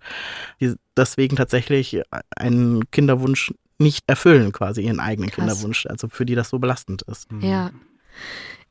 Die 0.59 0.75
deswegen 0.95 1.35
tatsächlich 1.35 2.01
einen 2.35 2.89
Kinderwunsch 2.91 3.53
nicht 3.79 4.03
erfüllen, 4.07 4.51
quasi 4.51 4.81
ihren 4.81 4.99
eigenen 4.99 5.29
Krass. 5.29 5.45
Kinderwunsch, 5.45 5.85
also 5.87 6.07
für 6.07 6.25
die 6.25 6.35
das 6.35 6.49
so 6.49 6.59
belastend 6.59 7.01
ist. 7.03 7.27
Ja. 7.41 7.71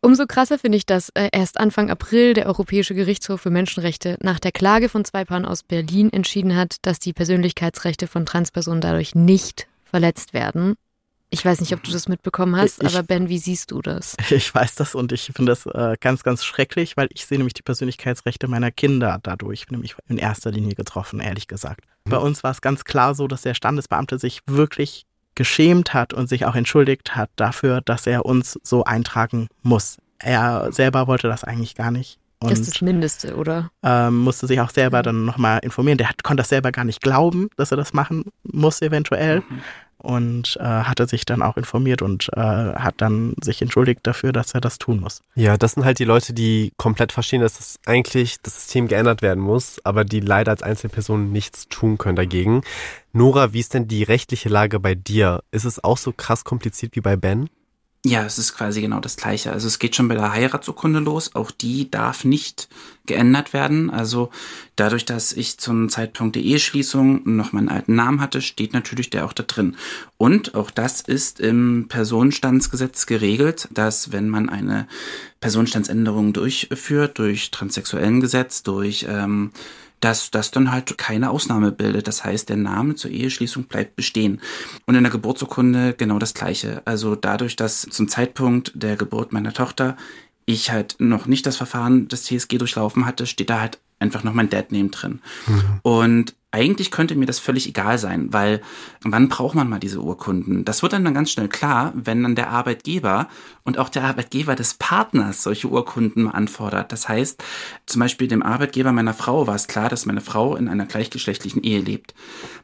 Umso 0.05 0.26
krasser 0.26 0.59
finde 0.59 0.78
ich, 0.78 0.84
dass 0.84 1.11
äh, 1.11 1.28
erst 1.30 1.61
Anfang 1.61 1.88
April 1.88 2.34
der 2.34 2.46
Europäische 2.46 2.92
Gerichtshof 2.92 3.40
für 3.40 3.50
Menschenrechte 3.50 4.18
nach 4.20 4.40
der 4.40 4.50
Klage 4.50 4.88
von 4.88 5.05
zwei 5.05 5.24
Paaren 5.24 5.44
aus 5.44 5.62
Berlin 5.62 6.12
entschieden 6.12 6.57
hat, 6.57 6.76
dass 6.82 6.98
die 6.98 7.12
Persönlichkeitsrechte 7.12 8.09
von 8.09 8.26
Transpersonen 8.26 8.80
dadurch 8.80 9.14
nicht 9.14 9.68
verletzt 9.84 10.34
werden. 10.34 10.74
Ich 11.30 11.44
weiß 11.44 11.61
nicht, 11.61 11.72
ob 11.72 11.84
du 11.84 11.92
das 11.92 12.09
mitbekommen 12.09 12.57
hast, 12.57 12.82
ich, 12.82 12.88
aber 12.88 13.05
Ben, 13.05 13.28
wie 13.28 13.38
siehst 13.38 13.70
du 13.70 13.80
das? 13.80 14.16
Ich 14.30 14.53
weiß 14.53 14.74
das 14.74 14.96
und 14.96 15.12
ich 15.12 15.30
finde 15.34 15.53
das 15.53 15.66
äh, 15.66 15.96
ganz, 16.00 16.24
ganz 16.24 16.44
schrecklich, 16.44 16.96
weil 16.96 17.09
ich 17.12 17.24
sehe 17.24 17.38
nämlich 17.38 17.55
die 17.55 17.62
Persönlichkeitsrechte 17.62 18.48
meiner 18.48 18.72
Kinder 18.72 19.20
dadurch 19.22 19.70
nämlich 19.70 19.94
in 20.09 20.18
erster 20.18 20.50
Linie 20.50 20.74
getroffen, 20.74 21.20
ehrlich 21.20 21.46
gesagt. 21.46 21.86
Mhm. 22.05 22.11
Bei 22.11 22.18
uns 22.18 22.42
war 22.42 22.50
es 22.50 22.61
ganz 22.61 22.82
klar 22.82 23.14
so, 23.14 23.28
dass 23.28 23.42
der 23.42 23.55
Standesbeamte 23.55 24.18
sich 24.18 24.40
wirklich 24.46 25.07
geschämt 25.35 25.95
hat 25.95 26.12
und 26.12 26.28
sich 26.28 26.47
auch 26.47 26.55
entschuldigt 26.55 27.16
hat 27.16 27.30
dafür, 27.37 27.80
dass 27.80 28.07
er 28.07 28.26
uns 28.26 28.59
so 28.62 28.85
eintragen 28.85 29.49
muss. 29.62 29.99
Er 30.18 30.68
selber 30.72 31.07
wollte 31.07 31.28
das 31.28 31.45
eigentlich 31.45 31.74
gar 31.74 31.91
nicht. 31.91 32.18
Und, 32.41 32.51
das 32.51 32.61
ist 32.61 32.74
das 32.74 32.80
Mindeste, 32.83 33.37
oder? 33.37 33.70
Ähm, 33.85 34.18
musste 34.18 34.49
sich 34.49 34.61
auch 34.61 34.70
selber 34.70 35.03
dann 35.03 35.24
nochmal 35.24 35.61
informieren. 35.62 35.99
Der 35.99 36.09
hat, 36.09 36.24
konnte 36.24 36.41
das 36.41 36.49
selber 36.49 36.72
gar 36.72 36.85
nicht 36.85 37.01
glauben, 37.01 37.49
dass 37.57 37.70
er 37.70 37.76
das 37.76 37.93
machen 37.93 38.24
muss, 38.43 38.83
eventuell. 38.83 39.41
Mhm 39.41 39.61
und 40.03 40.57
äh, 40.61 40.64
hatte 40.64 41.07
sich 41.07 41.24
dann 41.24 41.42
auch 41.42 41.57
informiert 41.57 42.03
und 42.03 42.28
äh, 42.34 42.40
hat 42.40 42.94
dann 42.98 43.34
sich 43.40 43.62
entschuldigt 43.62 44.00
dafür, 44.03 44.32
dass 44.32 44.53
er 44.55 44.61
das 44.61 44.78
tun 44.78 45.00
muss. 45.00 45.22
Ja, 45.34 45.57
das 45.57 45.72
sind 45.72 45.84
halt 45.84 45.98
die 45.98 46.05
Leute, 46.05 46.32
die 46.32 46.72
komplett 46.76 47.12
verstehen, 47.12 47.40
dass 47.40 47.57
das 47.57 47.78
eigentlich 47.86 48.40
das 48.42 48.55
System 48.55 48.88
geändert 48.88 49.22
werden 49.22 49.42
muss, 49.42 49.80
aber 49.84 50.05
die 50.05 50.20
leider 50.20 50.50
als 50.50 50.62
Einzelpersonen 50.62 51.32
nichts 51.32 51.68
tun 51.68 51.98
können 51.98 52.16
dagegen. 52.16 52.62
Nora, 53.12 53.53
wie 53.53 53.61
ist 53.61 53.74
denn 53.74 53.88
die 53.88 54.03
rechtliche 54.03 54.48
Lage 54.48 54.80
bei 54.80 54.94
dir? 54.94 55.42
Ist 55.50 55.64
es 55.64 55.82
auch 55.82 55.98
so 55.98 56.12
krass 56.12 56.44
kompliziert 56.44 56.96
wie 56.96 57.00
bei 57.00 57.16
Ben? 57.16 57.48
Ja, 58.05 58.24
es 58.24 58.36
ist 58.36 58.55
quasi 58.57 58.80
genau 58.80 58.98
das 58.98 59.16
Gleiche. 59.16 59.53
Also 59.53 59.68
es 59.68 59.78
geht 59.78 59.94
schon 59.94 60.09
bei 60.09 60.16
der 60.16 60.32
Heiratsurkunde 60.32 60.98
los. 60.98 61.36
Auch 61.36 61.53
die 61.53 61.88
darf 61.88 62.24
nicht 62.24 62.68
geändert 63.07 63.53
werden. 63.53 63.90
Also 63.90 64.30
dadurch, 64.74 65.05
dass 65.05 65.32
ich 65.32 65.59
zum 65.59 65.88
Zeitpunkt 65.88 66.34
der 66.34 66.42
Eheschließung 66.42 67.36
noch 67.36 67.53
meinen 67.53 67.68
alten 67.68 67.94
Namen 67.94 68.20
hatte, 68.20 68.40
steht 68.42 68.72
natürlich 68.72 69.11
der 69.11 69.24
auch 69.24 69.32
da 69.32 69.44
drin. 69.44 69.76
Und 70.16 70.57
auch 70.57 70.72
das 70.72 71.00
ist 71.00 71.38
im 71.38 71.86
Personenstandsgesetz 71.88 73.07
geregelt, 73.07 73.68
dass 73.70 74.11
wenn 74.11 74.28
man 74.28 74.48
eine 74.48 74.88
Personenstandsänderung 75.38 76.32
durchführt, 76.32 77.18
durch 77.20 77.53
transsexuellen 77.53 78.20
Gesetz, 78.20 78.64
durch 78.64 79.07
ähm, 79.09 79.53
dass 80.03 80.32
das 80.32 80.50
dann 80.50 80.72
halt 80.72 80.98
keine 80.98 81.30
Ausnahme 81.30 81.70
bildet. 81.70 82.09
Das 82.09 82.24
heißt, 82.24 82.48
der 82.48 82.57
Name 82.57 82.96
zur 82.96 83.12
Eheschließung 83.12 83.64
bleibt 83.64 83.94
bestehen. 83.94 84.40
Und 84.84 84.96
in 84.96 85.05
der 85.05 85.12
Geburtsurkunde 85.12 85.94
genau 85.94 86.18
das 86.18 86.34
Gleiche. 86.34 86.82
Also 86.84 87.14
dadurch, 87.14 87.55
dass 87.55 87.82
zum 87.82 88.09
Zeitpunkt 88.09 88.72
der 88.74 88.96
Geburt 88.96 89.32
meiner 89.32 89.53
Tochter 89.53 89.96
ich 90.44 90.72
halt 90.72 90.96
noch 90.98 91.26
nicht 91.26 91.46
das 91.46 91.57
Verfahren 91.57 92.09
des 92.09 92.24
TSG 92.24 92.59
durchlaufen 92.59 93.07
hatte, 93.07 93.26
steht 93.26 93.48
da 93.48 93.61
halt 93.61 93.78
einfach 94.00 94.24
noch 94.24 94.34
mein 94.34 94.50
Dad-Name 94.50 94.88
drin. 94.88 95.20
Mhm. 95.46 95.80
Und 95.82 96.34
eigentlich 96.53 96.90
könnte 96.90 97.14
mir 97.14 97.24
das 97.24 97.38
völlig 97.38 97.66
egal 97.66 97.96
sein, 97.98 98.32
weil 98.32 98.61
wann 99.03 99.28
braucht 99.28 99.55
man 99.55 99.68
mal 99.70 99.80
diese 99.80 100.00
Urkunden? 100.00 100.64
Das 100.66 100.82
wird 100.82 100.92
dann, 100.92 101.12
ganz 101.14 101.30
schnell 101.30 101.48
klar, 101.48 101.92
wenn 101.96 102.22
dann 102.22 102.34
der 102.34 102.50
Arbeitgeber 102.50 103.28
und 103.64 103.78
auch 103.78 103.88
der 103.88 104.05
Arbeitgeber 104.05 104.55
des 104.55 104.74
Partners 104.74 105.42
solche 105.42 105.68
Urkunden 105.68 106.28
anfordert. 106.28 106.92
Das 106.92 107.09
heißt, 107.09 107.42
zum 107.86 108.00
Beispiel 108.00 108.28
dem 108.28 108.42
Arbeitgeber 108.42 108.92
meiner 108.92 109.14
Frau 109.14 109.46
war 109.46 109.55
es 109.55 109.66
klar, 109.66 109.88
dass 109.88 110.05
meine 110.05 110.20
Frau 110.20 110.55
in 110.55 110.68
einer 110.68 110.84
gleichgeschlechtlichen 110.84 111.62
Ehe 111.62 111.80
lebt. 111.80 112.14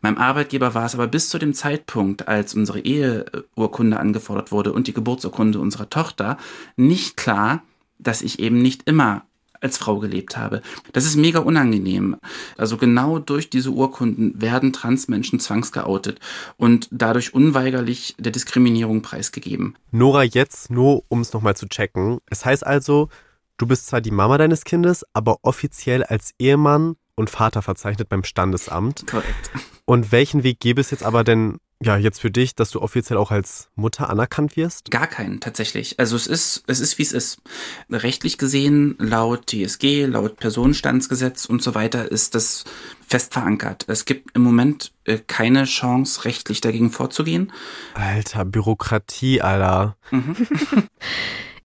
Meinem 0.03 0.19
Arbeitgeber 0.19 0.75
war 0.75 0.85
es 0.85 0.95
aber 0.95 1.07
bis 1.07 1.31
zu 1.31 1.39
dem 1.39 1.55
Zeitpunkt, 1.55 2.29
als 2.29 2.55
unsere 2.55 2.81
Eheurkunde 2.81 3.99
angefordert 3.99 4.53
wurde 4.53 4.75
und 4.75 4.87
die 4.87 4.95
Geburtsurkunde 4.95 5.61
unserer 5.61 5.89
Tochter, 5.89 6.37
nicht 6.77 7.17
klar, 7.17 7.63
dass 7.99 8.23
ich 8.23 8.39
eben 8.39 8.61
nicht 8.61 8.83
immer 8.85 9.28
als 9.61 9.79
Frau 9.79 9.99
gelebt 9.99 10.37
habe. 10.37 10.63
Das 10.93 11.05
ist 11.05 11.17
mega 11.17 11.41
unangenehm. 11.41 12.17
Also 12.57 12.77
genau 12.77 13.19
durch 13.19 13.51
diese 13.51 13.71
Urkunden 13.71 14.41
werden 14.41 14.73
Transmenschen 14.73 15.41
zwangsgeoutet 15.41 16.21
und 16.57 16.89
dadurch 16.91 17.35
unweigerlich 17.35 18.15
der 18.19 18.33
Diskriminierung 18.33 19.03
preisgegeben. 19.03 19.77
Nora, 19.91 20.23
jetzt 20.23 20.71
nur, 20.71 21.05
um 21.09 21.21
es 21.21 21.33
nochmal 21.33 21.57
zu 21.57 21.69
checken. 21.69 22.19
Es 22.31 22.45
heißt 22.45 22.67
also, 22.67 23.09
du 23.57 23.67
bist 23.67 23.87
zwar 23.87 24.01
die 24.01 24.11
Mama 24.11 24.39
deines 24.39 24.65
Kindes, 24.65 25.05
aber 25.13 25.39
offiziell 25.43 26.03
als 26.03 26.33
Ehemann 26.39 26.97
und 27.15 27.31
Vater 27.31 27.63
verzeichnet 27.63 28.09
beim 28.09 28.25
Standesamt. 28.25 29.07
Korrekt. 29.07 29.51
Und 29.85 30.13
welchen 30.13 30.45
Weg 30.45 30.61
gäbe 30.61 30.81
es 30.81 30.91
jetzt 30.91 31.03
aber 31.03 31.25
denn 31.25 31.59
ja, 31.83 31.97
jetzt 31.97 32.21
für 32.21 32.31
dich, 32.31 32.57
dass 32.57 32.71
du 32.71 32.81
offiziell 32.81 33.19
auch 33.19 33.31
als 33.31 33.71
Mutter 33.77 34.11
anerkannt 34.11 34.57
wirst? 34.57 34.91
Gar 34.91 35.07
keinen, 35.07 35.39
tatsächlich. 35.39 36.01
Also 36.01 36.17
es 36.17 36.27
ist, 36.27 36.65
es 36.67 36.81
ist, 36.81 36.99
wie 36.99 37.03
es 37.03 37.13
ist. 37.13 37.41
Rechtlich 37.91 38.37
gesehen, 38.37 38.97
laut 38.99 39.47
TSG, 39.47 40.07
laut 40.07 40.39
Personenstandsgesetz 40.39 41.45
und 41.45 41.63
so 41.63 41.77
weiter, 41.77 42.11
ist 42.11 42.35
das 42.35 42.65
fest 43.07 43.33
verankert. 43.33 43.85
Es 43.87 44.05
gibt 44.05 44.35
im 44.35 44.43
Moment 44.43 44.93
äh, 45.05 45.19
keine 45.25 45.65
Chance, 45.65 46.25
rechtlich 46.25 46.61
dagegen 46.61 46.91
vorzugehen. 46.91 47.53
Alter, 47.95 48.45
Bürokratie, 48.45 49.41
Alter. 49.41 49.97
Mhm. 50.11 50.37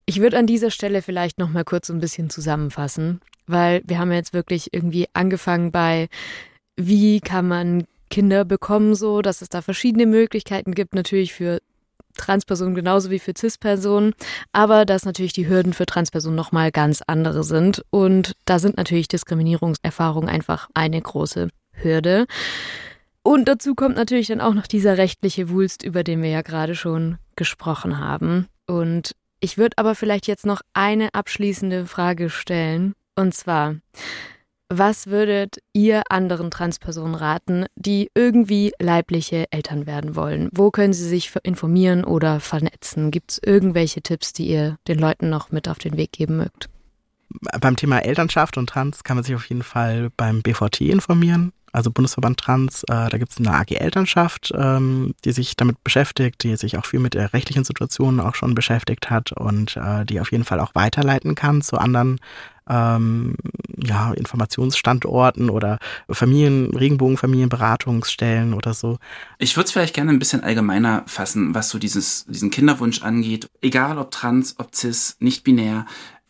Ich 0.05 0.19
würde 0.19 0.37
an 0.37 0.47
dieser 0.47 0.69
Stelle 0.69 1.01
vielleicht 1.01 1.37
noch 1.37 1.49
mal 1.49 1.63
kurz 1.63 1.89
ein 1.89 1.99
bisschen 1.99 2.29
zusammenfassen, 2.29 3.21
weil 3.47 3.81
wir 3.85 3.99
haben 3.99 4.11
jetzt 4.11 4.33
wirklich 4.33 4.73
irgendwie 4.73 5.07
angefangen 5.13 5.71
bei 5.71 6.09
wie 6.75 7.21
kann 7.21 7.47
man 7.47 7.85
Kinder 8.13 8.45
bekommen, 8.45 8.93
so 8.93 9.23
dass 9.23 9.41
es 9.41 9.49
da 9.49 9.63
verschiedene 9.63 10.05
Möglichkeiten 10.05 10.75
gibt, 10.75 10.93
natürlich 10.93 11.33
für 11.33 11.59
Transpersonen 12.15 12.75
genauso 12.75 13.09
wie 13.09 13.17
für 13.17 13.33
Cis-Personen, 13.35 14.13
aber 14.51 14.85
dass 14.85 15.03
natürlich 15.03 15.33
die 15.33 15.47
Hürden 15.47 15.73
für 15.73 15.87
Transpersonen 15.87 16.35
nochmal 16.35 16.71
ganz 16.71 17.01
andere 17.07 17.43
sind. 17.43 17.83
Und 17.89 18.33
da 18.45 18.59
sind 18.59 18.77
natürlich 18.77 19.07
Diskriminierungserfahrungen 19.07 20.29
einfach 20.29 20.69
eine 20.75 21.01
große 21.01 21.47
Hürde. 21.71 22.27
Und 23.23 23.47
dazu 23.47 23.73
kommt 23.73 23.95
natürlich 23.95 24.27
dann 24.27 24.41
auch 24.41 24.53
noch 24.53 24.67
dieser 24.67 24.99
rechtliche 24.99 25.49
Wulst, 25.49 25.81
über 25.81 26.03
den 26.03 26.21
wir 26.21 26.29
ja 26.29 26.43
gerade 26.43 26.75
schon 26.75 27.17
gesprochen 27.35 27.97
haben. 27.97 28.45
Und 28.67 29.15
ich 29.39 29.57
würde 29.57 29.77
aber 29.77 29.95
vielleicht 29.95 30.27
jetzt 30.27 30.45
noch 30.45 30.61
eine 30.73 31.15
abschließende 31.15 31.87
Frage 31.87 32.29
stellen. 32.29 32.93
Und 33.15 33.33
zwar, 33.33 33.73
was 34.77 35.07
würdet 35.07 35.57
ihr 35.73 36.03
anderen 36.09 36.51
Transpersonen 36.51 37.15
raten, 37.15 37.65
die 37.75 38.09
irgendwie 38.15 38.71
leibliche 38.79 39.45
Eltern 39.51 39.85
werden 39.85 40.15
wollen? 40.15 40.49
Wo 40.51 40.71
können 40.71 40.93
sie 40.93 41.07
sich 41.07 41.31
informieren 41.43 42.03
oder 42.03 42.39
vernetzen? 42.39 43.11
Gibt 43.11 43.31
es 43.31 43.41
irgendwelche 43.43 44.01
Tipps, 44.01 44.33
die 44.33 44.47
ihr 44.47 44.77
den 44.87 44.99
Leuten 44.99 45.29
noch 45.29 45.51
mit 45.51 45.67
auf 45.67 45.79
den 45.79 45.97
Weg 45.97 46.11
geben 46.11 46.37
mögt? 46.37 46.69
Beim 47.59 47.75
Thema 47.75 47.99
Elternschaft 47.99 48.57
und 48.57 48.67
Trans 48.67 49.03
kann 49.03 49.17
man 49.17 49.23
sich 49.23 49.35
auf 49.35 49.45
jeden 49.45 49.63
Fall 49.63 50.09
beim 50.15 50.41
BVT 50.41 50.81
informieren 50.81 51.51
also 51.73 51.91
Bundesverband 51.91 52.39
Trans, 52.39 52.83
äh, 52.83 53.09
da 53.09 53.17
gibt 53.17 53.31
es 53.31 53.39
eine 53.39 53.51
AG 53.51 53.71
Elternschaft, 53.71 54.53
ähm, 54.55 55.15
die 55.25 55.31
sich 55.31 55.57
damit 55.57 55.83
beschäftigt, 55.83 56.43
die 56.43 56.55
sich 56.55 56.77
auch 56.77 56.85
viel 56.85 56.99
mit 56.99 57.15
der 57.15 57.33
rechtlichen 57.33 57.63
Situation 57.63 58.19
auch 58.19 58.35
schon 58.35 58.53
beschäftigt 58.53 59.09
hat 59.09 59.31
und 59.31 59.75
äh, 59.75 60.05
die 60.05 60.21
auf 60.21 60.31
jeden 60.31 60.43
Fall 60.43 60.59
auch 60.59 60.75
weiterleiten 60.75 61.33
kann 61.33 61.63
zu 61.63 61.77
anderen 61.77 62.19
ähm, 62.69 63.35
ja, 63.77 64.13
Informationsstandorten 64.13 65.49
oder 65.49 65.79
Familien, 66.09 66.75
Regenbogenfamilienberatungsstellen 66.75 68.53
oder 68.53 68.73
so. 68.73 68.97
Ich 69.39 69.55
würde 69.55 69.65
es 69.65 69.71
vielleicht 69.71 69.95
gerne 69.95 70.11
ein 70.11 70.19
bisschen 70.19 70.43
allgemeiner 70.43 71.03
fassen, 71.07 71.53
was 71.53 71.69
so 71.69 71.79
dieses, 71.79 72.25
diesen 72.25 72.51
Kinderwunsch 72.51 73.01
angeht. 73.01 73.47
Egal 73.61 73.97
ob 73.97 74.11
trans, 74.11 74.55
ob 74.59 74.75
cis, 74.75 75.17
nicht 75.19 75.43
binär, 75.43 75.85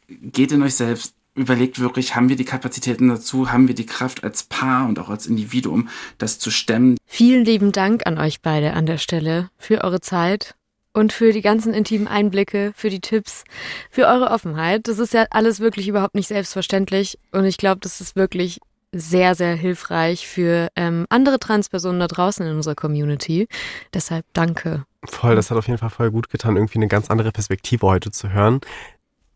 geht 0.08 0.52
in 0.52 0.64
euch 0.64 0.76
selbst, 0.76 1.16
überlegt 1.36 1.80
wirklich, 1.80 2.16
haben 2.16 2.30
wir 2.30 2.36
die 2.36 2.46
Kapazitäten 2.46 3.08
dazu, 3.08 3.52
haben 3.52 3.68
wir 3.68 3.76
die 3.76 3.86
Kraft 3.86 4.24
als 4.24 4.44
Paar 4.44 4.88
und 4.88 5.00
auch 5.00 5.10
als 5.10 5.26
Individuum, 5.26 5.90
das 6.18 6.40
zu 6.40 6.52
stemmen. 6.52 6.98
Vielen 7.06 7.44
lieben 7.44 7.72
Dank 7.72 8.06
an 8.06 8.18
euch 8.18 8.42
beide 8.42 8.74
an 8.74 8.86
der 8.86 8.98
Stelle 8.98 9.50
für 9.58 9.84
eure 9.84 10.00
Zeit 10.00 10.56
und 10.94 11.14
für 11.14 11.34
die 11.34 11.42
ganzen 11.42 11.74
intimen 11.74 12.08
Einblicke, 12.08 12.72
für 12.76 12.90
die 12.90 13.02
Tipps, 13.02 13.44
für 13.90 14.08
eure 14.08 14.32
Offenheit. 14.32 14.88
Das 14.88 15.00
ist 15.00 15.14
ja 15.14 15.26
alles 15.32 15.60
wirklich 15.60 15.88
überhaupt 15.88 16.16
nicht 16.16 16.28
selbstverständlich 16.28 17.20
und 17.32 17.46
ich 17.46 17.58
glaube, 17.58 17.80
das 17.82 18.02
ist 18.02 18.16
wirklich 18.16 18.60
sehr, 18.92 19.34
sehr 19.34 19.56
hilfreich 19.56 20.28
für 20.28 20.70
ähm, 20.76 21.08
andere 21.10 21.40
Transpersonen 21.40 22.00
da 22.00 22.08
draußen 22.08 22.46
in 22.46 22.56
unserer 22.56 22.76
Community. 22.76 23.48
Deshalb 23.94 24.26
danke 24.34 24.86
Voll, 25.06 25.36
das 25.36 25.52
hat 25.52 25.58
auf 25.58 25.68
jeden 25.68 25.80
Fall 25.80 25.90
voll 25.90 26.12
gut 26.12 26.30
getan, 26.30 26.56
irgendwie 26.56 26.78
eine 26.78 26.88
ganz 26.88 27.10
andere 27.10 27.32
Perspektive 27.32 27.86
heute 27.86 28.12
zu 28.12 28.30
hören. 28.30 28.62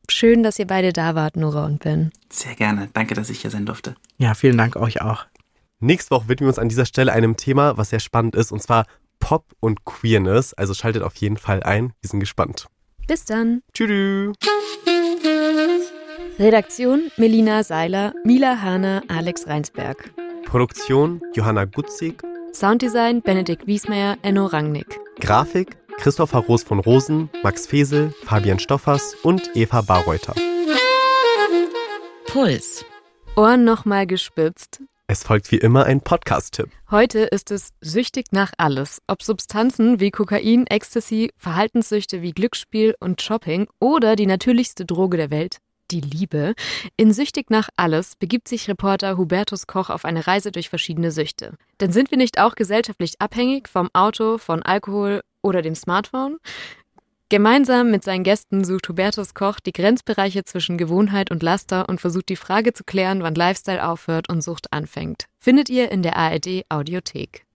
Schön, 0.10 0.42
dass 0.42 0.58
ihr 0.58 0.68
beide 0.68 0.94
da 0.94 1.16
wart, 1.16 1.36
Nora 1.36 1.66
und 1.66 1.80
Ben. 1.80 2.12
Sehr 2.30 2.56
gerne. 2.56 2.90
Danke, 2.94 3.14
dass 3.14 3.30
ich 3.30 3.42
hier 3.42 3.52
sein 3.52 3.66
durfte. 3.66 3.96
Ja, 4.18 4.34
vielen 4.34 4.58
Dank 4.58 4.78
euch 4.78 5.02
auch. 5.02 5.26
Nächste 5.80 6.12
Woche 6.12 6.30
widmen 6.30 6.48
wir 6.48 6.50
uns 6.50 6.60
an 6.60 6.70
dieser 6.70 6.86
Stelle 6.86 7.12
einem 7.12 7.36
Thema, 7.36 7.78
was 7.78 7.90
sehr 7.90 8.00
spannend 8.00 8.36
ist, 8.36 8.52
und 8.52 8.62
zwar 8.62 8.86
Pop 9.20 9.46
und 9.60 9.86
Queerness. 9.86 10.54
Also 10.54 10.74
schaltet 10.74 11.04
auf 11.04 11.16
jeden 11.16 11.38
Fall 11.38 11.64
ein. 11.64 11.94
Wir 12.02 12.10
sind 12.10 12.20
gespannt. 12.20 12.68
Bis 13.08 13.26
dann. 13.26 13.62
Tschüss. 13.74 14.36
Redaktion 16.40 17.12
Melina 17.18 17.64
Seiler, 17.64 18.14
Mila 18.24 18.62
Hahner, 18.62 19.02
Alex 19.08 19.48
Reinsberg. 19.48 20.12
Produktion 20.46 21.22
Johanna 21.34 21.66
Gutzig. 21.66 22.22
Sounddesign 22.54 23.22
Benedikt 23.22 23.68
Wiesmeier, 23.68 24.18
Enno 24.22 24.46
Rangnick. 24.46 25.00
Grafik 25.20 25.78
Christopher 25.98 26.40
Roos 26.40 26.64
von 26.64 26.80
Rosen, 26.80 27.30
Max 27.44 27.66
Fesel, 27.66 28.14
Fabian 28.24 28.60
Stoffers 28.60 29.16
und 29.24 29.56
Eva 29.56 29.82
Barreuter. 29.82 30.36
Puls. 32.28 32.86
Ohren 33.36 33.64
nochmal 33.64 34.06
gespitzt. 34.06 34.82
Es 35.10 35.24
folgt 35.24 35.54
wie 35.54 35.58
immer 35.58 35.86
ein 35.86 36.02
Podcast-Tipp. 36.02 36.70
Heute 36.92 37.20
ist 37.20 37.50
es 37.50 37.70
süchtig 37.80 38.26
nach 38.32 38.52
alles. 38.58 39.02
Ob 39.08 39.24
Substanzen 39.24 40.02
wie 40.02 40.12
Kokain, 40.12 40.68
Ecstasy, 40.68 41.32
Verhaltenssüchte 41.38 42.22
wie 42.22 42.34
Glücksspiel 42.34 42.94
und 43.00 43.22
Shopping 43.22 43.70
oder 43.80 44.18
die 44.18 44.26
natürlichste 44.26 44.86
Droge 44.86 45.16
der 45.16 45.32
Welt, 45.32 45.60
die 45.92 46.02
Liebe. 46.02 46.56
In 46.98 47.14
Süchtig 47.14 47.50
nach 47.50 47.70
alles 47.78 48.18
begibt 48.18 48.50
sich 48.50 48.68
Reporter 48.68 49.16
Hubertus 49.16 49.66
Koch 49.66 49.90
auf 49.90 50.04
eine 50.04 50.28
Reise 50.28 50.52
durch 50.52 50.68
verschiedene 50.68 51.12
Süchte. 51.12 51.54
Denn 51.80 51.94
sind 51.94 52.12
wir 52.12 52.18
nicht 52.18 52.38
auch 52.38 52.56
gesellschaftlich 52.56 53.14
abhängig 53.20 53.70
vom 53.70 53.90
Auto, 53.94 54.38
von 54.38 54.62
Alkohol 54.62 55.22
oder 55.42 55.62
dem 55.62 55.76
Smartphone? 55.76 56.36
Gemeinsam 57.30 57.92
mit 57.92 58.06
seinen 58.06 58.24
Gästen 58.24 58.64
sucht 58.64 58.88
Hubertus 58.88 59.34
Koch 59.34 59.60
die 59.60 59.74
Grenzbereiche 59.74 60.46
zwischen 60.46 60.78
Gewohnheit 60.78 61.30
und 61.30 61.44
Laster 61.44 61.90
und 61.90 62.00
versucht 62.00 62.30
die 62.30 62.38
Frage 62.38 62.72
zu 62.72 62.86
klären, 62.86 63.22
wann 63.22 63.36
Lifestyle 63.36 63.86
aufhört 63.86 64.30
und 64.30 64.42
Sucht 64.42 64.72
anfängt. 64.72 65.26
Findet 65.38 65.70
ihr 65.70 65.92
in 65.92 66.04
der 66.04 66.16
ARD 66.16 66.64
Audiothek. 66.70 67.44